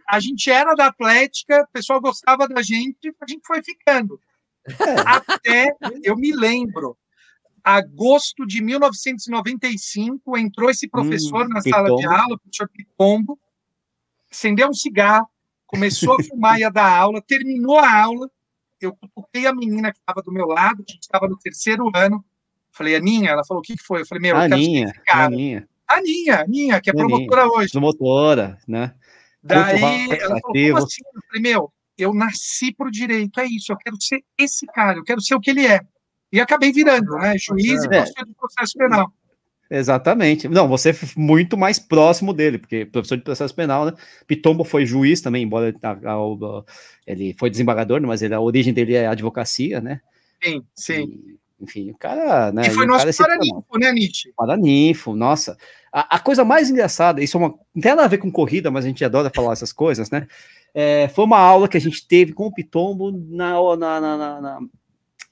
[0.07, 4.21] A gente era da Atlética, o pessoal gostava da gente, a gente foi ficando.
[5.05, 6.97] Até eu me lembro,
[7.63, 11.87] agosto de 1995, entrou esse professor hum, na Pitombo.
[11.87, 13.39] sala de aula, o professor Pitombo,
[14.31, 15.27] acendeu um cigarro,
[15.65, 18.29] começou a fumar e a dar aula, terminou a aula,
[18.81, 22.23] eu cutuquei a menina que estava do meu lado, que estava no terceiro ano,
[22.71, 24.01] falei, Aninha, ela falou, o que, que foi?
[24.01, 25.67] Eu falei, meu, eu Aninha, Aninha.
[25.87, 27.71] Aninha, Aninha, que é promotora hoje.
[27.71, 28.93] Promotora, né?
[29.41, 29.81] Daí,
[30.11, 31.01] ela falou, como assim?
[31.13, 35.03] Eu falei, meu, eu nasci por direito, é isso, eu quero ser esse cara, eu
[35.03, 35.81] quero ser o que ele é.
[36.31, 37.35] E acabei virando, né?
[37.37, 37.85] Juiz é.
[37.85, 39.13] e professor de processo penal.
[39.69, 40.47] Exatamente.
[40.47, 43.93] Não, você é muito mais próximo dele, porque professor de processo penal, né?
[44.25, 45.73] Pitombo foi juiz também, embora
[47.05, 50.01] ele foi desembargador, mas ele, a origem dele é advocacia, né?
[50.43, 51.03] Sim, sim.
[51.03, 52.51] E, enfim, o cara.
[52.51, 54.33] Né, e foi nosso é paraninfo, né, Nietzsche?
[54.35, 55.57] Paraninfo, nossa.
[55.91, 58.71] A, a, coisa mais engraçada, isso é uma, não tem nada a ver com corrida,
[58.71, 60.27] mas a gente adora falar essas coisas, né?
[60.73, 64.59] É, foi uma aula que a gente teve com o Pitombo na, na, na, na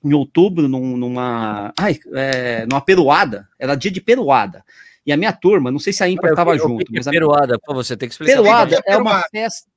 [0.03, 4.63] em outubro, num, numa, ai, é, numa peruada, era dia de peruada.
[5.05, 6.91] E a minha turma, não sei se a Ímpar estava junto.
[6.91, 7.11] Mas a...
[7.11, 8.33] Peruada, pô, você tem que explicar.
[8.33, 9.69] Peruada é uma festa,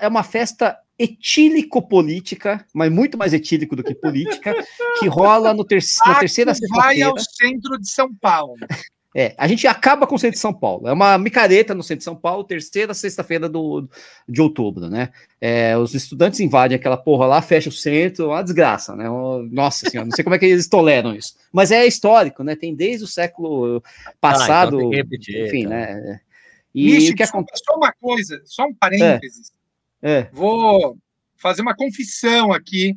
[0.00, 4.54] é uma festa etílico-política, mas muito mais etílico do que política,
[4.98, 6.82] que rola no ter na terceira sexta-feira.
[6.82, 8.56] Vai ao centro de São Paulo.
[9.14, 10.88] É, a gente acaba com o centro de São Paulo.
[10.88, 13.50] É uma micareta no centro de São Paulo, terceira sexta-feira
[14.26, 15.10] de outubro, né?
[15.38, 19.04] É, os estudantes invadem aquela porra lá, fecha o centro, uma desgraça, né?
[19.50, 21.34] Nossa senhora, não sei como é que eles toleram isso.
[21.52, 22.56] Mas é histórico, né?
[22.56, 23.82] Tem desde o século
[24.18, 25.70] passado, ah, então repetir, enfim, tá.
[25.70, 26.20] né?
[26.74, 27.62] E Ixi, o que acontece?
[27.66, 29.52] Só uma coisa, só um parênteses.
[30.00, 30.20] É.
[30.20, 30.30] É.
[30.32, 30.96] Vou
[31.36, 32.96] fazer uma confissão aqui.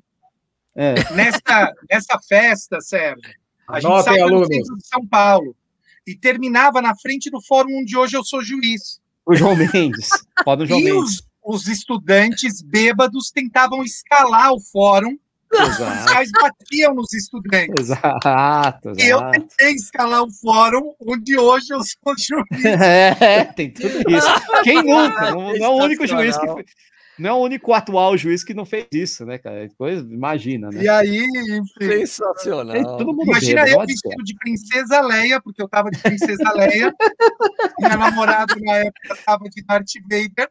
[0.73, 0.93] É.
[1.13, 3.33] Nessa, nessa festa, Sérgio,
[3.67, 5.55] a gente saiu do centro de São Paulo
[6.05, 8.99] e terminava na frente do fórum onde hoje eu sou juiz.
[9.25, 10.09] O João Mendes.
[10.43, 11.23] Pode o João e Mendes.
[11.43, 15.17] Os, os estudantes bêbados tentavam escalar o fórum
[15.53, 16.05] Exato.
[16.05, 17.73] Os pais batiam nos estudantes.
[17.79, 18.99] Exato, exato.
[18.99, 22.65] E eu tentei escalar o fórum onde hoje eu sou juiz.
[22.65, 24.27] É, tem tudo isso.
[24.63, 25.31] Quem nunca?
[25.31, 26.45] Não, não é o único juiz que
[27.17, 29.67] não é o único atual juiz que não fez isso, né, cara?
[29.67, 30.83] Depois, imagina, né?
[30.83, 33.01] E aí, enfim, sensacional.
[33.23, 36.93] Imagina bebo, eu vestido de princesa Leia, porque eu tava de princesa Leia.
[37.79, 40.49] minha namorada na época tava de Darth Vader.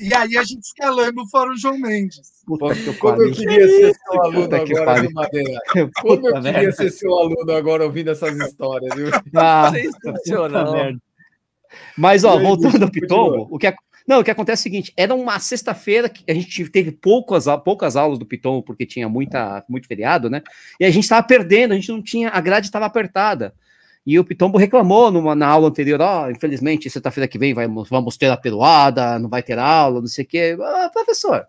[0.00, 2.42] E aí a gente escalando o Fórum João Mendes.
[2.44, 5.60] Puta que Como eu queria ser seu aluno agora, viu, Madeira?
[6.00, 9.08] Como eu queria ser seu aluno agora ouvindo essas histórias, viu?
[9.36, 9.70] Ah,
[10.02, 10.74] sensacional.
[11.96, 13.74] Mas, ó, voltando ao Pitombo, o que, é
[14.06, 17.44] não, o que acontece é o seguinte: era uma sexta-feira que a gente teve poucas,
[17.64, 20.42] poucas aulas do Piton, porque tinha muita, muito feriado, né?
[20.78, 23.54] E a gente estava perdendo, a gente não tinha, a grade estava apertada.
[24.04, 27.68] E o Pitombo reclamou numa, na aula anterior: ó, oh, infelizmente, sexta-feira que vem vai,
[27.68, 30.56] vamos ter a peruada, não vai ter aula, não sei o quê.
[30.60, 31.46] Ah, professor,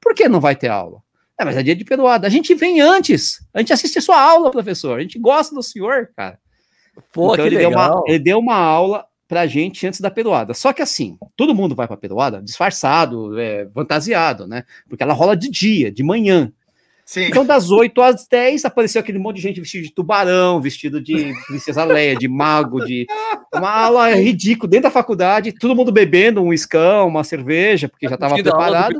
[0.00, 1.02] por que não vai ter aula?
[1.38, 2.26] É, mas é dia de peruada.
[2.26, 3.44] A gente vem antes.
[3.52, 4.98] A gente assiste a sua aula, professor.
[4.98, 6.38] A gente gosta do senhor, cara.
[7.12, 7.70] Pô, então, ele, legal.
[7.70, 10.54] Deu uma, ele deu uma aula pra gente antes da peruada.
[10.54, 14.64] Só que assim, todo mundo vai pra peruada disfarçado, é, fantasiado, né?
[14.88, 16.52] Porque ela rola de dia, de manhã.
[17.04, 17.26] Sim.
[17.26, 21.32] Então, das 8 às 10, apareceu aquele monte de gente vestido de tubarão, vestido de
[21.46, 23.06] princesa Leia, de mago, de
[23.54, 28.16] uma aula ridícula dentro da faculdade, todo mundo bebendo um escão, uma cerveja, porque já
[28.16, 28.98] estava preparado.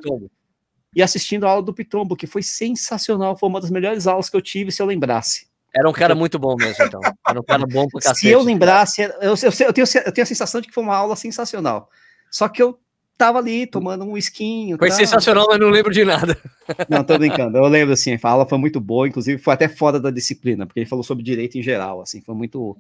[0.95, 4.37] E assistindo a aula do Pitombo, que foi sensacional, foi uma das melhores aulas que
[4.37, 5.49] eu tive, se eu lembrasse.
[5.77, 7.01] Era um cara muito bom mesmo, então.
[7.29, 8.21] Era um cara bom pra cacete.
[8.21, 10.97] Se eu lembrasse, eu, eu, eu, tenho, eu tenho a sensação de que foi uma
[10.97, 11.91] aula sensacional.
[12.31, 12.79] Só que eu
[13.17, 14.77] tava ali tomando um esquinho.
[14.79, 16.37] Foi sensacional, mas não lembro de nada.
[16.89, 17.57] Não, tô brincando.
[17.57, 20.81] Eu lembro, assim, a aula foi muito boa, inclusive foi até fora da disciplina, porque
[20.81, 22.77] ele falou sobre direito em geral, assim, foi muito,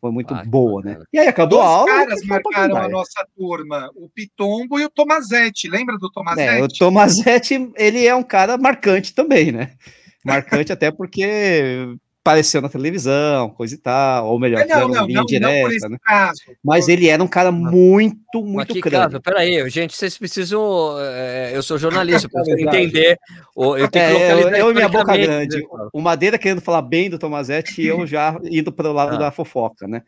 [0.00, 1.00] foi muito ah, boa, né?
[1.12, 1.90] E aí acabou Dois a aula.
[1.90, 5.68] Os caras marcaram a nossa turma, o Pitombo e o Tomazetti.
[5.68, 6.60] Lembra do Tomazetti?
[6.60, 9.72] É, o Tomazetti, ele é um cara marcante também, né?
[10.24, 15.26] Marcante até porque apareceu na televisão, coisa e tal, ou melhor, não, não, linha não,
[15.26, 15.98] direta, né?
[16.02, 16.40] Caso.
[16.64, 19.20] Mas ele era um cara muito, muito grande.
[19.20, 20.96] Peraí, gente, vocês precisam.
[21.00, 23.18] É, eu sou jornalista, para entender.
[23.56, 25.60] Eu, tenho que é, eu, eu e minha boca grande.
[25.92, 29.18] O Madeira querendo falar bem do Tomazetti e eu já indo para o lado ah.
[29.18, 30.02] da fofoca, né?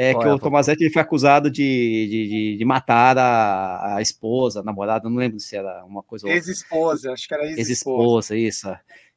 [0.00, 3.96] É Qual que é o Tomazetti ele foi acusado de, de, de, de matar a,
[3.96, 6.28] a, esposa, a namorada, não lembro se era uma coisa.
[6.28, 8.32] Ex-esposa, acho que era ex-esposa.
[8.32, 8.68] Ex-esposa, isso.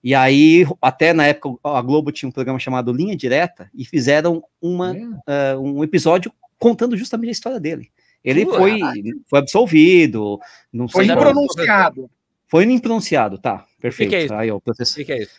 [0.03, 4.43] E aí, até na época, a Globo tinha um programa chamado Linha Direta e fizeram
[4.61, 7.91] uma, uh, um episódio contando justamente a história dele.
[8.23, 8.79] Ele foi,
[9.27, 10.39] foi absolvido.
[10.71, 12.09] Não foi impronunciado.
[12.47, 13.65] Foi impronunciado, tá.
[13.79, 14.09] Perfeito.
[14.09, 14.33] Que que é isso?
[14.33, 15.35] Aí, ó, o que é isso?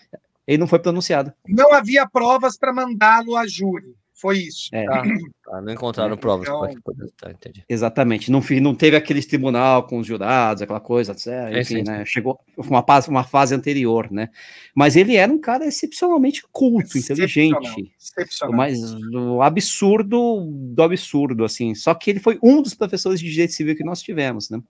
[0.47, 1.33] Ele não foi pronunciado.
[1.47, 3.95] Não havia provas para mandá-lo a júri.
[4.23, 4.69] Foi isso.
[4.73, 4.85] É.
[4.85, 5.03] Tá.
[5.49, 6.47] Ah, não encontraram provas.
[6.47, 7.09] Então...
[7.16, 7.35] Tá,
[7.69, 8.31] Exatamente.
[8.31, 12.05] Não, não teve aquele tribunal com os jurados, aquela coisa, é, enfim, é, né?
[12.05, 14.28] Chegou uma fase, uma fase anterior, né?
[14.73, 17.93] Mas ele era um cara excepcionalmente culto, inteligente.
[18.01, 18.57] Excepcional.
[18.57, 18.78] Mas
[19.12, 21.74] o absurdo do absurdo, assim.
[21.74, 24.62] Só que ele foi um dos professores de direito civil que nós tivemos, né?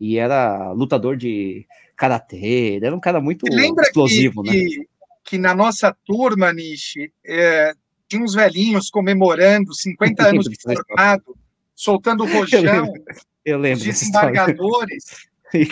[0.00, 1.64] E era lutador de
[1.96, 3.46] karatê, era um cara muito
[3.80, 4.56] explosivo, que, né?
[4.56, 4.88] Que,
[5.26, 7.72] que na nossa turma, Nishi, é,
[8.14, 11.36] tinha uns velhinhos comemorando 50 anos de formado,
[11.74, 13.04] soltando rojão, eu lembro,
[13.44, 15.04] eu lembro os desembargadores.
[15.54, 15.68] E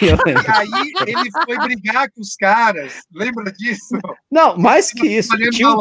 [0.49, 3.99] aí ele foi brigar com os caras, lembra disso?
[4.31, 5.37] Não, mais que isso.
[5.51, 5.81] Tinha um,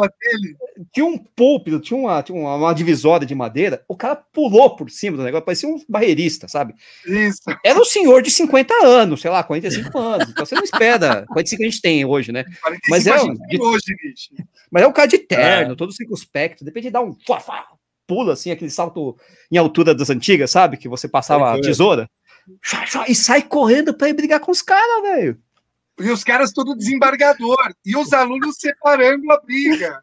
[0.92, 4.90] tinha um púlpito, tinha, uma, tinha uma, uma, divisória de madeira, o cara pulou por
[4.90, 6.74] cima do negócio, parecia um barreirista, sabe?
[7.06, 7.42] Isso.
[7.64, 10.28] Era um senhor de 50 anos, sei lá, 45 anos.
[10.30, 12.44] Então você não espera, 45 a gente tem hoje, né?
[12.88, 13.84] Mas é, de, hoje,
[14.70, 15.76] mas é um cara de terno, é.
[15.76, 17.14] todo circunspecto, depende de dar um
[18.06, 19.16] pula assim, aquele salto
[19.50, 20.76] em altura das antigas, sabe?
[20.76, 22.08] Que você passava a tesoura
[23.08, 25.38] e sai correndo para ir brigar com os caras, velho.
[26.00, 27.72] E os caras todo desembargador.
[27.84, 30.00] E os alunos separando a briga.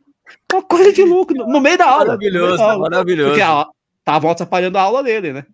[0.51, 2.05] Uma coisa de louco, no meio da aula.
[2.05, 2.89] Maravilhoso, da aula.
[2.89, 3.29] maravilhoso.
[3.31, 5.45] Porque estavam atrapalhando a aula dele, né?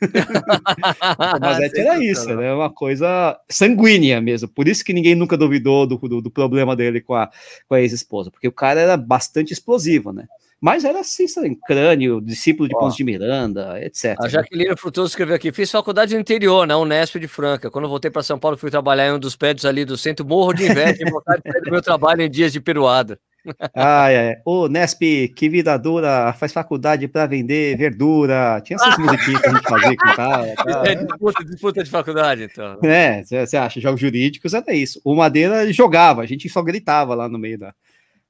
[1.40, 2.52] Mas é, era isso, né?
[2.52, 4.48] Uma coisa sanguínea mesmo.
[4.48, 7.30] Por isso que ninguém nunca duvidou do, do, do problema dele com a,
[7.68, 10.26] com a ex-esposa, porque o cara era bastante explosivo, né?
[10.64, 14.16] Mas era assim, sabe, crânio, discípulo de Pontes de Miranda, etc.
[14.18, 17.70] A Jaqueline Frutoso escreveu aqui: fiz faculdade no interior, na Unesp de Franca.
[17.70, 20.54] Quando voltei para São Paulo, fui trabalhar em um dos prédios ali do centro, morro
[20.54, 23.20] de inveja e vontade de meu trabalho em dias de peruada.
[23.76, 24.36] Ai, ai.
[24.42, 28.58] Ô, Nesp, que vida dura, faz faculdade para vender verdura.
[28.64, 30.54] Tinha essas musiquinhas que a gente fazia com o cara.
[30.54, 32.78] Tá, é, disputa, disputa de faculdade, então.
[32.82, 34.98] É, você acha, jogos jurídicos era isso.
[35.04, 37.74] O Madeira jogava, a gente só gritava lá no meio da,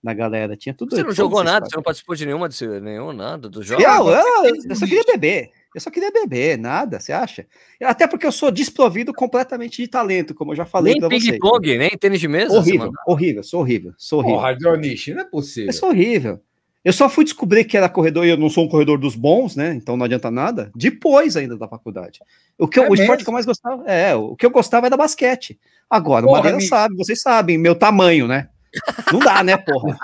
[0.05, 0.57] na galera.
[0.57, 0.95] Tinha tudo.
[0.95, 3.83] Você não jogou nada, você não participou de nenhuma, de nenhum, nada dos jogos?
[3.83, 5.51] Eu, eu, eu só queria beber.
[5.75, 7.47] Eu só queria beber, nada, você acha?
[7.83, 11.25] Até porque eu sou desprovido completamente de talento, como eu já falei para vocês.
[11.25, 12.57] Nem ping-pong, nem tênis de mesa?
[12.57, 14.37] Horrível, horrível, sou horrível, sou horrível.
[14.37, 15.71] Porra, Dionishi, não é possível.
[15.71, 16.41] Eu sou horrível.
[16.85, 19.57] Eu só fui descobrir que era corredor e eu não sou um corredor dos bons,
[19.57, 19.75] né?
[19.75, 20.71] Então não adianta nada.
[20.77, 22.21] Depois ainda da faculdade.
[22.59, 24.87] O, que eu, é o esporte que eu mais gostava, é, o que eu gostava
[24.87, 25.59] era basquete.
[25.89, 28.49] Agora, porra, o Madeira sabe, vocês sabem, meu tamanho, né?
[29.13, 29.97] Não dá, né, porra?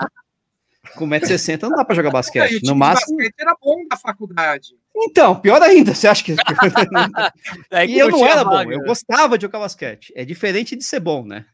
[0.95, 2.63] Com 1,60m não dá para jogar basquete.
[2.63, 3.17] no máximo.
[3.17, 4.69] Basquete era bom da faculdade.
[4.95, 6.33] Então, pior ainda, você acha que.
[7.71, 10.11] é que e eu não era bom, eu gostava de jogar basquete.
[10.15, 11.45] É diferente de ser bom, né?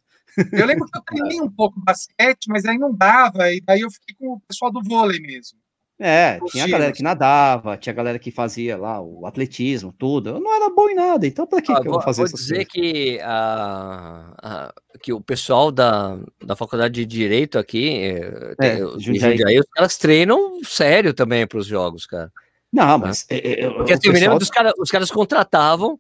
[0.52, 3.90] Eu lembro que eu treinei um pouco basquete, mas aí não dava, e daí eu
[3.90, 5.58] fiquei com o pessoal do vôlei mesmo.
[6.00, 10.30] É, tinha a galera que nadava, tinha a galera que fazia lá o atletismo, tudo.
[10.30, 12.38] Eu não era bom em nada, então para que, ah, que eu vou fazer isso?
[12.38, 18.56] Vou dizer que, a, a, que o pessoal da, da faculdade de Direito aqui, é,
[18.62, 22.32] é os, Jundiaí, os caras treinam sério também para os jogos, cara.
[22.72, 23.26] Não, mas.
[23.28, 25.98] É, é, Porque assim, eu me lembro dos caras, os caras contratavam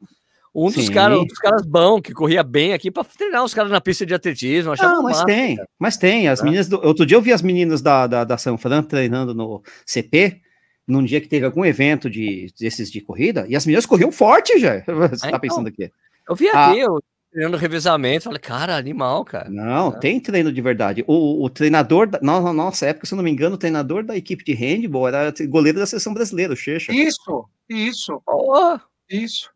[0.59, 3.71] Um dos, caras, um dos caras bom, que corria bem aqui para treinar os caras
[3.71, 4.73] na pista de atletismo.
[4.75, 5.69] Não, mas massa, tem, cara.
[5.77, 6.27] mas tem.
[6.27, 6.43] As é.
[6.43, 9.61] meninas do, outro dia eu vi as meninas da, da, da São Fran treinando no
[9.85, 10.41] CP,
[10.87, 14.57] num dia que teve algum evento de, desses de corrida, e as meninas corriam forte
[14.57, 14.79] já.
[15.11, 15.91] Você é, tá pensando aqui.
[16.27, 16.71] Eu vi ah.
[16.71, 16.99] aqui, eu
[17.31, 19.51] treinando revezamento, falei, cara, animal, cara.
[19.51, 19.99] Não, é.
[19.99, 21.03] tem treino de verdade.
[21.05, 24.17] O, o treinador, da, na nossa época, se eu não me engano, o treinador da
[24.17, 26.91] equipe de handball era goleiro da seleção brasileira, o Checha.
[26.91, 28.19] Isso, isso.
[28.25, 28.79] Oh.
[29.07, 29.55] Isso.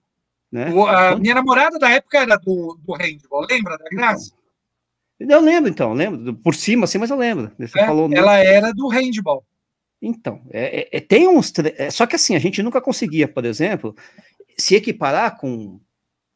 [0.51, 0.71] Né?
[0.73, 4.31] O, a então, minha namorada da época era do, do handball, lembra da Graça?
[5.19, 6.33] Eu lembro, então, lembro.
[6.35, 7.51] Por cima, assim, mas eu lembro.
[7.59, 9.45] Você é, falou ela era do handball.
[10.01, 11.53] Então, é, é, é tem uns.
[11.77, 13.95] É, só que assim, a gente nunca conseguia, por exemplo,
[14.57, 15.79] se equiparar com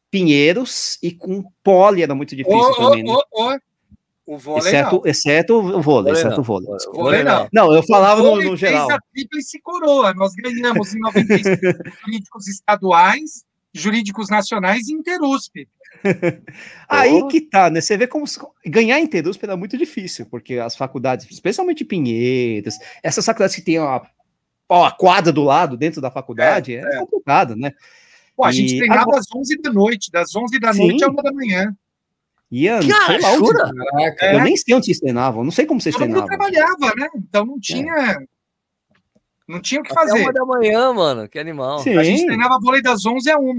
[0.08, 3.04] Pinheiros e com Poli era muito difícil oh, também.
[3.08, 3.58] Oh, né?
[4.26, 5.06] oh, o vôlei exceto, não.
[5.06, 6.68] exceto o vôlei, exceto o vôlei.
[6.88, 7.48] O vôlei não.
[7.52, 8.90] Não, eu falava no, no geral.
[8.90, 10.12] a tríplice coroa.
[10.14, 11.56] Nós ganhamos em 95
[12.04, 13.44] jurídicos estaduais,
[13.76, 15.68] jurídicos nacionais e Interusp.
[16.88, 17.28] Aí oh.
[17.28, 17.80] que tá, né?
[17.80, 18.24] Você vê como
[18.64, 24.02] ganhar Interusp era muito difícil, porque as faculdades, especialmente Pinheiros, essas faculdades que tem a,
[24.68, 26.98] a quadra do lado dentro da faculdade, é, é, é.
[26.98, 27.72] complicado, né?
[28.36, 29.20] Pô, a gente treinava agora...
[29.20, 30.88] às 11 da noite, das 11 da Sim.
[30.88, 31.76] noite à 1 da manhã.
[32.50, 34.14] Ian, Cara, lá onde...
[34.20, 34.36] é.
[34.36, 36.28] Eu nem sei onde vocês treinavam, não sei como vocês Todo treinavam.
[36.28, 37.08] Todo trabalhava, né?
[37.16, 37.92] Então não tinha.
[37.92, 38.35] É.
[39.48, 40.20] Não tinha o que fazer.
[40.20, 41.78] uma da manhã, mano, que animal.
[41.78, 41.96] Sim.
[41.96, 43.54] A gente treinava vôlei das 11 a 1.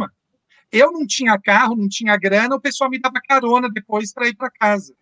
[0.72, 4.36] Eu não tinha carro, não tinha grana, o pessoal me dava carona depois para ir
[4.36, 4.94] para casa.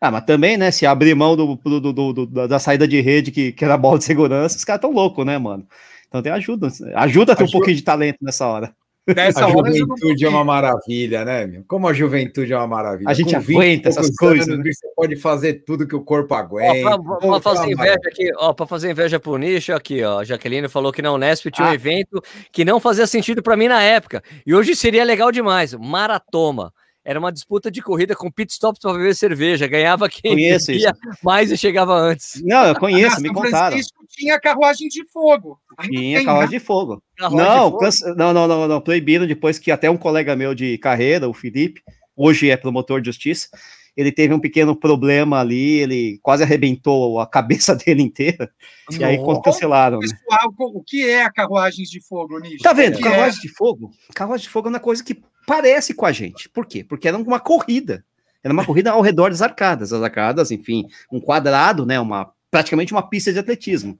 [0.00, 0.70] Ah, mas também, né?
[0.70, 3.98] Se abrir mão do, do, do, do, da saída de rede, que, que era bola
[3.98, 5.66] de segurança, os caras tão loucos, né, mano?
[6.08, 6.68] Então tem ajuda.
[6.94, 7.44] Ajuda a ter ajuda.
[7.44, 8.74] um pouquinho de talento nessa hora.
[9.14, 11.64] Nessa a juventude é uma maravilha, né, meu?
[11.66, 13.10] Como a juventude é uma maravilha.
[13.10, 14.48] A gente Com aguenta essas coisas.
[14.48, 14.72] Anos, né?
[14.72, 16.98] Você pode fazer tudo que o corpo aguenta.
[16.98, 20.20] Para fazer inveja aqui, ó, para fazer inveja pro nicho aqui, ó.
[20.20, 21.70] A Jaqueline falou que na Unesp tinha ah.
[21.70, 22.22] um evento
[22.52, 24.22] que não fazia sentido para mim na época.
[24.46, 25.74] E hoje seria legal demais.
[25.74, 26.72] Maratoma.
[27.04, 29.66] Era uma disputa de corrida com pit stops para beber cerveja.
[29.66, 32.42] Ganhava quem conheço ia mais e chegava antes.
[32.44, 33.70] Não, eu conheço, ah, me contaram.
[33.70, 35.58] Francisco tinha carruagem de fogo.
[35.82, 36.58] tinha tem, carruagem né?
[36.58, 37.02] de fogo.
[37.16, 38.16] Carruagem não, de fogo?
[38.16, 41.82] não, não, não, não, proibiram depois que até um colega meu de carreira, o Felipe,
[42.14, 43.48] hoje é promotor de justiça,
[43.96, 48.50] ele teve um pequeno problema ali, ele quase arrebentou a cabeça dele inteira,
[48.90, 49.98] e aí cancelaram.
[50.00, 50.08] Né?
[50.08, 52.62] Pessoal, o que é a carruagem de fogo, Nish?
[52.62, 53.00] Tá vendo?
[53.00, 53.42] Carruagem é?
[53.42, 53.90] de fogo?
[54.14, 56.48] Carruagem de fogo é uma coisa que parece com a gente.
[56.48, 56.84] Por quê?
[56.84, 58.04] Porque era uma corrida.
[58.40, 59.92] Era uma corrida ao redor das arcadas.
[59.92, 61.98] As arcadas, enfim, um quadrado, né?
[61.98, 63.98] Uma, praticamente uma pista de atletismo.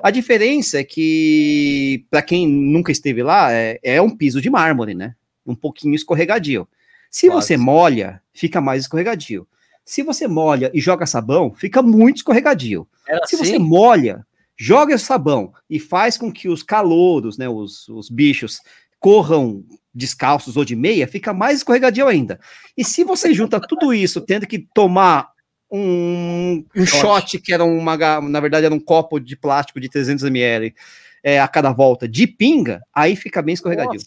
[0.00, 4.94] A diferença é que, para quem nunca esteve lá, é, é, um piso de mármore,
[4.94, 5.16] né?
[5.44, 6.68] Um pouquinho escorregadio.
[7.10, 7.48] Se Quase.
[7.48, 9.44] você molha, fica mais escorregadio.
[9.84, 12.86] Se você molha e joga sabão, fica muito escorregadio.
[13.08, 13.44] Era Se assim?
[13.44, 14.24] você molha,
[14.56, 18.60] joga sabão e faz com que os calouros, né, os, os bichos,
[19.00, 22.40] corram descalços ou de meia, fica mais escorregadio ainda.
[22.76, 25.30] E se você junta tudo isso, tendo que tomar
[25.70, 30.24] um, um shot, que era uma, na verdade era um copo de plástico de 300
[30.24, 30.74] ml,
[31.22, 34.00] é, a cada volta de pinga, aí fica bem escorregadio.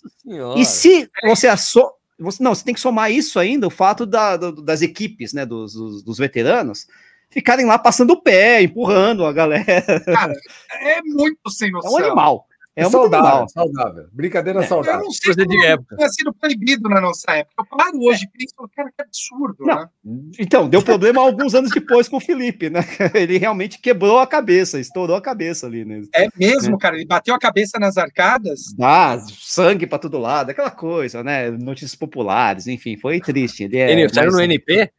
[0.57, 4.38] E se você assou, você não, você tem que somar isso ainda, o fato da,
[4.38, 6.88] do, das equipes, né, dos, dos, dos, veteranos,
[7.30, 10.02] ficarem lá passando o pé, empurrando a galera.
[10.06, 10.34] Cara,
[10.82, 11.99] é muito sem noção.
[11.99, 12.48] É um animal.
[12.76, 14.08] É, é saudável, saudável.
[14.12, 15.00] Brincadeira é, saudável.
[15.00, 15.96] Eu não sei Coisa de época.
[15.96, 17.56] tinha sido proibido na nossa época.
[17.58, 19.76] Eu paro hoje e penso, cara, que absurdo, não.
[19.76, 19.90] né?
[20.38, 22.82] Então, deu problema alguns anos depois com o Felipe, né?
[23.16, 25.86] Ele realmente quebrou a cabeça, estourou a cabeça ali.
[25.86, 26.04] Né?
[26.14, 26.78] É mesmo, é.
[26.78, 26.96] cara?
[26.98, 28.76] Ele bateu a cabeça nas arcadas?
[28.82, 31.50] Ah, sangue para todo lado, aquela coisa, né?
[31.52, 33.64] Notícias populares, enfim, foi triste.
[33.64, 34.92] Ele é, Ele saiu no NP?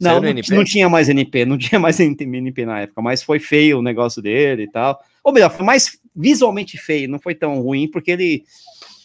[0.00, 3.80] Não, não, não, tinha mais NP, não tinha mais NP na época, mas foi feio
[3.80, 4.98] o negócio dele e tal.
[5.24, 8.44] Ou melhor, foi mais visualmente feio, não foi tão ruim, porque ele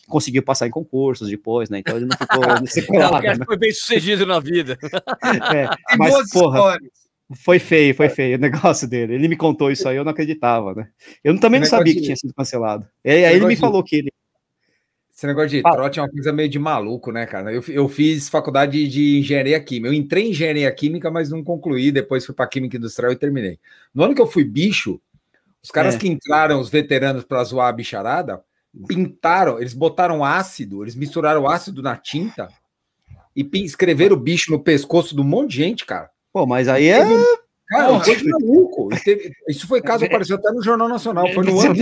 [0.08, 1.80] conseguiu passar em concursos depois, né?
[1.80, 2.42] Então ele não ficou.
[3.00, 3.46] não, né?
[3.46, 4.78] foi bem sucedido na vida.
[5.54, 6.92] É, mas, porra, histórias.
[7.36, 9.14] foi feio, foi feio o negócio dele.
[9.14, 10.90] Ele me contou isso aí, eu não acreditava, né?
[11.24, 12.88] Eu também não sabia que tinha sido cancelado.
[13.06, 14.12] aí ele me falou que ele.
[15.16, 17.54] Esse negócio de trote é uma coisa meio de maluco, né, cara?
[17.54, 19.88] Eu, eu fiz faculdade de engenharia química.
[19.88, 21.92] Eu entrei em engenharia química, mas não concluí.
[21.92, 23.60] Depois fui para química industrial e terminei.
[23.94, 25.00] No ano que eu fui bicho,
[25.64, 25.98] os caras é.
[25.98, 28.44] que entraram, os veteranos, para zoar a bicharada,
[28.88, 32.50] pintaram, eles botaram ácido, eles misturaram ácido na tinta
[33.36, 36.10] e escreveram o bicho no pescoço de um monte de gente, cara.
[36.32, 37.04] Pô, mas aí é.
[37.68, 38.90] Cara, é maluco.
[39.48, 41.76] Isso foi caso, apareceu até no Jornal Nacional, foi no ano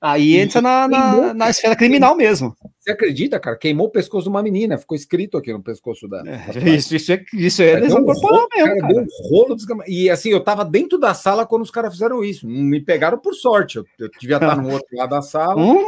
[0.00, 2.54] Aí entra na, na, na, esfera criminal mesmo.
[2.84, 3.56] Você acredita, cara?
[3.56, 6.24] Queimou o pescoço de uma menina, ficou escrito aqui no pescoço dela.
[6.28, 8.76] É, isso, isso é, isso é, é lesão corporal mesmo.
[8.78, 9.56] Cara, Um rolo
[9.86, 12.46] E assim, eu tava dentro da sala quando os caras fizeram isso.
[12.46, 13.78] Me pegaram por sorte.
[13.78, 15.56] Eu, eu devia estar no outro lado da sala.
[15.64, 15.82] Hum?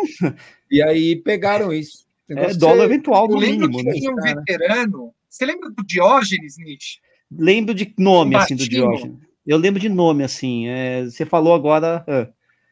[0.71, 2.07] E aí pegaram isso.
[2.31, 3.93] É dólar eventual no mínimo, né?
[4.11, 5.13] Um veterano.
[5.29, 6.99] Você lembra do Diógenes, Nietzsche?
[7.31, 9.19] Lembro de nome, um assim, do Diógenes.
[9.47, 10.67] Eu lembro de nome, assim.
[10.67, 12.05] É, você falou agora.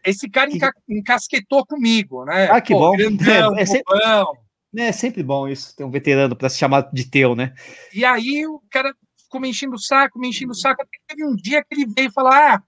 [0.05, 0.59] Esse cara que...
[0.89, 2.49] encasquetou comigo, né?
[2.51, 2.97] Ah, que Pô, bom.
[2.97, 3.95] Grandão, é, é, sempre,
[4.77, 7.55] é sempre bom isso, ter um veterano para se chamar de teu, né?
[7.93, 10.83] E aí o cara ficou me enchendo o saco, me enchendo o saco.
[10.83, 12.63] Até teve um dia que ele veio falar: ah,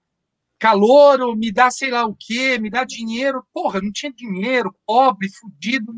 [0.57, 3.45] calor, me dá sei lá o quê, me dá dinheiro.
[3.53, 5.93] Porra, não tinha dinheiro, pobre, fudido.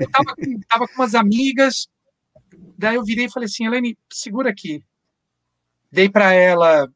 [0.00, 0.34] Eu tava,
[0.68, 1.88] tava com umas amigas,
[2.76, 4.82] daí eu virei e falei assim, Helene, segura aqui.
[5.90, 6.90] Dei para ela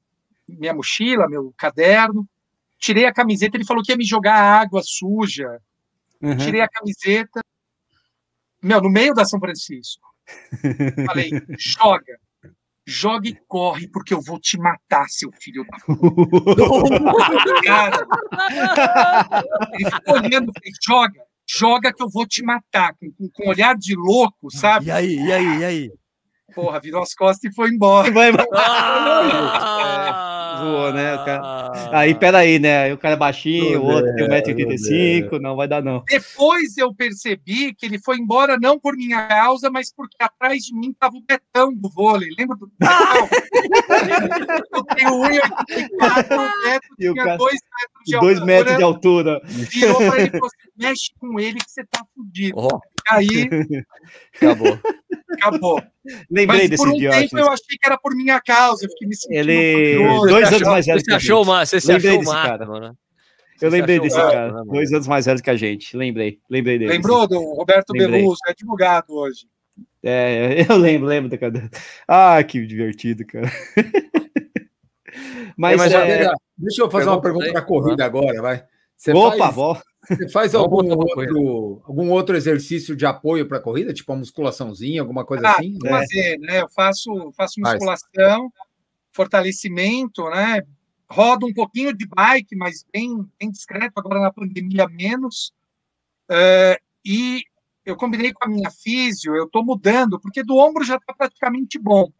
[0.48, 2.28] minha mochila, meu caderno,
[2.78, 5.60] tirei a camiseta, ele falou que ia me jogar água suja.
[6.20, 6.36] Uhum.
[6.36, 7.40] Tirei a camiseta,
[8.62, 10.06] meu, no meio da São Francisco.
[11.06, 12.18] Falei, joga
[12.86, 15.78] joga e corre, porque eu vou te matar, seu filho da
[17.64, 18.06] Cara,
[19.74, 23.76] ele ficou olhando, falei, joga, joga que eu vou te matar, com, com, um olhar
[23.76, 24.86] de louco, sabe?
[24.86, 25.92] E aí, e aí, e aí?
[26.54, 28.10] Porra, virou as costas e foi embora.
[28.12, 28.48] Vai embora.
[28.54, 30.22] Ah,
[30.60, 31.16] Voou, né?
[31.24, 31.90] Cara...
[31.92, 32.92] Aí, peraí, né?
[32.92, 36.02] O cara é baixinho, o outro tem 1,85m, não vai dar, não.
[36.06, 40.74] Depois eu percebi que ele foi embora não por minha causa, mas porque atrás de
[40.74, 42.28] mim tava o Betão do vôlei.
[42.38, 43.28] Lembra do Betão?
[44.74, 45.40] eu tenho 1,84m,
[46.32, 47.36] o Beto tinha cara...
[47.36, 48.20] 2 metros de altura.
[48.20, 49.40] 2 metros de altura.
[49.44, 52.58] Virou pra ele e falou assim, mexe com ele que você tá fudido.
[52.58, 52.80] Oh.
[53.08, 53.48] Aí...
[54.36, 54.78] Acabou.
[55.32, 55.82] Acabou.
[56.30, 59.08] Lembrei Mas desse por um tempo eu achei que era por minha causa, eu fiquei
[59.08, 59.98] me sentindo Ele...
[60.28, 62.66] Dois anos mais velho Você achou uma, você se achou desse cara.
[62.66, 62.98] Mano.
[63.60, 65.96] Eu lembrei desse cara, cara dois anos mais velho que a gente.
[65.96, 66.92] Lembrei, lembrei dele.
[66.92, 68.20] Lembrou do Roberto lembrei.
[68.20, 69.46] Beluso, é advogado hoje.
[70.02, 71.70] É, eu lembro, lembro do cara.
[72.06, 73.50] Ah, que divertido, cara.
[75.56, 76.30] Mas, é, mas é...
[76.58, 78.62] deixa eu fazer uma pergunta para a corrida agora, vai.
[78.94, 79.80] Você Opa, faz, vó.
[80.08, 85.00] Você faz algum outro, algum outro exercício de apoio para a corrida, tipo uma musculaçãozinha,
[85.00, 85.76] alguma coisa ah, assim?
[85.84, 85.88] É.
[85.88, 86.62] Fazer, né?
[86.62, 88.52] Eu faço, faço musculação,
[89.12, 90.62] fortalecimento, né?
[91.08, 95.52] Rodo um pouquinho de bike, mas bem, bem discreto, agora na pandemia menos.
[96.30, 97.42] Uh, e
[97.84, 101.78] eu combinei com a minha físio, eu estou mudando, porque do ombro já está praticamente
[101.78, 102.10] bom.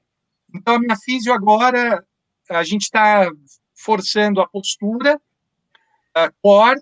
[0.55, 2.05] Então, a minha físio agora,
[2.49, 3.29] a gente está
[3.75, 5.21] forçando a postura,
[6.15, 6.81] a core,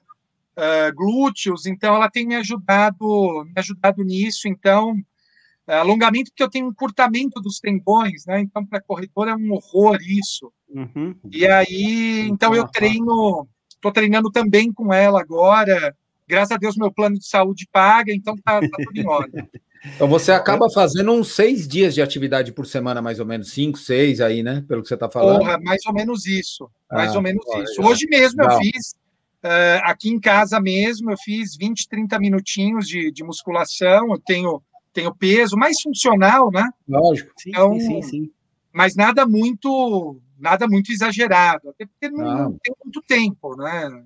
[0.56, 4.48] uh, glúteos, então ela tem me ajudado, me ajudado nisso.
[4.48, 8.40] Então, uh, alongamento, porque eu tenho um encurtamento dos tendões, né?
[8.40, 10.52] Então, para corredor é um horror isso.
[10.68, 11.14] Uhum.
[11.30, 15.94] E aí, então eu treino, estou treinando também com ela agora.
[16.26, 19.48] Graças a Deus, meu plano de saúde paga, então tá, tá tudo em ordem.
[19.94, 23.76] Então você acaba fazendo uns seis dias de atividade por semana, mais ou menos, cinco,
[23.76, 24.64] seis aí, né?
[24.66, 25.40] Pelo que você está falando.
[25.40, 26.70] Porra, mais ou menos isso.
[26.90, 27.82] Mais ah, ou menos isso.
[27.82, 28.94] Hoje mesmo eu fiz
[29.44, 34.62] Uh, aqui em casa mesmo, eu fiz 20, 30 minutinhos de, de musculação, eu tenho,
[34.92, 36.66] tenho peso, mais funcional, né?
[36.88, 37.30] Lógico.
[37.36, 38.30] Sim, então, sim, sim, sim.
[38.72, 44.04] Mas nada muito nada muito exagerado, até porque não, não tem muito tempo, né?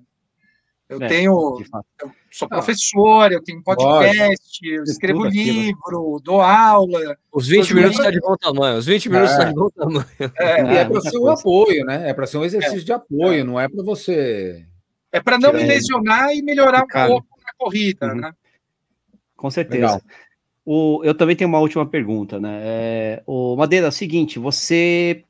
[0.87, 1.59] Eu é, tenho.
[2.01, 2.55] Eu sou ah.
[2.55, 7.15] professor, eu tenho podcast, eu escrevo livro, dou aula.
[7.31, 8.77] Os 20 minutos está de bom tamanho.
[8.77, 9.47] Os 20 minutos está é.
[9.49, 10.05] de bom tamanho.
[10.39, 12.09] É, é, é para ser um apoio, né?
[12.09, 14.65] É para ser um exercício de apoio, não é para você
[15.11, 18.15] é para não me lesionar e melhorar um pouco na corrida, uhum.
[18.15, 18.33] né?
[19.35, 20.01] Com certeza.
[20.65, 22.59] O, eu também tenho uma última pergunta, né?
[22.61, 25.23] É, o Madeira, é o seguinte, você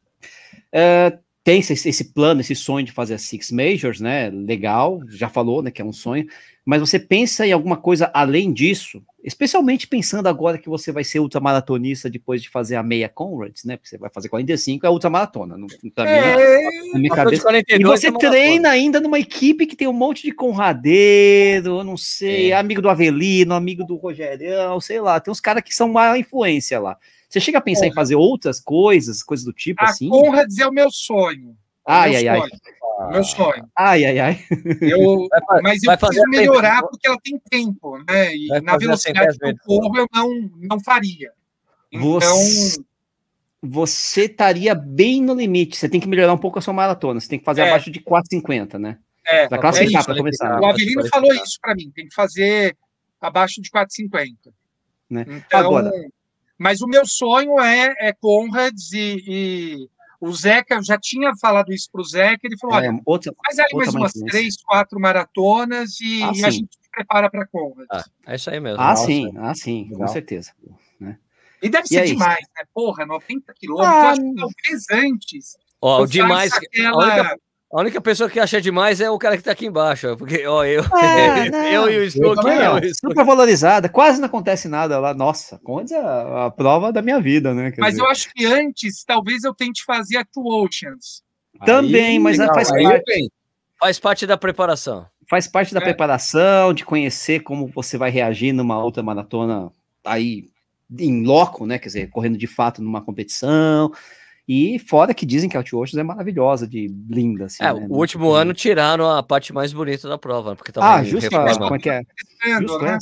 [0.72, 4.30] é, tem esse, esse, plano, esse sonho de fazer as Six Majors, né?
[4.30, 6.27] Legal, já falou, né, que é um sonho,
[6.69, 9.01] mas você pensa em alguma coisa além disso?
[9.23, 13.75] Especialmente pensando agora que você vai ser ultramaratonista depois de fazer a meia Conrads, né?
[13.75, 15.57] Porque você vai fazer 45, é ultramaratona.
[15.57, 15.65] No,
[16.05, 17.41] é, na minha cabeça.
[17.41, 21.97] 42, e você é treina ainda numa equipe que tem um monte de conradeiro, não
[21.97, 22.55] sei, é.
[22.55, 25.19] amigo do Avelino, amigo do Rogerão, sei lá.
[25.19, 26.99] Tem uns caras que são maior influência lá.
[27.27, 27.91] Você chega a pensar Porra.
[27.93, 30.05] em fazer outras coisas, coisas do tipo a assim?
[30.05, 31.57] A Conrads é o meu sonho.
[31.90, 32.49] Ai, ai, ai.
[33.11, 33.68] Meu sonho.
[33.76, 34.45] Ai, ai, ai.
[34.82, 35.28] Eu,
[35.64, 38.36] mas eu preciso melhorar porque ela tem tempo, né?
[38.36, 41.32] E na velocidade eu corro, eu não, não faria.
[41.91, 42.11] Então.
[42.11, 42.80] Você,
[43.61, 45.78] você estaria bem no limite.
[45.78, 47.20] Você tem que melhorar um pouco a sua maratona.
[47.20, 47.70] Você tem que fazer é.
[47.70, 48.99] abaixo de 4,50, né?
[49.26, 50.60] É, pra classificar, é para começar.
[50.60, 51.91] O Avelino falou isso para mim.
[51.95, 52.78] Tem que fazer
[53.20, 54.36] abaixo de 4,50.
[55.10, 55.26] Né?
[55.28, 55.91] Então, Agora.
[56.57, 61.89] Mas o meu sonho é, é Conrads e, e o Zeca, já tinha falado isso
[61.91, 65.99] para o Zeca, ele falou: é, olha, outra, faz aí mais umas três, quatro maratonas
[66.01, 67.87] e, ah, e a gente se prepara para a Conrad.
[67.89, 68.81] Ah, é isso aí mesmo.
[68.81, 70.51] Ah, Nossa, sim, ah, sim, com certeza.
[70.99, 71.17] Né?
[71.61, 72.63] E deve e ser demais, né?
[72.73, 75.57] Porra, 90 quilômetros, ah, talvez antes.
[75.81, 76.51] Ó, o demais.
[76.53, 77.39] Aquela, única...
[77.71, 80.65] A única pessoa que acha demais é o cara que tá aqui embaixo, porque ó,
[80.65, 82.41] eu, ah, eu e o Stuck.
[82.99, 85.13] Super valorizada, quase não acontece nada lá.
[85.13, 87.71] Nossa, Condes é a, a prova da minha vida, né?
[87.71, 88.01] Quer mas dizer...
[88.01, 91.21] eu acho que antes, talvez eu tente fazer a Two Oceans.
[91.63, 93.31] Também, aí, mas legal, faz parte.
[93.79, 95.05] Faz parte da preparação.
[95.29, 95.83] Faz parte da é.
[95.83, 99.71] preparação, de conhecer como você vai reagir numa outra maratona
[100.03, 100.49] aí
[100.97, 101.77] em loco, né?
[101.77, 103.91] Quer dizer, correndo de fato numa competição.
[104.51, 107.45] E fora que dizem que a Outwaters é maravilhosa, de linda.
[107.45, 107.85] Assim, é, né?
[107.88, 111.77] o último ano tiraram a parte mais bonita da prova, porque Ah, justo como é
[111.77, 112.01] que é?
[112.59, 112.97] Justo né?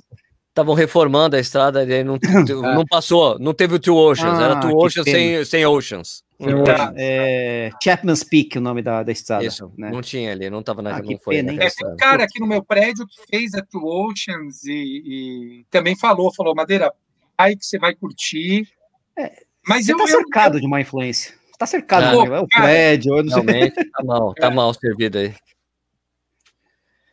[0.49, 2.75] Estavam reformando a estrada e não, é.
[2.75, 6.21] não passou, não teve o Two Oceans, ah, era Two Oceans sem, sem Oceans.
[6.97, 9.45] É, Chapman's Peak, o nome da, da estrada.
[9.45, 9.89] Isso, né?
[9.89, 11.37] não tinha ali, não estava na ah, não foi.
[11.37, 15.61] Pena, é, tem um cara aqui no meu prédio que fez a Two Oceans e,
[15.61, 16.91] e também falou, falou, Madeira,
[17.37, 18.67] aí que você vai curtir.
[19.17, 21.33] É, mas você eu, tá cercado eu, de má influência.
[21.51, 22.37] Você tá cercado, ah, né?
[22.37, 23.71] é o prédio, eu não sei.
[23.71, 24.49] Tá mal, tá é.
[24.49, 25.33] mal servido aí.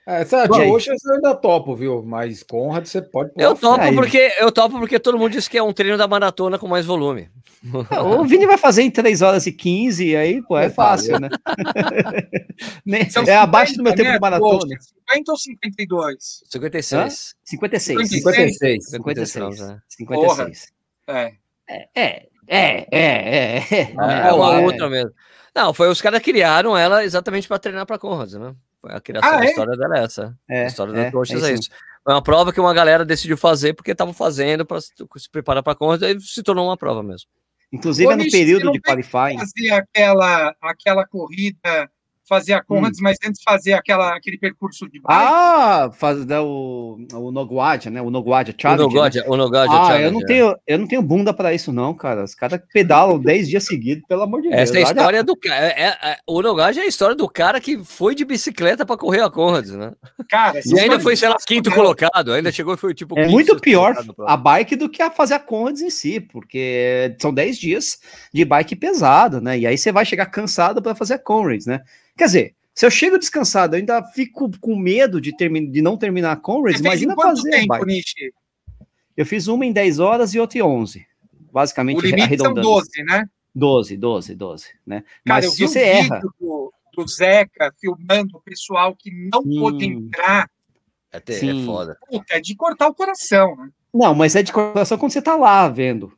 [0.06, 2.02] É, essa Bom, hoje eu ainda topo, viu?
[2.02, 3.30] Mas Conrad você pode.
[3.36, 3.94] Eu topo aí.
[3.94, 6.84] porque eu topo porque todo mundo diz que é um treino da maratona com mais
[6.84, 7.30] volume.
[8.04, 11.30] O Vini vai fazer em 3 horas e 15, e aí, pô, é fácil, né?
[13.26, 14.76] é abaixo do meu tempo de maratona.
[15.08, 16.42] 50 ou 52?
[16.50, 17.34] 56.
[17.42, 18.08] 56.
[18.10, 18.90] 56.
[18.90, 19.76] 56.
[19.88, 20.72] 56.
[21.06, 21.32] É.
[21.66, 23.92] É, é, é, é, é.
[24.28, 25.12] É uma outra mesmo.
[25.54, 28.54] Não, foi os caras criaram ela exatamente para treinar para Conrad, né?
[28.84, 30.36] A criação, ah, a história dela é essa.
[30.48, 31.70] É, a história é, da Coaches é, é, isso.
[32.02, 34.92] Foi uma prova que uma galera decidiu fazer porque estavam fazendo para se
[35.30, 37.28] preparar para Conrad e se tornou uma prova mesmo.
[37.72, 39.38] Inclusive é no período de qualifying.
[39.38, 41.90] Fazer aquela, aquela corrida
[42.28, 43.02] fazer a Conrads, hum.
[43.02, 45.06] mas antes fazer aquela, aquele percurso de bike.
[45.08, 48.00] Ah, fazer o, o Noguadia, né?
[48.00, 48.82] O Noguadia Challenge.
[48.82, 49.28] O Noguadia, né?
[49.28, 50.04] o Noguadia ah, Challenge.
[50.04, 50.24] Eu não, é.
[50.24, 52.24] tenho, eu não tenho bunda para isso, não, cara.
[52.24, 54.60] Os caras pedalam 10 dias seguidos, pelo amor de Deus.
[54.60, 55.66] Essa é a história do cara.
[55.66, 58.96] É, é, é, o Noguadia é a história do cara que foi de bicicleta para
[58.96, 59.92] correr a Conrads, né?
[60.28, 62.32] Cara, e ainda foi, sei lá, quinto colocado.
[62.32, 63.18] Ainda chegou e foi tipo.
[63.18, 63.94] É muito pior
[64.26, 67.98] a bike do que a fazer a Conrads em si, porque são 10 dias
[68.32, 69.58] de bike pesado, né?
[69.58, 71.80] E aí você vai chegar cansado para fazer a Conrads, né?
[72.16, 75.96] Quer dizer, se eu chego descansado, eu ainda fico com medo de, termi de não
[75.96, 78.32] terminar a Conrads, imagina fazer tempo, Nishi?
[79.16, 81.06] Eu fiz uma em 10 horas e outra em 11.
[81.52, 83.28] Basicamente, o limite são 12, né?
[83.54, 85.04] 12, 12, 12, né?
[85.24, 86.20] Cara, Mas se você erra...
[86.40, 89.60] Do, do Zeca filmando o pessoal que não hum.
[89.60, 90.50] pôde entrar.
[91.12, 91.96] É, ter, é foda.
[92.08, 93.70] Puta, é de cortar o coração, né?
[93.92, 96.12] Não, mas é de coração quando você tá lá vendo.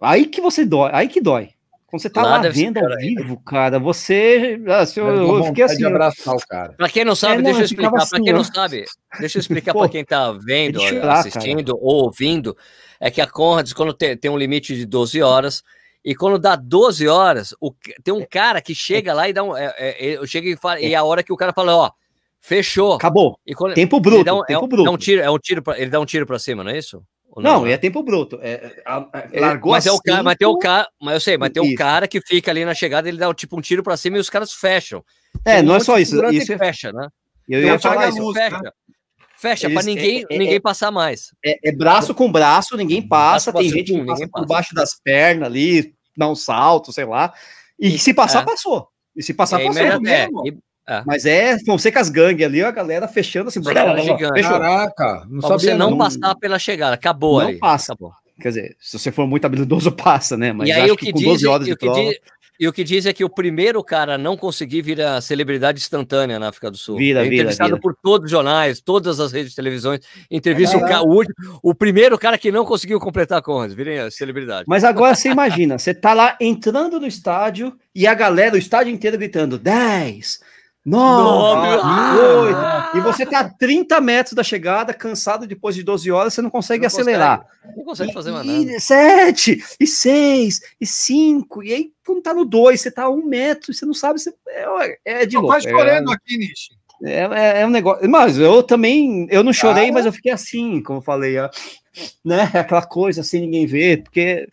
[0.00, 1.50] Aí que você dói, aí que dói.
[1.86, 4.60] Quando você tá lá, lá vendo ao vivo, cara, você.
[4.66, 5.84] Assim, eu, eu fiquei assim.
[5.84, 6.72] abraçar o cara.
[6.72, 7.96] Pra quem não sabe, é, deixa eu explicar.
[7.96, 8.84] Assim, pra quem não sabe,
[9.20, 11.78] deixa eu explicar para quem tá vendo, chorar, assistindo cara.
[11.80, 12.56] ou ouvindo.
[12.98, 15.62] É que a Conrads, quando tem, tem um limite de 12 horas,
[16.04, 17.72] e quando dá 12 horas, o,
[18.02, 19.56] tem um cara que chega lá e dá um.
[19.56, 21.90] É, é, chega e, fala, e é a hora que o cara fala, ó,
[22.40, 22.94] fechou.
[22.94, 23.38] Acabou.
[23.56, 24.34] Quando, tempo bruto.
[24.34, 24.88] Um, tempo é, bruto.
[24.88, 26.78] É um tiro, é um tiro pra, ele dá um tiro para cima, não é
[26.78, 27.00] isso?
[27.42, 28.38] Não, não, é tempo bruto.
[28.42, 28.82] É,
[29.32, 31.62] é, largou mas, é o cara, mas tem o cara, mas eu sei, mas tem
[31.62, 34.20] um cara que fica ali na chegada, ele dá tipo um tiro para cima e
[34.20, 35.04] os caras fecham.
[35.44, 36.22] É, não é só isso.
[36.32, 36.58] Isso é...
[36.58, 37.08] fecha, né?
[37.48, 38.32] Eu ia falar isso.
[38.32, 38.58] Fecha.
[38.58, 38.70] Né?
[39.36, 41.30] Fecha para ninguém, é, é, ninguém passar mais.
[41.44, 43.52] É, braço com braço, ninguém passa.
[43.52, 47.34] Tem gente que passa por baixo das pernas ali, dá um salto, sei lá.
[47.78, 48.88] E se passar, passou.
[49.14, 50.00] E se passar, passou.
[50.00, 50.42] Mesmo.
[50.88, 51.02] É.
[51.04, 53.60] Mas é, vão ser com as gangues ali, a galera fechando assim.
[53.60, 54.42] Blá, gigante.
[54.42, 55.58] Caraca, não sabia.
[55.58, 57.58] Você não, não, passar pela chegada, acabou não ali.
[57.58, 57.92] passa.
[57.92, 58.12] Acabou.
[58.40, 60.52] Quer dizer, se você for muito habilidoso, passa, né?
[60.52, 62.00] Mas e aí, o que, que com diz, 12 horas de prova...
[62.00, 62.20] Diz,
[62.58, 66.38] e o que diz é que o primeiro cara a não conseguir vira celebridade instantânea
[66.38, 66.96] na África do Sul.
[66.96, 70.00] Vira, é entrevistado vira, por todos os jornais, todas as redes de televisões.
[70.30, 71.24] Entrevista é, o, o,
[71.62, 74.64] o, primeiro cara que não conseguiu completar a Conrads, vira celebridade.
[74.66, 78.92] Mas agora você imagina, você tá lá entrando no estádio e a galera, o estádio
[78.92, 80.40] inteiro gritando 10,
[80.86, 82.96] Nove, oito.
[82.96, 86.48] E você tá a 30 metros da chegada, cansado depois de 12 horas, você não
[86.48, 87.40] consegue não acelerar.
[87.40, 88.60] Consegue, não consegue fazer mais nada.
[88.60, 91.60] E sete, e seis, e cinco.
[91.64, 94.32] E aí, quando tá no dois, você tá a um metro, você não sabe se.
[94.46, 95.48] É, é de louco.
[95.48, 96.70] Quase chorando é, aqui, Nishi.
[97.02, 98.08] É, é, é, um negócio.
[98.08, 99.26] Mas eu também.
[99.28, 101.34] Eu não chorei, ah, mas eu fiquei assim, como eu falei.
[102.24, 102.42] Né?
[102.54, 104.48] Aquela coisa sem ninguém ver, porque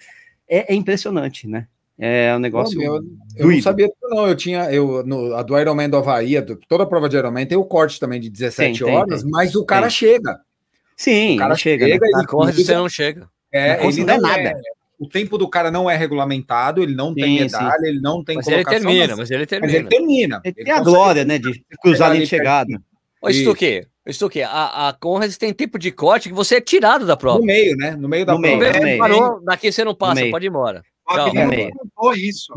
[0.49, 1.67] é, é impressionante, né?
[2.05, 2.77] É um negócio.
[2.77, 3.03] Não, eu,
[3.37, 4.27] eu não sabia não.
[4.27, 4.69] Eu tinha.
[4.69, 6.35] Eu, no, a do Ironman do Havaí,
[6.67, 9.55] toda a prova de Ironman tem o corte também de 17 tem, horas, tem, mas
[9.55, 10.37] o cara chega.
[10.97, 11.85] Sim, o cara chega.
[11.85, 12.21] chega né?
[12.21, 13.29] e, corre, você não chega.
[13.53, 14.49] É, não ele não é nada.
[14.49, 14.53] É,
[14.99, 17.87] o tempo do cara não é regulamentado, ele não sim, tem medalha, sim.
[17.87, 19.71] ele não tem mas ele termina, mas, ele termina.
[19.71, 20.41] Mas ele termina.
[20.43, 22.81] Ele, ele tem a glória, né, de cruzar a linha de chegada.
[23.21, 27.15] Ô, Stuque, Stuque, a, a Conrad tem tipo de corte que você é tirado da
[27.15, 27.39] prova.
[27.39, 27.95] No meio, né?
[27.95, 28.57] No meio da no prova.
[28.57, 28.97] Meio, no meio.
[28.97, 30.83] Parou, daqui você não passa, pode ir embora.
[31.07, 32.53] Não isso.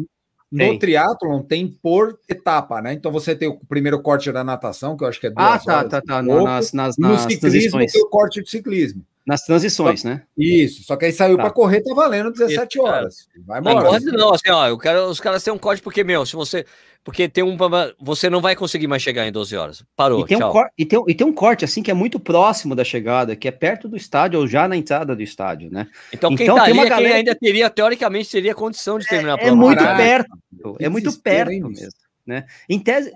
[0.50, 2.92] No triatlon tem por etapa, né?
[2.92, 5.58] Então você tem o primeiro corte da natação, que eu acho que é duas Ah,
[5.58, 6.22] tá, tá, tá.
[6.22, 9.04] Nas, nas, nas, no ciclismo tem o corte de ciclismo.
[9.26, 10.22] Nas transições, só, né?
[10.38, 11.42] Isso, só que aí saiu tá.
[11.42, 13.26] para correr, tá valendo 17 horas.
[13.44, 13.74] Vai embora.
[13.74, 16.36] Não, pode não, assim, ó, eu quero, os caras têm um código porque, meu, se
[16.36, 16.64] você.
[17.06, 17.56] Porque tem um.
[18.00, 19.84] Você não vai conseguir mais chegar em 12 horas.
[19.94, 20.22] Parou.
[20.22, 20.50] E tem, tchau.
[20.50, 23.36] Um, cor, e, tem, e tem um corte, assim, que é muito próximo da chegada,
[23.36, 25.86] que é perto do estádio ou já na entrada do estádio, né?
[26.12, 26.96] Então, quem então, tá ali é galera...
[26.96, 29.52] quem ainda teria, teoricamente, teria condição de terminar é, a prova.
[29.52, 30.38] É muito perto.
[30.80, 31.92] É muito perto mesmo.
[32.26, 32.44] Né?
[32.68, 33.12] Em tese,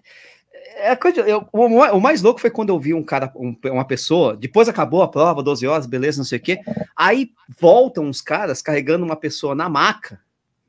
[0.77, 3.85] é coisa, eu, o, o, mais louco foi quando eu vi um cara, um, uma
[3.85, 6.61] pessoa, depois acabou a prova, 12 horas, beleza, não sei o quê.
[6.97, 10.21] Aí voltam uns caras carregando uma pessoa na maca,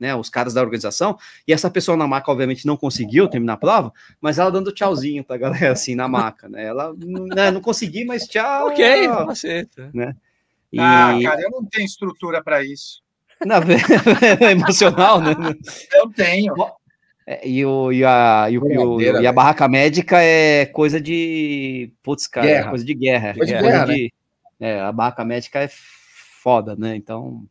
[0.02, 0.16] né?
[0.16, 1.16] Os caras da organização,
[1.46, 5.22] e essa pessoa na maca, obviamente, não conseguiu terminar a prova, mas ela dando tchauzinho
[5.22, 6.64] pra galera assim na maca, né?
[6.64, 8.66] Ela né, não consegui, mas tchau.
[8.72, 9.68] Ok, você.
[9.94, 10.16] Né?
[10.72, 10.80] E...
[10.80, 13.00] Ah, cara, eu não tenho estrutura para isso.
[13.46, 13.58] Não,
[14.40, 15.34] é emocional, né?
[15.92, 16.54] Eu tenho.
[17.24, 21.92] É, e, o, e, a, e, o, e a barraca médica é coisa de.
[22.02, 23.34] Putz, cara, é coisa de guerra.
[23.34, 24.12] Coisa de guerra, de,
[24.58, 24.68] né?
[24.68, 26.96] é, a barraca médica é foda, né?
[26.96, 27.44] Então.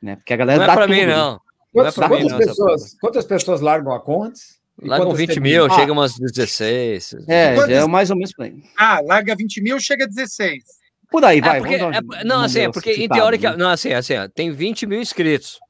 [0.00, 0.16] Né?
[0.16, 1.40] Porque a galera não é pra tudo, mim, não.
[1.74, 4.60] Não é quantas, mim, pessoas, quantas pessoas largam a Contes?
[4.80, 7.16] Largam 20 mil, ah, chega umas 16.
[7.28, 8.62] É, já é mais ou menos por aí.
[8.76, 10.62] Ah, larga 20 mil, chega a 16.
[11.10, 11.58] Por aí, vai.
[11.58, 13.50] É porque, é, não, assim, é porque em teoria.
[13.50, 13.56] Né?
[13.58, 15.60] Não, assim, assim, tem 20 mil inscritos.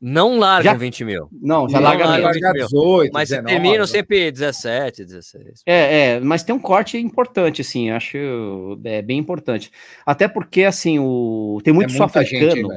[0.00, 1.28] Não largam já, 20 mil.
[1.32, 3.86] Não, já larga, larga 18, Mas 19, terminam né?
[3.86, 5.62] sempre 17, 16.
[5.64, 9.70] É, é, mas tem um corte importante, assim, acho é bem importante.
[10.04, 12.68] Até porque, assim, o tem muito é sul-africano.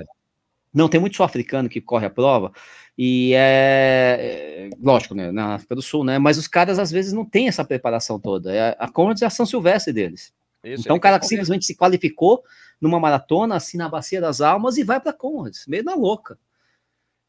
[0.74, 2.52] Não, tem muito sul-africano que corre a prova.
[2.98, 6.20] E é, é, lógico, né, na África do Sul, né?
[6.20, 8.54] Mas os caras às vezes não têm essa preparação toda.
[8.54, 10.34] É, a Conrads é a São Silvestre deles.
[10.64, 12.44] Isso, então o cara que simplesmente se qualificou
[12.82, 16.38] numa maratona, assim na Bacia das Almas e vai para Conrads, meio na louca.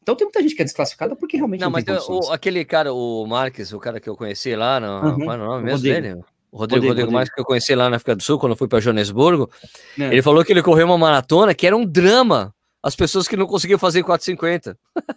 [0.01, 2.93] Então tem muita gente que é desclassificada porque realmente não, não mas o, aquele cara,
[2.93, 5.19] o Marques, o cara que eu conheci lá, no, uhum.
[5.19, 6.01] qual é o nome mesmo Rodrigo.
[6.01, 6.13] dele?
[6.51, 8.57] O Rodrigo, Rodrigo, Rodrigo Marques, que eu conheci lá na África do Sul, quando eu
[8.57, 9.49] fui para Joanesburgo,
[9.97, 10.07] é.
[10.07, 13.45] ele falou que ele correu uma maratona que era um drama as pessoas que não
[13.45, 14.75] conseguiam fazer 4,50.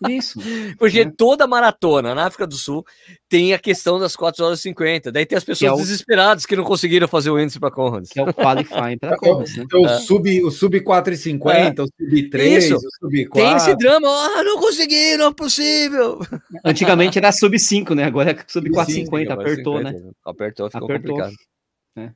[0.08, 0.38] Isso.
[0.78, 1.10] Porque é.
[1.10, 2.84] toda maratona na África do Sul
[3.28, 5.10] tem a questão das 4 horas e 50.
[5.10, 5.76] Daí tem as pessoas que é o...
[5.76, 8.10] desesperadas que não conseguiram fazer o índice para Conrads.
[8.10, 9.64] Que é o qualifying para Conrads, né?
[9.72, 9.98] O, é.
[10.00, 11.82] sub, o sub 4,50, é.
[11.82, 12.76] o sub 3, Isso.
[12.76, 13.32] o sub 4.
[13.32, 16.18] Tem esse drama, ah, não consegui, não é possível.
[16.64, 18.04] Antigamente era sub 5, né?
[18.04, 20.10] Agora é sub 4,50, apertou, 50, né?
[20.24, 21.16] Apertou, ficou apertou.
[21.16, 21.34] complicado.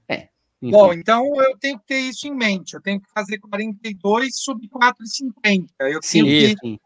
[0.09, 0.29] É.
[0.63, 0.67] é.
[0.67, 0.77] Enfim.
[0.77, 2.75] Bom, então eu tenho que ter isso em mente.
[2.75, 5.67] Eu tenho que fazer 42 sub 4,50.
[5.81, 6.79] Eu sim, tenho que sim.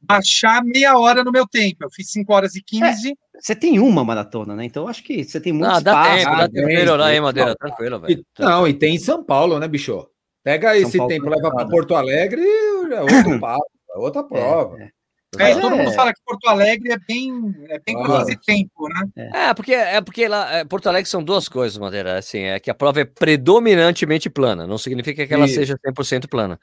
[0.00, 1.84] baixar meia hora no meu tempo.
[1.84, 3.10] Eu fiz 5 horas e 15.
[3.10, 4.64] É, você tem uma maratona, né?
[4.64, 5.84] Então acho que você tem muito ah, espaço.
[5.84, 7.54] Dá tempo, dá tempo melhorar aí, Madeira.
[7.54, 8.26] Tranquilo, velho.
[8.38, 10.06] Não, e tem em São Paulo, né, bicho?
[10.42, 14.80] Pega São esse Paulo tempo, leva para Porto Alegre, é outro papo, é outra prova.
[14.80, 14.90] É, é.
[15.38, 18.24] É, todo mundo fala que Porto Alegre é bem, é bem ah.
[18.44, 19.30] tempo, né?
[19.32, 22.18] É, porque, é porque lá, é, Porto Alegre são duas coisas, Madeira.
[22.18, 25.54] Assim, é que a prova é predominantemente plana, não significa que ela Isso.
[25.54, 26.60] seja 100% plana.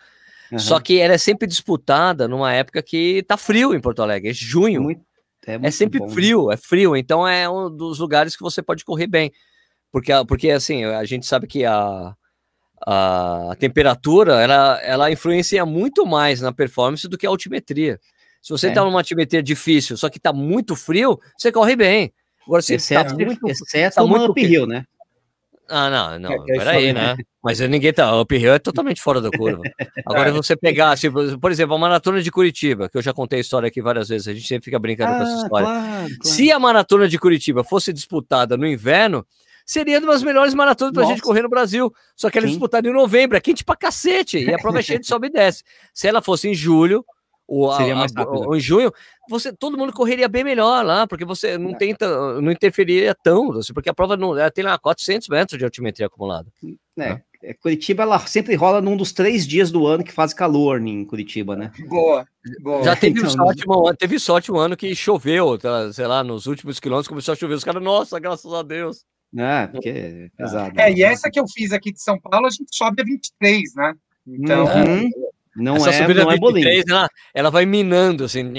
[0.52, 0.60] Uhum.
[0.60, 4.34] Só que ela é sempre disputada numa época que tá frio em Porto Alegre, é
[4.34, 4.84] junho.
[4.84, 5.02] Muito,
[5.48, 6.14] é, é, sempre bom, né?
[6.14, 9.32] frio, é frio, então é um dos lugares que você pode correr bem.
[9.91, 12.14] Porque, porque assim, a gente sabe que a,
[12.86, 18.00] a, a temperatura ela, ela influencia muito mais na performance do que a altimetria.
[18.41, 18.84] Se você está é.
[18.84, 22.14] numa altimetria difícil, só que está muito frio, você corre bem.
[22.45, 24.84] Agora, se exceto, tá muito, exceto tá muito uphill, né?
[25.70, 27.16] Ah, não, não, é, é peraí, né?
[27.44, 28.16] Mas ninguém tá.
[28.16, 29.61] O uphill é totalmente fora da curva.
[30.06, 33.41] Agora, você pegar, tipo, por exemplo, a maratona de Curitiba, que eu já contei a
[33.41, 35.68] história aqui várias vezes, a gente sempre fica brincando ah, com essa ah, história.
[35.68, 36.18] Claro, claro.
[36.24, 39.24] Se a maratona de Curitiba fosse disputada no inverno,
[39.64, 41.14] seria uma das melhores maratonas pra Nossa.
[41.14, 41.94] gente correr no Brasil.
[42.16, 44.82] Só que ela é disputada em novembro, é quente pra cacete, e a prova é
[44.82, 45.64] cheia de sobe e desce.
[45.94, 47.06] Se ela fosse em julho,
[47.49, 48.93] ou, Seria mais a, ou em junho,
[49.27, 51.76] você, todo mundo correria bem melhor lá, porque você não é.
[51.76, 55.65] tenta, não interferiria tão, assim, porque a prova não, ela tem lá 400 metros de
[55.65, 56.47] altimetria acumulada.
[56.63, 57.21] É, né?
[57.41, 61.03] É, Curitiba ela sempre rola num dos três dias do ano que faz calor em
[61.05, 61.71] Curitiba, né?
[61.88, 62.27] Boa,
[62.61, 62.84] boa.
[62.84, 66.45] Já teve, então, sorte, um, teve sorte um ano que choveu, tá, sei lá, nos
[66.45, 69.03] últimos quilômetros começou a chover, os caras, nossa, graças a Deus.
[69.35, 70.80] É, porque é pesado.
[70.80, 70.93] É, né?
[70.93, 73.93] e essa que eu fiz aqui de São Paulo, a gente sobe a 23, né?
[74.27, 75.09] Então, uhum.
[75.60, 76.84] Não Essa é, subida não 23, é bolinho.
[76.90, 78.52] Ela, ela vai minando assim.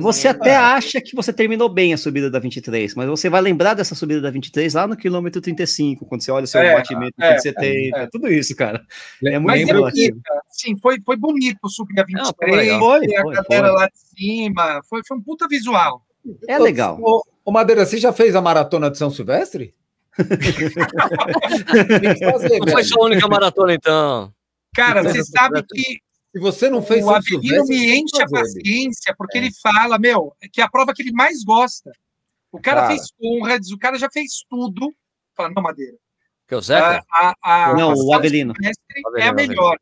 [0.00, 3.74] Você até acha que você terminou bem a subida da 23, mas você vai lembrar
[3.74, 7.14] dessa subida da 23 lá no quilômetro 35, quando você olha o seu é, batimento
[7.20, 8.82] é, 70, é, tudo isso, cara.
[9.24, 10.20] É muito bonito.
[10.48, 14.80] Sim, foi, foi bonito subir a 23, não, foi, foi, a galera lá de cima,
[14.88, 16.02] foi, foi um puta visual.
[16.48, 16.98] É legal.
[17.02, 19.74] Ô, ô Madeira, você já fez a maratona de São Silvestre?
[22.32, 24.32] fazer, não foi sua única maratona, então.
[24.74, 26.00] Cara, você sabe que
[26.34, 29.42] Se você não fez o Avelino me enche a paciência, porque é.
[29.42, 31.92] ele fala, meu, que é a prova que ele mais gosta.
[32.50, 32.92] O cara, cara.
[32.92, 34.92] fez Conrads, o cara já fez tudo.
[35.36, 35.96] Fala, não, Madeira.
[36.48, 37.04] Que é o Zeca?
[37.08, 38.52] A, a, a, não, o Avelino.
[39.16, 39.78] É a melhor.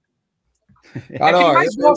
[1.16, 1.95] Cara, é ó, eu,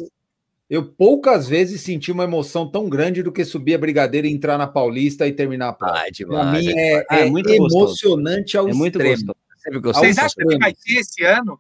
[0.70, 4.58] eu, poucas vezes senti uma emoção tão grande do que subir a brigadeira e entrar
[4.58, 5.98] na Paulista e terminar a prova.
[5.98, 9.36] Ai, demais, pra mim é, é, é muito emocionante ao é muito extremo.
[9.82, 11.60] Vocês acham que vai ter esse ano?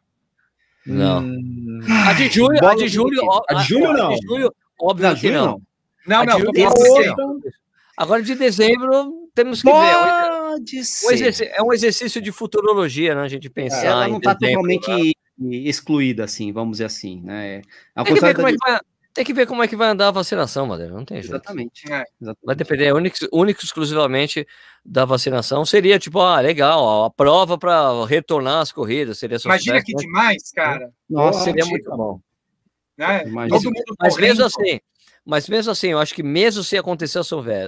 [0.85, 1.21] Não.
[1.21, 1.79] Hum...
[2.07, 4.11] A de julho, a de julho, a de julho não.
[4.11, 5.61] A de julho, óbvio não, que não.
[6.07, 6.39] Não, não.
[6.39, 6.51] não,
[7.17, 7.39] não
[7.97, 10.83] Agora de dezembro temos que Pode ver.
[11.03, 11.51] Pode ser.
[11.55, 13.21] É um exercício de futurologia, né?
[13.21, 13.83] A gente pensar.
[13.83, 15.11] É, ela não está totalmente né?
[15.37, 17.61] excluída, assim, vamos dizer assim, né?
[17.95, 18.79] A tem, que ver como é que vai,
[19.15, 20.93] tem que ver como é que vai andar a vacinação, Madeira.
[20.93, 21.33] Não tem jeito.
[21.33, 21.85] Exatamente.
[21.85, 22.03] É.
[22.21, 22.45] Exatamente.
[22.45, 24.45] Vai depender único, único exclusivamente
[24.83, 25.65] da vacinação.
[25.65, 29.17] Seria tipo, ah, legal, a prova para retornar às corridas.
[29.17, 30.01] Seria Imagina que né?
[30.01, 30.91] demais, cara.
[31.09, 32.19] Nossa, seria muito bom.
[32.97, 33.23] Né?
[33.49, 34.79] Todo mundo mas mesmo assim,
[35.25, 37.23] mas mesmo assim, eu acho que mesmo se acontecer a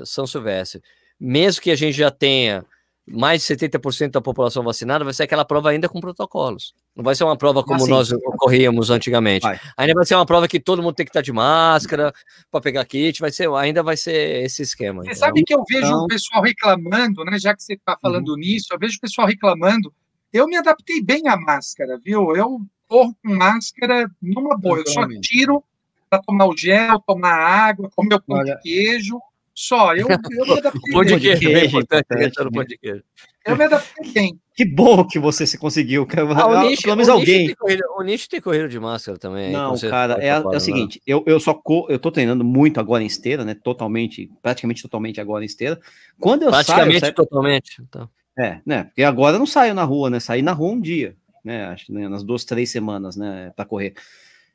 [0.05, 0.81] São Silvestre,
[1.17, 2.65] mesmo que a gente já tenha
[3.09, 6.73] mais de 70% da população vacinada, vai ser aquela prova ainda com protocolos.
[6.95, 9.43] Não vai ser uma prova como assim, nós corríamos antigamente.
[9.43, 9.59] Vai.
[9.77, 12.13] Ainda vai ser uma prova que todo mundo tem que estar de máscara
[12.51, 15.03] para pegar kit, vai ser, ainda vai ser esse esquema.
[15.03, 16.03] Você sabe que eu vejo então...
[16.03, 17.39] o pessoal reclamando, né?
[17.39, 18.37] Já que você está falando uhum.
[18.37, 19.93] nisso, eu vejo o pessoal reclamando.
[20.33, 22.35] Eu me adaptei bem à máscara, viu?
[22.35, 24.79] Eu corro com máscara numa boa.
[24.79, 25.63] Eu só tiro
[26.09, 29.17] para tomar o gel, tomar água, comer o pão de queijo.
[29.59, 33.03] Só, eu, eu me adaptei pão de queijo, é importante, importante pão de queijo.
[33.43, 34.39] Eu me adaptei bem.
[34.53, 36.07] Que bom que você se conseguiu.
[36.35, 37.55] Ah, o Nish, pelo menos alguém.
[37.55, 39.51] Corrido, o Nish tem corrido de máscara também.
[39.51, 43.01] Não, cara, é, é, o seguinte, eu, eu só co, eu tô treinando muito agora
[43.01, 43.55] em esteira, né?
[43.55, 45.79] Totalmente, praticamente totalmente agora em esteira.
[46.19, 47.81] Quando eu praticamente saio, totalmente.
[47.81, 48.07] Então.
[48.37, 48.83] É, né?
[48.83, 50.19] Porque agora eu não saio na rua, né?
[50.19, 51.65] Saí na rua um dia, né?
[51.65, 53.51] Acho né, nas duas, três semanas, né?
[53.55, 53.95] Para correr.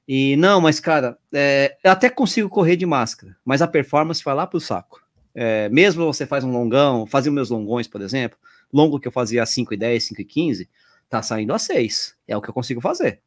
[0.07, 4.35] E não, mas cara, é, eu até consigo correr de máscara, mas a performance vai
[4.35, 5.01] lá pro saco.
[5.35, 8.39] É, mesmo você faz um longão, fazia meus longões, por exemplo,
[8.73, 10.71] longo que eu fazia a 5 e 10, 5 e 15,
[11.09, 12.15] tá saindo a 6.
[12.27, 13.21] É o que eu consigo fazer.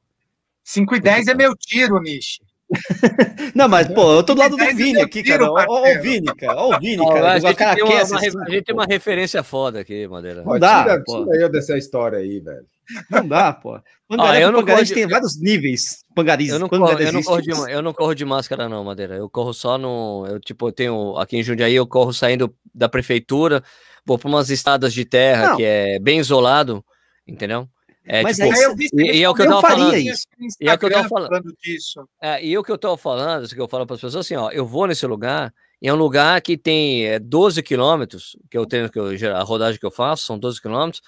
[0.64, 2.42] 5 e 10 é meu tiro, Nishi.
[3.54, 5.52] não, mas, pô, eu tô do lado do Vini aqui, cara.
[5.52, 6.58] Ó, o Vini, cara.
[6.58, 7.34] Ó, o Vini, cara.
[7.34, 10.44] A gente, cara tem uma, uma, a gente tem uma referência foda aqui, Madeira.
[10.44, 11.26] Não dá, tira, pô.
[11.26, 12.66] tira eu dessa história aí, velho.
[13.10, 13.80] Não dá, pô.
[14.20, 14.94] Ah, eu não Pangarés de...
[14.94, 16.04] tem vários níveis.
[16.14, 19.16] Pangaris, eu não, corro, eu, não corro de, eu não corro de máscara, não, Madeira.
[19.16, 20.26] Eu corro só no.
[20.28, 21.18] Eu, tipo, eu tenho.
[21.18, 23.64] Aqui em Jundiaí, eu corro saindo da prefeitura,
[24.06, 25.58] vou para umas estradas de terra não.
[25.58, 26.86] que é bem isolado,
[27.28, 27.68] entendeu?
[28.08, 29.96] É, Mas tipo, aí eu vi, e, e é o que eu, eu tava falando.
[29.98, 30.28] Isso.
[30.62, 31.58] E é o que eu tava falando.
[31.60, 32.08] Disso.
[32.22, 34.52] É, e o que eu tava falando, que eu falo para as pessoas assim, ó,
[34.52, 35.52] eu vou nesse lugar,
[35.82, 39.42] e é um lugar que tem é, 12 quilômetros, que eu tenho, que eu, a
[39.42, 41.02] rodagem que eu faço são 12 quilômetros,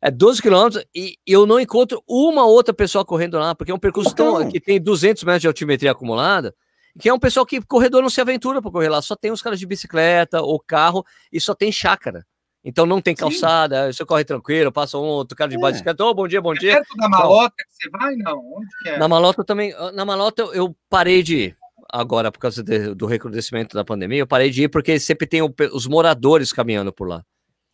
[0.00, 3.78] é 12 quilômetros e eu não encontro uma outra pessoa correndo lá, porque é um
[3.78, 6.54] percurso tão, que tem 200 metros de altimetria acumulada,
[6.98, 9.42] que é um pessoal que corredor não se aventura para correr lá, só tem os
[9.42, 12.24] caras de bicicleta ou carro e só tem chácara.
[12.64, 13.92] Então não tem calçada, Sim.
[13.92, 15.70] você corre tranquilo, passa um outro cara de é.
[15.70, 16.72] bicicleta, oh, bom dia, bom é dia.
[16.74, 18.38] Perto da malota que você vai, não?
[18.38, 18.98] Onde que é?
[18.98, 21.56] Na malota também, na malota eu parei de ir
[21.90, 25.40] agora por causa de, do recrudescimento da pandemia, eu parei de ir porque sempre tem
[25.40, 27.24] o, os moradores caminhando por lá.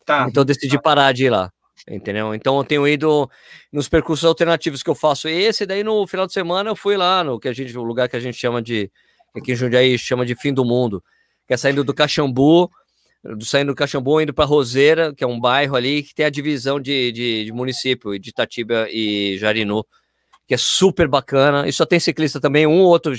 [0.05, 0.81] Tá, então eu decidi tá.
[0.81, 1.51] parar de ir lá
[1.87, 2.33] entendeu?
[2.33, 3.29] Então eu tenho ido
[3.71, 7.23] nos percursos alternativos que eu faço esse, daí no final de semana eu fui lá
[7.23, 8.91] no que a gente, o lugar que a gente chama de,
[9.35, 11.03] aqui em Jundiaí chama de fim do mundo,
[11.47, 12.69] que é saindo do Caxambu,
[13.41, 16.79] saindo do Caxambu, indo para Roseira, que é um bairro ali que tem a divisão
[16.79, 19.85] de, de, de município, de Itatiba e Jarinu
[20.47, 21.67] que é super bacana.
[21.67, 23.13] E só tem ciclista também, um outro,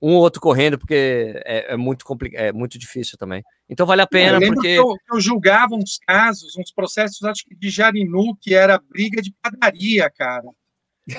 [0.00, 3.42] um outro correndo, porque é, é muito complicado, é muito difícil também.
[3.68, 4.68] Então vale a pena, eu porque.
[4.68, 9.34] Eu, eu, julgava uns casos, uns processos, acho que de Jarinu, que era briga de
[9.42, 10.48] padaria, cara.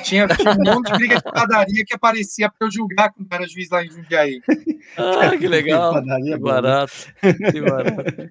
[0.04, 3.48] Tinha, tinha um monte de briga de padaria que aparecia para eu julgar quando era
[3.48, 4.42] juiz lá em Jundiaí.
[4.98, 6.04] Ah, que legal.
[6.04, 6.94] que é barato.
[7.52, 8.30] Que barato.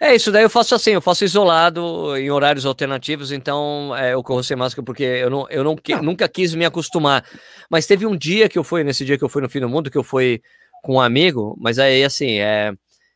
[0.00, 4.22] É isso, daí eu faço assim, eu faço isolado em horários alternativos, então é, eu
[4.22, 7.24] corro sem máscara porque eu, não, eu não, não, nunca quis me acostumar.
[7.70, 9.68] Mas teve um dia que eu fui, nesse dia que eu fui no fim do
[9.68, 10.42] mundo, que eu fui
[10.82, 12.72] com um amigo, mas aí assim, é,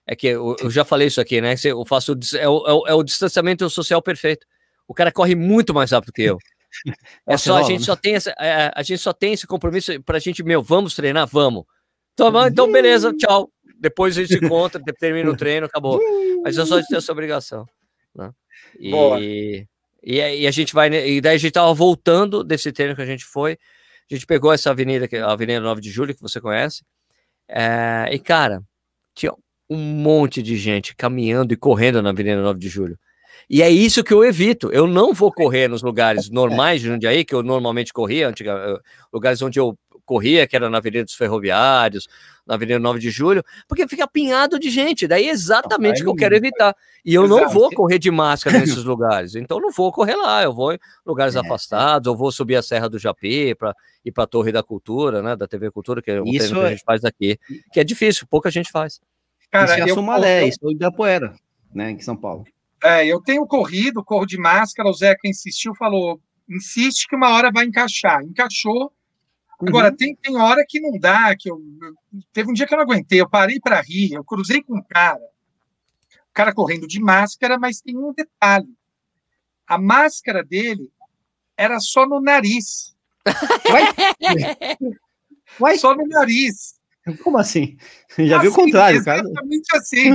[0.06, 1.54] é que eu, eu já falei isso aqui, né?
[1.64, 4.46] Eu faço é o, é o, é o distanciamento social perfeito.
[4.86, 6.38] O cara corre muito mais rápido que eu.
[7.26, 7.84] É só a gente né?
[7.86, 10.94] só tem essa, é, a gente só tem esse compromisso para a gente, meu, vamos
[10.94, 11.64] treinar, vamos.
[12.14, 13.50] Então, então beleza, tchau.
[13.78, 16.00] Depois a gente se encontra, termina o treino, acabou.
[16.42, 17.66] Mas eu só tenho essa obrigação.
[18.14, 18.30] Né?
[18.78, 19.66] E,
[20.02, 23.06] e, e, a gente vai, e daí a gente tava voltando desse treino que a
[23.06, 23.58] gente foi.
[24.10, 26.82] A gente pegou essa avenida, a Avenida 9 de Julho, que você conhece.
[27.48, 28.62] É, e, cara,
[29.14, 29.32] tinha
[29.68, 32.98] um monte de gente caminhando e correndo na Avenida 9 de Julho.
[33.50, 34.70] E é isso que eu evito.
[34.72, 38.80] Eu não vou correr nos lugares normais de Jundiaí, que eu normalmente corria, antiga,
[39.12, 42.08] lugares onde eu corria, que era na Avenida dos Ferroviários,
[42.46, 45.06] na Avenida 9 de Julho, porque fica apinhado de gente.
[45.06, 46.76] Daí é exatamente o que eu quero evitar.
[47.04, 47.40] E eu Exato.
[47.40, 49.34] não vou correr de máscara nesses lugares.
[49.34, 51.40] Então não vou correr lá, eu vou em lugares é.
[51.40, 53.74] afastados, eu vou subir a Serra do Japê para
[54.04, 55.34] ir para a Torre da Cultura, né?
[55.34, 57.36] Da TV Cultura, que é um isso que a é gente faz aqui.
[57.72, 59.00] Que é difícil, pouca gente faz.
[59.50, 61.34] Cara, isso é a Sumaré, isso é Ibirapuera,
[61.74, 61.90] né?
[61.90, 62.44] Em São Paulo.
[62.82, 67.50] É, eu tenho corrido, corro de máscara, o Zeca insistiu, falou, insiste que uma hora
[67.52, 68.22] vai encaixar.
[68.22, 68.92] Encaixou.
[69.60, 69.96] Agora, uhum.
[69.96, 71.60] tem, tem hora que não dá, que eu,
[72.32, 74.82] teve um dia que eu não aguentei, eu parei para rir, eu cruzei com um
[74.82, 78.74] cara, o cara correndo de máscara, mas tem um detalhe.
[79.66, 80.90] A máscara dele
[81.56, 82.96] era só no nariz.
[85.58, 85.76] Vai?
[85.76, 86.80] Só no nariz.
[87.22, 87.76] Como assim?
[88.18, 89.20] Já assim, viu o contrário, cara.
[89.20, 90.10] Exatamente assim.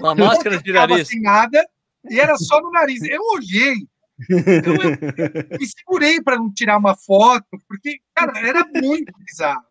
[0.00, 1.08] Uma máscara de nariz.
[1.08, 1.64] Sem nada,
[2.10, 3.02] e era só no nariz.
[3.02, 3.74] Eu olhei,
[4.28, 9.68] eu, eu me segurei para não tirar uma foto, porque, cara, era muito bizarro.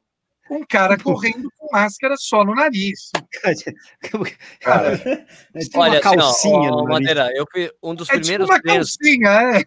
[0.50, 3.12] Um cara correndo com máscara só no nariz.
[4.62, 5.02] Cara,
[5.76, 8.76] olha, uma calcinha assim, ó, Madeira, eu fui um dos é tipo primeiros tipo uma
[8.76, 9.64] calcinha, é.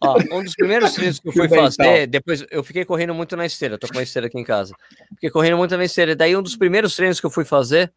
[0.00, 3.44] Ó, um dos primeiros treinos que eu fui fazer, depois eu fiquei correndo muito na
[3.44, 4.74] esteira, tô com uma esteira aqui em casa.
[5.14, 6.16] Fiquei correndo muito na esteira.
[6.16, 7.92] Daí um dos primeiros treinos que eu fui fazer,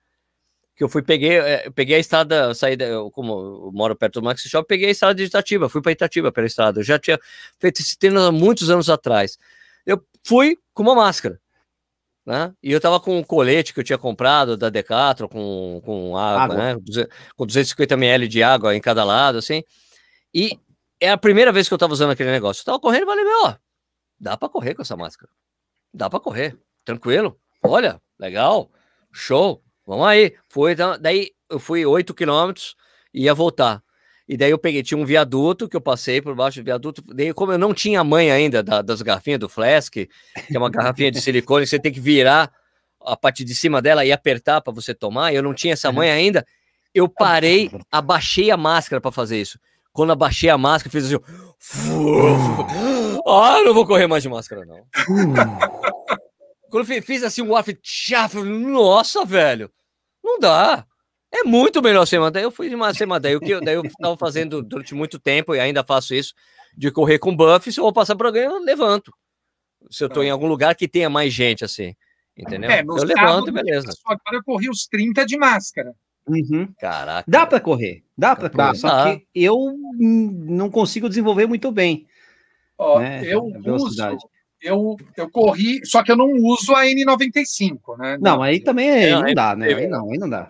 [0.76, 4.20] que eu fui, peguei, é, eu peguei a estrada, saí, eu, como eu moro perto
[4.20, 6.80] do Maxi Shop, peguei a estrada de Itatiba, fui para Itatiba pela estrada.
[6.80, 7.18] Eu já tinha
[7.60, 9.38] feito esse treino há muitos anos atrás.
[9.86, 11.40] Eu fui com uma máscara,
[12.26, 12.54] né?
[12.62, 16.56] E eu tava com um colete que eu tinha comprado da Decathlon com, com água,
[16.56, 16.56] água.
[16.56, 17.08] né?
[17.38, 19.64] Com 250 ml de água em cada lado, assim.
[20.34, 20.60] E
[21.00, 22.62] é a primeira vez que eu tava usando aquele negócio.
[22.62, 23.56] Eu tava correndo e falei, meu,
[24.20, 25.32] dá para correr com essa máscara.
[25.94, 27.40] Dá para correr, tranquilo.
[27.64, 28.70] Olha, legal,
[29.14, 29.64] show.
[29.86, 30.34] Vamos aí.
[30.50, 32.76] Foi, então, daí eu fui 8 quilômetros
[33.14, 33.84] e ia voltar.
[34.28, 37.04] E daí eu peguei, tinha um viaduto que eu passei por baixo do viaduto.
[37.14, 40.10] Daí, como eu não tinha mãe ainda da, das garrafinhas do Flask, que
[40.52, 42.52] é uma garrafinha de silicone, você tem que virar
[43.06, 45.32] a parte de cima dela e apertar para você tomar.
[45.32, 46.44] Eu não tinha essa mãe ainda.
[46.92, 49.60] Eu parei, abaixei a máscara para fazer isso.
[49.94, 51.20] Quando abaixei a máscara, fiz assim.
[53.28, 54.86] Ah, não vou correr mais de máscara, não.
[56.70, 57.78] Quando fiz assim um off,
[58.44, 59.72] nossa, velho,
[60.24, 60.86] não dá.
[61.32, 62.44] É muito melhor sem manter.
[62.44, 63.34] Eu fui de sem manter.
[63.34, 66.34] Eu, daí eu estava fazendo durante muito tempo e ainda faço isso,
[66.78, 67.72] de correr com buff.
[67.72, 69.12] Se eu vou passar por alguém, eu levanto.
[69.92, 71.94] Se eu estou em algum lugar que tenha mais gente, assim.
[72.38, 72.70] Entendeu?
[72.70, 73.94] É, eu levanto, beleza.
[74.06, 75.94] Agora eu corri os 30 de máscara.
[76.28, 76.74] Uhum.
[76.80, 77.30] Caraca.
[77.30, 78.68] Dá para correr, dá para correr.
[78.68, 79.16] Dá, só dá.
[79.16, 82.08] que eu não consigo desenvolver muito bem.
[82.78, 83.96] Ó, né, eu uso,
[84.62, 88.18] eu, eu corri, só que eu não uso a N95, né?
[88.20, 89.74] Não, aí também é, não, dá, né?
[89.74, 90.50] Aí não, aí não dá.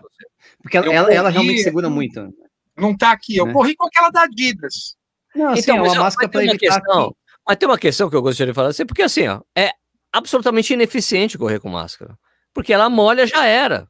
[0.62, 2.32] Porque ela, corri, ela, realmente segura muito.
[2.76, 3.36] Não tá aqui.
[3.36, 3.52] Eu né?
[3.52, 4.96] corri com aquela da Adidas.
[5.34, 7.16] Não, assim, então, é uma máscara para evitar questão, aqui.
[7.46, 9.70] Mas tem uma questão que eu gostaria de falar assim, porque assim, ó, é
[10.12, 12.18] absolutamente ineficiente correr com máscara.
[12.52, 13.86] Porque ela molha, já era.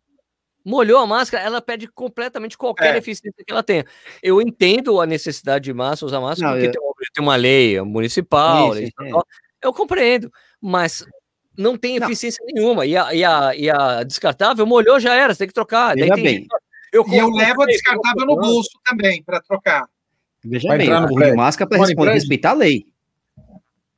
[0.64, 2.98] Molhou a máscara, ela perde completamente qualquer é.
[2.98, 3.86] eficiência que ela tenha.
[4.20, 6.82] Eu entendo a necessidade de máscara, usar máscara, não, porque eu...
[7.14, 9.10] tem, uma, lei municipal, Isso, lei é.
[9.66, 11.05] Eu compreendo, mas
[11.59, 12.55] não tem eficiência não.
[12.55, 12.86] nenhuma.
[12.86, 15.97] E a, e, a, e a descartável molhou, já era, você tem que trocar.
[15.97, 16.47] Daí tem
[16.93, 19.86] eu, e eu levo a descartável no bolso também para trocar.
[20.44, 22.86] Veja Vai bem, o máscara para respeitar a lei.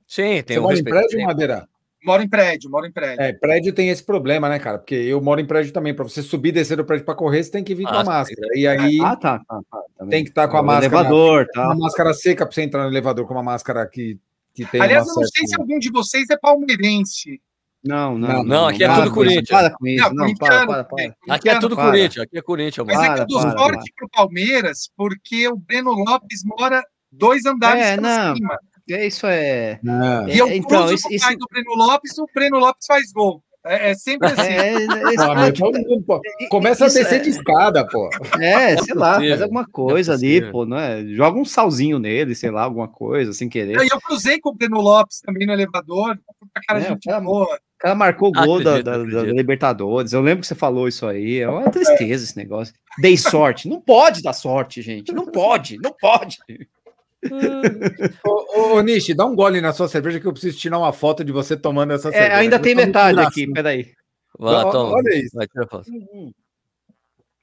[0.06, 1.68] Sim, tem Você um mora em prédio, Madeira?
[2.04, 3.20] Moro em prédio, moro em prédio.
[3.20, 4.78] É, prédio tem esse problema, né, cara?
[4.78, 5.92] Porque eu moro em prédio também.
[5.92, 7.96] Para você subir e descer do prédio para correr, você tem que vir ah, com
[7.96, 8.48] a máscara.
[8.54, 8.98] E aí.
[9.02, 9.40] Ah, tá.
[9.46, 10.86] tá, tá tem que estar tá com a máscara.
[10.86, 11.66] Elevador, tá.
[11.66, 14.18] Uma máscara seca para você entrar no elevador com uma máscara que
[14.54, 14.80] que tem.
[14.80, 17.40] Aliás, eu não sei se algum de vocês é palmeirense.
[17.84, 18.28] Não, não.
[18.28, 19.48] Não, não aqui é tudo Corinthians.
[19.48, 20.14] Para com isso.
[20.14, 21.16] Não, para, para, para.
[21.28, 22.24] Aqui é tudo Corinthians.
[22.24, 22.86] Aqui é Corinthians.
[22.86, 27.84] Mas é que eu dou sorte pro Palmeiras porque o Breno Lopes mora dois andares
[27.84, 28.34] é, não.
[28.34, 28.58] cima.
[28.90, 29.78] É, isso é.
[29.82, 30.28] Não.
[30.28, 31.38] E eu então, cruzo isso, o pai isso...
[31.38, 33.42] do Breno Lopes, o Breno Lopes faz gol.
[33.68, 34.40] É, é sempre assim.
[34.40, 38.08] É, é, é, Começa a descer de escada, pô.
[38.40, 41.04] É, sei lá, faz alguma coisa ali, pô, não é?
[41.08, 43.76] Joga um salzinho nele, sei lá, alguma coisa, sem querer.
[43.76, 46.18] Eu, eu cruzei com o Breno Lopes também no elevador,
[46.54, 47.44] a cara é, de cara, boa.
[47.44, 50.12] O cara marcou o gol da, da, da, Libertadores.
[50.12, 51.38] Eu lembro que você falou isso aí.
[51.38, 52.74] É uma tristeza esse negócio.
[52.98, 53.68] Dei sorte.
[53.68, 55.12] Não pode dar sorte, gente.
[55.12, 56.38] Não pode, não pode
[58.24, 61.24] ô, ô, Nishi, dá um gole na sua cerveja que eu preciso tirar uma foto
[61.24, 62.36] de você tomando essa é, cerveja.
[62.36, 63.92] ainda tem metade aqui, peraí.
[64.38, 64.96] Vai, toma.
[64.96, 65.34] Olha isso.
[65.34, 65.46] Vai,
[65.90, 66.32] hum,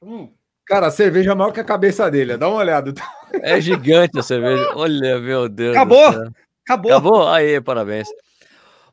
[0.01, 0.29] hum.
[0.65, 2.93] Cara, a cerveja é maior que a cabeça dele, dá uma olhada.
[3.41, 4.65] É gigante a cerveja.
[4.75, 5.75] Olha, meu Deus.
[5.75, 6.07] Acabou!
[6.07, 6.91] Acabou!
[6.91, 7.27] Acabou?
[7.27, 8.07] Aí, parabéns.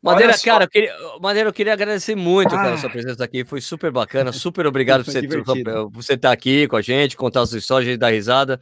[0.02, 2.58] Madeira, cara, eu queria, Madeira, eu queria agradecer muito, ah.
[2.58, 3.44] cara, a sua presença aqui.
[3.44, 5.22] Foi super bacana, super obrigado por você,
[5.92, 8.60] você estar aqui com a gente, contar as suas histórias, a gente dar risada.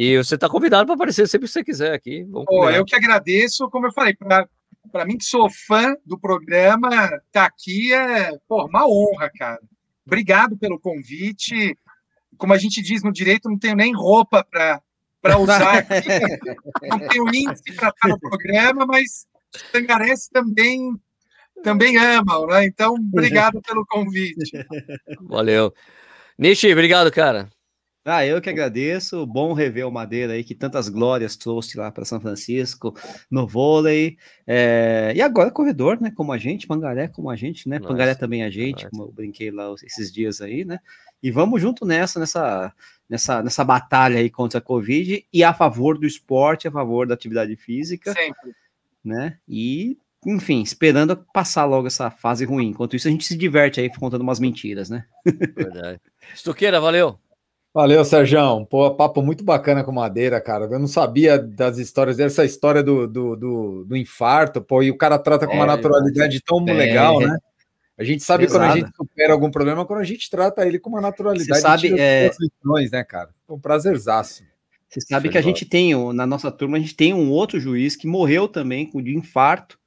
[0.00, 2.24] E você está convidado para aparecer sempre que você quiser aqui.
[2.46, 7.20] Pô, eu que agradeço, como eu falei, para mim que sou fã do programa, estar
[7.32, 9.58] tá aqui é pô, uma honra, cara.
[10.06, 11.76] Obrigado pelo convite.
[12.36, 16.08] Como a gente diz no direito, não tenho nem roupa para usar aqui.
[16.88, 19.26] não tenho índice para estar no programa, mas
[19.72, 20.92] Tangarés também
[21.64, 22.64] também amam, né?
[22.66, 24.64] Então, obrigado pelo convite.
[25.22, 25.74] Valeu.
[26.38, 27.50] Nishi, obrigado, cara.
[28.10, 29.26] Ah, eu que agradeço.
[29.26, 32.94] Bom rever o Madeira aí, que tantas glórias trouxe lá para São Francisco,
[33.30, 34.16] no vôlei.
[34.46, 35.12] É...
[35.14, 36.10] E agora corredor, né?
[36.10, 37.78] Como a gente, Pangaré como a gente, né?
[37.78, 38.90] Nossa, Pangaré também a gente, nossa.
[38.90, 40.80] como eu brinquei lá esses dias aí, né?
[41.22, 42.72] E vamos junto nessa, nessa,
[43.08, 47.12] nessa, nessa batalha aí contra a Covid e a favor do esporte, a favor da
[47.12, 48.12] atividade física.
[48.12, 48.54] Sempre.
[49.04, 49.36] Né?
[49.46, 52.68] E enfim, esperando passar logo essa fase ruim.
[52.68, 55.04] Enquanto isso, a gente se diverte aí contando umas mentiras, né?
[55.54, 56.00] Verdade.
[56.34, 57.18] Estuqueira, valeu.
[57.78, 58.66] Valeu, Sérgio.
[58.66, 60.64] Pô, papo muito bacana com Madeira, cara.
[60.64, 64.96] Eu não sabia das histórias dessa história do, do, do, do infarto, pô, e o
[64.96, 67.38] cara trata com uma é, naturalidade tão é, legal, né?
[67.96, 68.64] A gente sabe Pesado.
[68.64, 71.54] quando a gente supera algum problema, quando a gente trata ele com uma naturalidade.
[71.54, 72.32] Você sabe, é...
[72.40, 73.30] lições, né, cara?
[73.48, 74.42] Um prazerzaço.
[74.88, 77.94] Você sabe que a gente tem, na nossa turma, a gente tem um outro juiz
[77.94, 79.78] que morreu também de infarto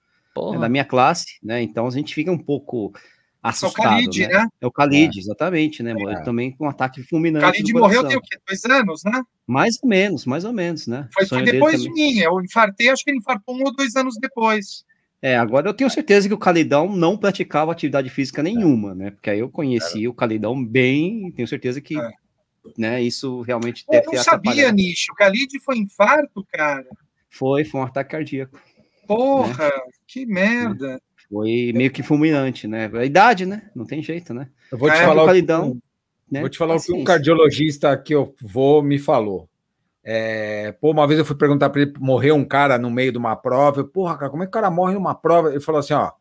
[0.54, 1.62] né, da minha classe, né?
[1.62, 2.94] Então a gente fica um pouco
[3.42, 3.86] assustado.
[3.86, 4.28] É o Khalid, né?
[4.28, 4.48] né?
[4.62, 5.22] É o Khalid, é.
[5.22, 5.94] exatamente, né?
[5.98, 6.24] É.
[6.24, 7.46] Também com um ataque fulminante.
[7.46, 8.38] O Khalid morreu tem o quê?
[8.48, 9.22] Dois anos, né?
[9.48, 11.08] Mais ou menos, mais ou menos, né?
[11.14, 12.20] Foi, foi depois de mim.
[12.20, 14.86] Eu infartei, acho que ele infartou um ou dois anos depois.
[15.22, 19.12] É, agora eu tenho certeza que o Calidão não praticava atividade física nenhuma, né?
[19.12, 22.12] Porque aí eu conheci o Calidão bem, tenho certeza que é.
[22.76, 25.12] né, isso realmente deve eu não sabia, Nicho.
[25.12, 26.88] O Khalid foi infarto, cara.
[27.30, 28.60] Foi, foi um ataque cardíaco.
[29.06, 29.82] Porra, né?
[30.08, 31.00] que merda.
[31.32, 32.92] Foi meio que fulminante, né?
[32.94, 33.70] A idade, né?
[33.74, 34.50] Não tem jeito, né?
[34.70, 35.82] Eu vou te é, falar, o,
[36.30, 36.42] né?
[36.42, 39.48] vou te falar o que um cardiologista que eu vou me falou.
[40.04, 43.18] É, pô, uma vez eu fui perguntar para ele, morreu um cara no meio de
[43.18, 43.80] uma prova.
[43.80, 45.52] Eu, Porra, cara, como é que o cara morre numa prova?
[45.52, 46.12] Ele falou assim: ó,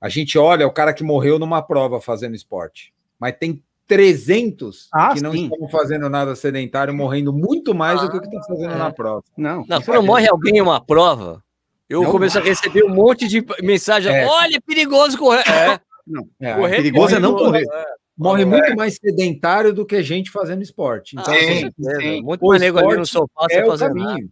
[0.00, 5.14] a gente olha o cara que morreu numa prova fazendo esporte, mas tem 300 ah,
[5.14, 5.44] que não sim.
[5.44, 8.78] estão fazendo nada sedentário, morrendo muito mais ah, do que o que estão fazendo é.
[8.78, 9.22] na prova.
[9.36, 11.42] Não, não quando morre alguém em uma prova,
[11.90, 14.14] eu não, comecei a receber um monte de mensagem.
[14.14, 14.24] É.
[14.24, 15.42] Olha, é perigoso correr.
[15.48, 15.80] É.
[16.06, 17.64] Não, é, correr perigoso é não correr.
[17.72, 17.84] É.
[18.16, 21.14] Morre muito mais sedentário do que gente fazendo esporte.
[21.14, 22.22] Então, ah, sim, sim.
[22.22, 24.04] muito mais nego ali no sofá é o caminho.
[24.04, 24.28] Nada.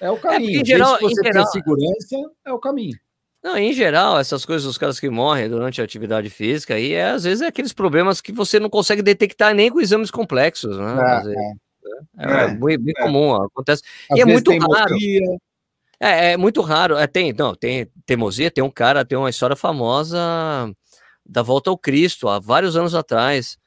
[0.00, 0.58] É o caminho.
[0.58, 2.98] É, em geral, se você em geral, segurança, é o caminho.
[3.44, 7.10] Não, em geral, essas coisas, os caras que morrem durante a atividade física, aí é,
[7.10, 10.96] às vezes é aqueles problemas que você não consegue detectar nem com exames complexos, né?
[12.18, 13.82] É, é, é, bem, bem comum, acontece.
[14.10, 14.96] Às e é muito raro.
[16.00, 16.96] É, é muito raro.
[16.96, 20.18] É, tem, não, tem teimosia, tem um cara, tem uma história famosa
[21.24, 23.58] da volta ao Cristo, há vários anos atrás,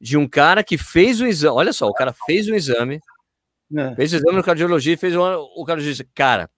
[0.00, 1.56] de um cara que fez o exame.
[1.56, 3.00] Olha só, o cara fez um exame,
[3.76, 3.94] é.
[3.96, 6.48] fez o exame no cardiologia e fez um, o cardiologista, cara,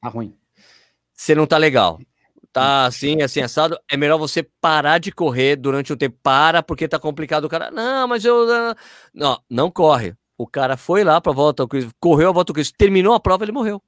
[0.00, 0.36] tá ruim.
[1.14, 1.98] Você não tá legal.
[2.52, 3.78] Tá assim, assim, assado.
[3.90, 6.18] É melhor você parar de correr durante um tempo.
[6.22, 7.44] Para, porque tá complicado.
[7.44, 8.46] O cara, não, mas eu.
[9.12, 10.14] Não, não corre.
[10.38, 13.20] O cara foi lá pra volta ao Cristo, correu a volta ao Cristo, terminou a
[13.20, 13.82] prova, ele morreu.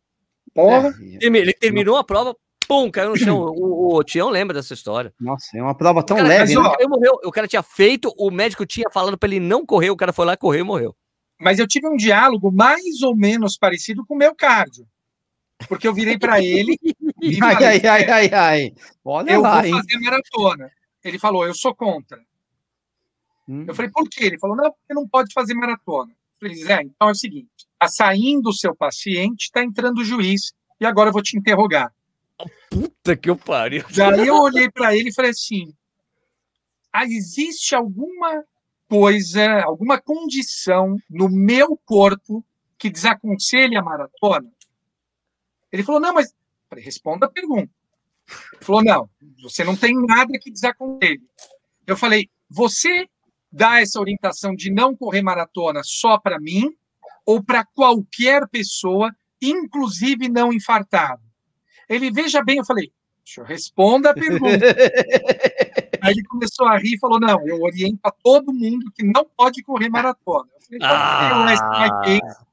[0.59, 0.93] Porra.
[1.23, 2.37] É, ele terminou a prova,
[2.67, 3.47] pum, caiu no chão.
[3.59, 5.15] O, o Tião lembra dessa história.
[5.21, 6.55] Nossa, é uma prova tão cara, leve.
[6.55, 6.61] Né?
[6.89, 7.19] Morreu.
[7.25, 10.27] O cara tinha feito, o médico tinha falado para ele não correr, o cara foi
[10.27, 10.97] lá, correu e morreu.
[11.41, 14.87] Mas eu tive um diálogo mais ou menos parecido com o meu cardio.
[15.69, 16.77] Porque eu virei para ele.
[17.21, 18.73] E ai, ai, ai, ai.
[19.05, 19.73] Olha eu lá, vou hein?
[19.73, 20.71] fazer maratona.
[21.03, 22.17] Ele falou, eu sou contra.
[23.49, 23.65] Hum.
[23.67, 24.27] Eu falei, por quê?
[24.27, 26.13] Ele falou, não, porque não pode fazer maratona.
[26.13, 30.05] Eu falei, Zé, então é o seguinte: Está saindo o seu paciente, está entrando o
[30.05, 31.95] juiz, e agora eu vou te interrogar.
[32.69, 33.85] Puta que eu pariu.
[33.95, 35.73] Daí eu olhei para ele e falei assim:
[36.93, 38.45] ah, existe alguma
[38.89, 42.45] coisa, alguma condição no meu corpo
[42.77, 44.51] que desaconselhe a maratona?
[45.71, 46.35] Ele falou: não, mas
[46.69, 47.71] falei, responda a pergunta.
[48.55, 49.09] Ele falou: não,
[49.41, 51.23] você não tem nada que desaconselhe.
[51.87, 53.09] Eu falei: você
[53.53, 56.77] dá essa orientação de não correr maratona só para mim
[57.29, 61.21] ou para qualquer pessoa, inclusive não infartado?
[61.87, 62.91] Ele, veja bem, eu falei,
[63.23, 64.49] deixa eu responder a pergunta.
[66.01, 69.27] Aí ele começou a rir e falou, não, eu oriento a todo mundo que não
[69.37, 70.49] pode correr maratona.
[70.71, 72.45] Eu falei, ah.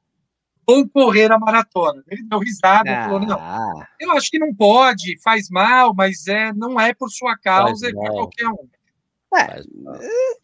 [0.67, 2.03] ou correr a maratona.
[2.09, 3.87] Ele deu risada e falou, não, ah.
[3.97, 7.93] eu acho que não pode, faz mal, mas é, não é por sua causa, é
[7.93, 8.67] para qualquer um.
[9.37, 9.61] É,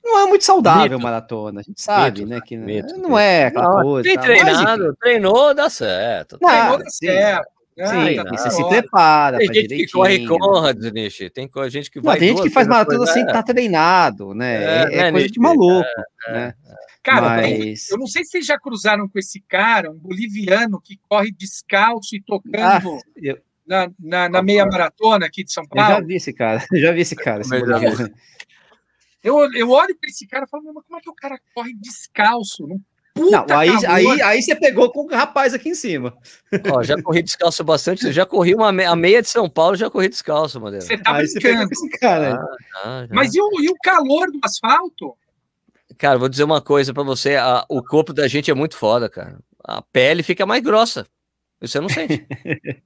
[0.04, 1.02] não é muito saudável mito.
[1.02, 2.42] maratona, a gente sabe, mito, né?
[2.46, 4.08] Que mito, não é aquela não, coisa.
[4.08, 6.38] Tem tá, treinado, mas, treinou, dá certo.
[6.42, 7.50] Não, treinou, dá certo.
[7.78, 9.38] Sim, sim você se prepara.
[9.38, 11.30] Tem gente que corre Conrads, Nishi.
[11.30, 12.16] Tem gente que vai.
[12.16, 14.64] Não, tem gente que faz maratona sem estar tá treinado, né?
[14.64, 15.88] É, é, é coisa de maluco,
[16.28, 16.54] é, né?
[17.02, 17.90] Cara, Mas...
[17.90, 22.16] eu não sei se vocês já cruzaram com esse cara, um boliviano que corre descalço
[22.16, 22.60] e tocando.
[22.62, 22.82] Ah,
[23.16, 23.40] eu
[23.72, 25.92] na, na, na, meia maratona aqui de São Paulo.
[25.92, 27.42] Eu já vi esse cara, eu já vi esse cara.
[27.42, 27.56] Esse
[29.24, 31.74] eu, eu olho para esse cara e falo, mas como é que o cara corre
[31.74, 32.68] descalço?
[32.68, 32.80] Não
[33.14, 36.16] Puta não, aí, aí, aí você pegou com o rapaz aqui em cima.
[36.72, 38.12] Ó, já corri descalço bastante.
[38.12, 40.86] Já corri uma a meia de São Paulo, já corri descalço, Madeira.
[40.86, 41.68] Você tá aí brincando.
[41.68, 42.42] Você esse cara.
[42.76, 45.18] Ah, ah, Mas e o, e o calor do asfalto?
[45.98, 49.10] Cara, vou dizer uma coisa para você: a, o corpo da gente é muito foda,
[49.10, 49.40] cara.
[49.62, 51.06] A pele fica mais grossa.
[51.60, 52.26] Você não sente.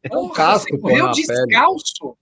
[0.04, 1.94] É um casco, você correu descalço?
[2.00, 2.14] Pele.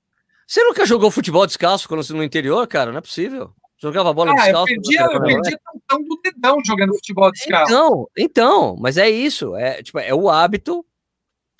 [0.45, 2.91] Você nunca jogou futebol descalço quando você no interior, cara?
[2.91, 3.53] Não é possível.
[3.84, 4.73] Jogava bola ah, descalço.
[4.73, 5.55] Eu perdi, eu perdi
[5.89, 7.72] a do dedão jogando futebol descalço.
[7.72, 9.55] Então, então, mas é isso.
[9.55, 10.85] É, tipo, é o hábito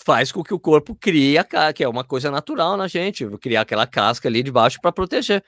[0.04, 3.62] faz com que o corpo crie a que é uma coisa natural na gente, criar
[3.62, 5.44] aquela casca ali de baixo para proteger.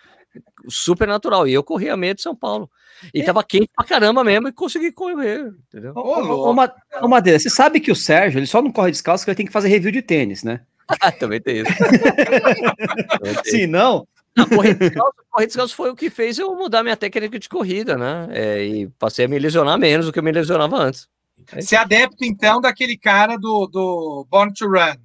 [0.68, 1.48] Super natural.
[1.48, 2.70] E eu corri a meia de São Paulo.
[3.14, 3.24] E é.
[3.24, 5.94] tava quente pra caramba mesmo e consegui correr, entendeu?
[5.96, 9.32] Ô, ô, ô, Madeira, você sabe que o Sérgio, ele só não corre descalço porque
[9.32, 10.62] ele tem que fazer review de tênis, né?
[11.20, 11.72] Também tem isso.
[13.44, 17.40] Se não, a corrida descalço, corrida descalço foi o que fez eu mudar minha técnica
[17.40, 18.28] de corrida, né?
[18.32, 21.08] É, e passei a me lesionar menos do que eu me lesionava antes.
[21.52, 24.96] É Você é adepto, então, daquele cara do, do Born to Run.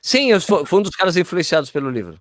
[0.00, 2.18] Sim, eu fui um dos caras influenciados pelo livro.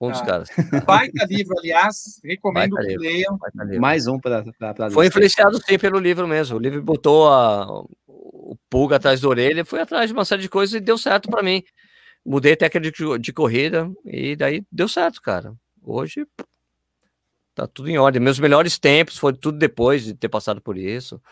[0.00, 0.48] Um dos ah, caras.
[0.84, 3.38] Baita livro, aliás, recomendo baita que leiam.
[3.80, 4.44] Mais um para
[4.92, 6.56] Foi influenciado sim pelo livro mesmo.
[6.56, 7.66] O livro botou a,
[8.06, 11.30] o pulga atrás da orelha, foi atrás de uma série de coisas e deu certo
[11.30, 11.64] para mim
[12.26, 15.54] mudei a técnica de, de, corrida e daí deu certo, cara.
[15.82, 16.26] Hoje
[17.54, 18.20] tá tudo em ordem.
[18.20, 21.22] Meus melhores tempos foi tudo depois de ter passado por isso,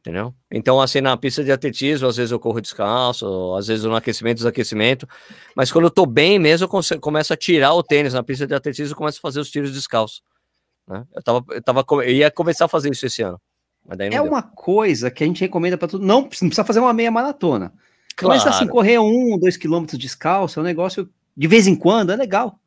[0.00, 0.34] entendeu?
[0.50, 4.36] Então, assim, na pista de atletismo, às vezes eu corro descalço, às vezes no aquecimento,
[4.36, 5.08] desaquecimento,
[5.56, 8.54] mas quando eu tô bem mesmo, eu começo a tirar o tênis na pista de
[8.54, 10.22] atletismo e começo a fazer os tiros descalço.
[10.86, 11.04] Né?
[11.14, 13.40] Eu, tava, eu, tava, eu ia começar a fazer isso esse ano.
[13.88, 14.24] é deu.
[14.24, 16.06] uma coisa que a gente recomenda para tudo.
[16.06, 17.72] Não, não precisa fazer uma meia maratona.
[18.16, 18.34] Claro.
[18.34, 22.16] Mas assim, correr um, dois quilômetros descalço é um negócio de vez em quando, é
[22.16, 22.58] legal.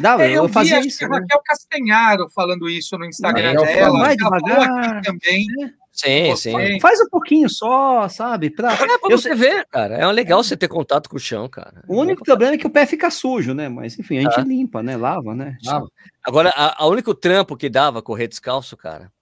[0.00, 1.06] Dá, é, eu, eu fazia isso.
[1.06, 1.18] Né?
[1.18, 3.98] Raquel Castanharo falando isso no Instagram Não, dela.
[3.98, 5.02] Mais devagar.
[5.02, 5.46] também.
[5.62, 5.82] É.
[5.92, 6.80] Sim, sim.
[6.80, 8.48] Faz um pouquinho só, sabe?
[8.48, 9.94] Pra, é pra eu, você ver, cara.
[9.94, 11.84] É legal você ter contato com o chão, cara.
[11.86, 13.68] O único problema é que o pé fica sujo, né?
[13.68, 14.42] Mas enfim, a gente ah.
[14.42, 14.96] limpa, né?
[14.96, 15.58] Lava, né?
[15.62, 15.86] Lava.
[16.24, 19.12] Agora, a, a único trampo que dava correr descalço, cara,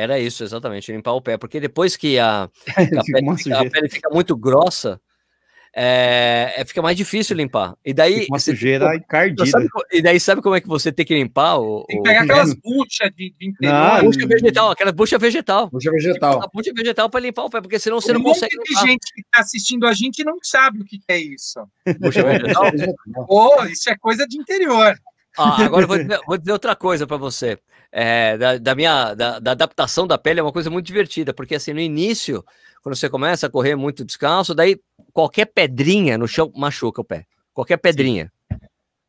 [0.00, 1.36] era isso, exatamente, limpar o pé.
[1.36, 5.00] Porque depois que a, a, pele, fica, a pele, fica, muito grossa,
[5.74, 7.76] é, é, fica mais difícil limpar.
[7.84, 8.20] E daí.
[8.20, 9.46] Fica uma sujeira encardida.
[9.46, 11.58] Sabe, e daí, sabe como é que você tem que limpar?
[11.58, 12.24] O, tem que pegar o...
[12.24, 14.04] aquelas buchas de, de interior.
[14.04, 15.70] bucha vegetal, aquela bucha vegetal.
[15.70, 16.42] Bucha vegetal.
[16.42, 18.56] A bucha vegetal para limpar o pé, porque senão você um não consegue.
[18.56, 21.60] Tem gente que está assistindo a gente não sabe o que é isso.
[22.00, 22.64] Bucha vegetal?
[23.28, 24.96] oh, isso é coisa de interior.
[25.38, 27.58] Ah, agora vou dizer, vou dizer outra coisa para você
[27.92, 31.56] é, da, da, minha da, da, adaptação da pele é uma coisa muito divertida, porque
[31.56, 32.44] assim, no início,
[32.82, 34.80] quando você começa a correr muito descalço, daí
[35.12, 37.26] qualquer pedrinha no chão machuca o pé.
[37.52, 38.32] Qualquer pedrinha.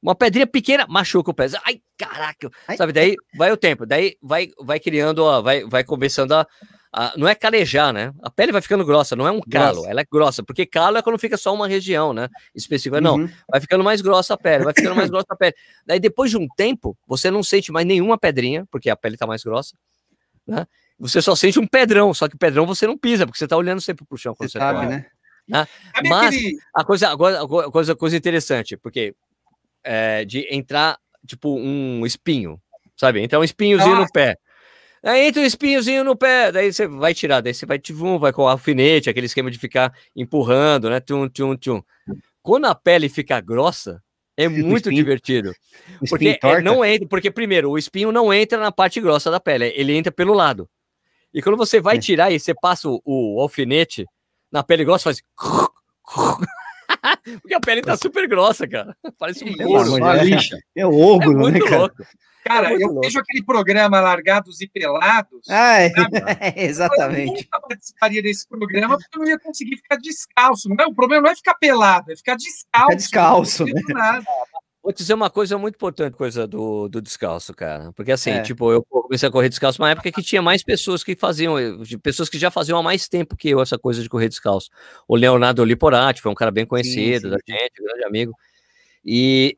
[0.02, 1.48] Uma pedrinha pequena machuca o pé.
[1.64, 2.50] Ai, caraca!
[2.68, 2.76] Ai.
[2.76, 6.48] Sabe, daí vai o tempo, daí vai, vai criando, ó, vai, vai começando a,
[6.94, 8.14] a, não é calejar, né?
[8.22, 9.90] A pele vai ficando grossa, não é um calo, grossa.
[9.90, 12.28] ela é grossa, porque calo é quando fica só uma região, né?
[12.54, 13.18] Específica, uhum.
[13.18, 13.30] não.
[13.50, 15.56] Vai ficando mais grossa a pele, vai ficando mais grossa a pele.
[15.86, 19.26] Daí depois de um tempo, você não sente mais nenhuma pedrinha, porque a pele tá
[19.26, 19.76] mais grossa,
[20.46, 20.68] né?
[21.00, 23.82] Você só sente um pedrão, só que pedrão você não pisa, porque você tá olhando
[23.82, 25.06] sempre pro chão quando você, você sabe, né?
[25.48, 25.68] né?
[26.08, 26.36] Mas
[26.76, 29.16] a coisa, a coisa, coisa interessante, porque
[29.84, 32.62] é, de entrar tipo um espinho,
[32.96, 33.22] sabe?
[33.22, 34.02] Entrar um espinhozinho Nossa.
[34.06, 34.38] no pé.
[35.04, 38.32] Aí entra um espinhozinho no pé, daí você vai tirar, daí você vai, tivum, vai
[38.32, 41.00] com o alfinete, aquele esquema de ficar empurrando, né?
[41.00, 41.82] Tum, tum, tum.
[42.42, 44.02] Quando a pele fica grossa,
[44.38, 45.54] é muito espinho, divertido.
[46.08, 49.74] Porque é, não entra, porque primeiro, o espinho não entra na parte grossa da pele,
[49.76, 50.70] ele entra pelo lado.
[51.34, 52.00] E quando você vai é.
[52.00, 54.06] tirar e você passa o, o alfinete
[54.52, 55.22] na pele grossa, faz
[57.24, 58.96] Porque a pele tá super grossa, cara.
[59.18, 59.50] Parece um.
[59.50, 61.80] É, é o ogro, é muito né, cara?
[61.82, 62.04] louco.
[62.44, 63.02] Cara, é eu louco.
[63.02, 65.48] vejo aquele programa Largados e Pelados.
[65.48, 65.92] Ah, é,
[66.40, 67.30] é, exatamente.
[67.38, 70.68] Eu nunca participaria desse programa porque eu não ia conseguir ficar descalço.
[70.70, 72.66] Não, o problema não é ficar pelado, é ficar descalço.
[72.88, 73.82] Ficar descalço, né?
[73.90, 74.26] Nada.
[74.84, 77.94] Vou te dizer uma coisa muito importante, coisa do, do descalço, cara.
[77.94, 78.42] Porque assim, é.
[78.42, 81.56] tipo, eu comecei a correr descalço numa época que tinha mais pessoas que faziam,
[82.02, 84.72] pessoas que já faziam há mais tempo que eu essa coisa de correr descalço.
[85.08, 87.30] O Leonardo Liporati foi um cara bem conhecido sim, sim.
[87.30, 88.34] da gente, um grande amigo.
[89.06, 89.56] E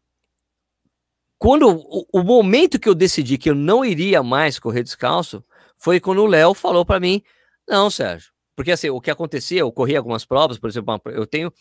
[1.37, 5.43] quando o, o, momento que eu decidi que eu não iria mais correr descalço
[5.77, 7.21] foi quando o Léo falou para mim:
[7.67, 8.33] "Não, Sérgio".
[8.55, 11.51] Porque assim, o que acontecia, eu corri algumas provas, por exemplo, eu tenho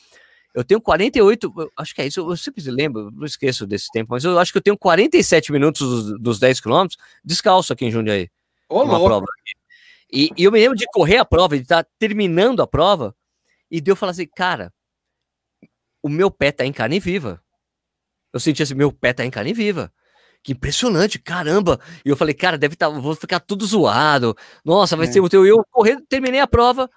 [0.54, 4.22] eu tenho 48, acho que é isso, eu sempre lembro, não esqueço desse tempo, mas
[4.24, 8.28] eu acho que eu tenho 47 minutos dos, dos 10 quilômetros descalço aqui em Jundiaí.
[8.68, 9.26] Ô, uma prova.
[10.12, 13.16] E, e, eu me lembro de correr a prova, de estar terminando a prova,
[13.70, 14.72] e de eu falar assim, cara,
[16.02, 17.42] o meu pé tá em carne viva.
[18.32, 19.90] Eu senti assim, meu pé tá em carne viva.
[20.42, 21.78] Que impressionante, caramba.
[22.04, 24.36] E eu falei, cara, deve estar, tá, vou ficar tudo zoado.
[24.64, 25.12] Nossa, vai é.
[25.12, 25.46] ser o teu.
[25.46, 26.90] Eu correndo, terminei a prova.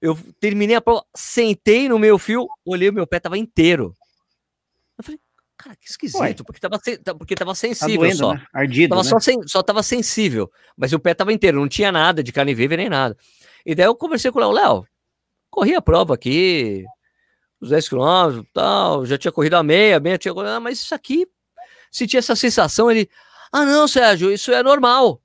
[0.00, 3.94] Eu terminei a prova, sentei no meu fio, olhei, o meu pé tava inteiro.
[4.98, 5.20] Eu falei,
[5.56, 6.78] cara, que esquisito, porque tava,
[7.18, 8.34] porque tava tá sensível tá doendo, só.
[8.34, 8.46] Né?
[8.52, 9.08] Ardido, tava né?
[9.08, 12.54] só, sen, só tava sensível, mas o pé tava inteiro, não tinha nada de carne
[12.54, 13.16] viva nem nada.
[13.64, 14.86] E daí eu conversei com o Léo, Léo,
[15.50, 16.84] corri a prova aqui,
[17.60, 21.26] os 10 quilômetros, tal, já tinha corrido a meia, meia tinha corrido, mas isso aqui,
[21.90, 23.08] senti essa sensação, ele,
[23.50, 25.20] ah não, Sérgio, isso é normal.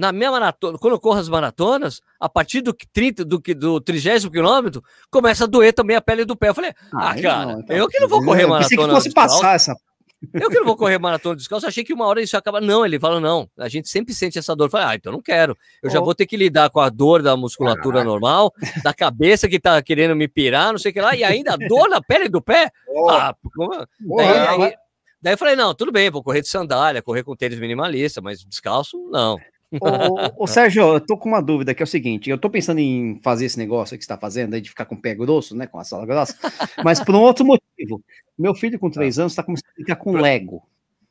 [0.00, 4.30] Na minha maratona, quando eu corro as maratonas, a partir do 30, do, do 30
[4.30, 6.48] quilômetro, começa a doer também a pele do pé.
[6.48, 8.82] Eu falei, ah, ah cara, não, então, eu que não vou correr maratona.
[8.82, 9.76] Eu que fosse passar essa
[10.32, 12.62] eu que não vou correr maratona descalço, achei que uma hora isso acaba.
[12.62, 14.68] Não, ele fala, não, a gente sempre sente essa dor.
[14.68, 15.54] Eu falei, ah, então não quero.
[15.82, 15.92] Eu oh.
[15.92, 18.04] já vou ter que lidar com a dor da musculatura Caraca.
[18.04, 21.52] normal, da cabeça que tá querendo me pirar, não sei o que lá, e ainda
[21.52, 22.70] a dor na pele do pé.
[22.88, 23.10] Oh.
[23.10, 24.74] Ah, oh, daí, aí,
[25.20, 28.42] daí eu falei, não, tudo bem, vou correr de sandália, correr com tênis minimalista, mas
[28.42, 29.36] descalço, não.
[29.78, 32.78] Ô, ô, Sérgio, eu tô com uma dúvida que é o seguinte: eu tô pensando
[32.78, 35.54] em fazer esse negócio que você está fazendo aí de ficar com o pé grosso,
[35.54, 35.66] né?
[35.66, 36.36] Com a sala grossa,
[36.84, 38.02] mas por um outro motivo.
[38.38, 39.22] Meu filho com três tá.
[39.22, 40.62] anos está começando a ficar com Lego.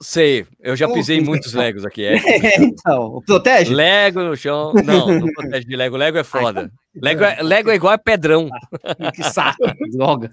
[0.02, 2.06] Sei, eu já pisei muitos Legos aqui.
[2.06, 2.16] É.
[2.56, 2.64] é.
[2.64, 3.74] então, protege?
[3.74, 4.74] Lego no chão.
[4.74, 5.98] Não, não protege de Lego.
[5.98, 6.72] Lego é foda.
[6.96, 8.50] Lego é, Lego é igual a pedrão.
[9.14, 9.62] que saco,
[9.92, 10.32] droga.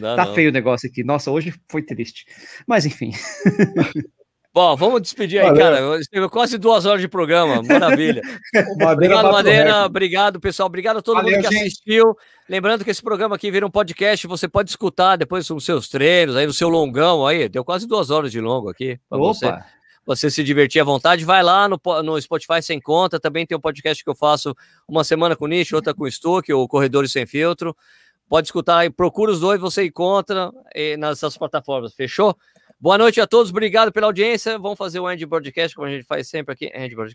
[0.00, 0.34] Não, tá não.
[0.34, 1.02] feio o negócio aqui.
[1.02, 2.26] Nossa, hoje foi triste.
[2.66, 3.10] Mas enfim.
[4.52, 5.60] Bom, vamos despedir aí, Valeu.
[5.62, 6.00] cara.
[6.10, 7.62] Teve quase duas horas de programa.
[7.62, 8.20] Maravilha.
[8.92, 9.84] obrigado, Madeira.
[9.84, 10.66] Obrigado, pessoal.
[10.66, 11.68] Obrigado a todo Valeu, mundo que gente.
[11.68, 12.16] assistiu.
[12.48, 14.26] Lembrando que esse programa aqui vira um podcast.
[14.26, 17.24] Você pode escutar depois nos seus treinos, aí no seu longão.
[17.24, 19.56] Aí, deu quase duas horas de longo aqui para você.
[20.04, 21.24] Você se divertir à vontade.
[21.24, 23.20] Vai lá no, no Spotify Sem Conta.
[23.20, 24.52] Também tem um podcast que eu faço
[24.88, 27.76] uma semana com o Nish, outra com o Stuck, o Corredores Sem Filtro.
[28.28, 28.90] Pode escutar aí.
[28.90, 31.94] Procura os dois, você encontra eh, nessas plataformas.
[31.94, 32.36] Fechou?
[32.82, 34.58] Boa noite a todos, obrigado pela audiência.
[34.58, 36.70] Vamos fazer o End Broadcast, como a gente faz sempre aqui.
[36.74, 37.08] End Broadcast.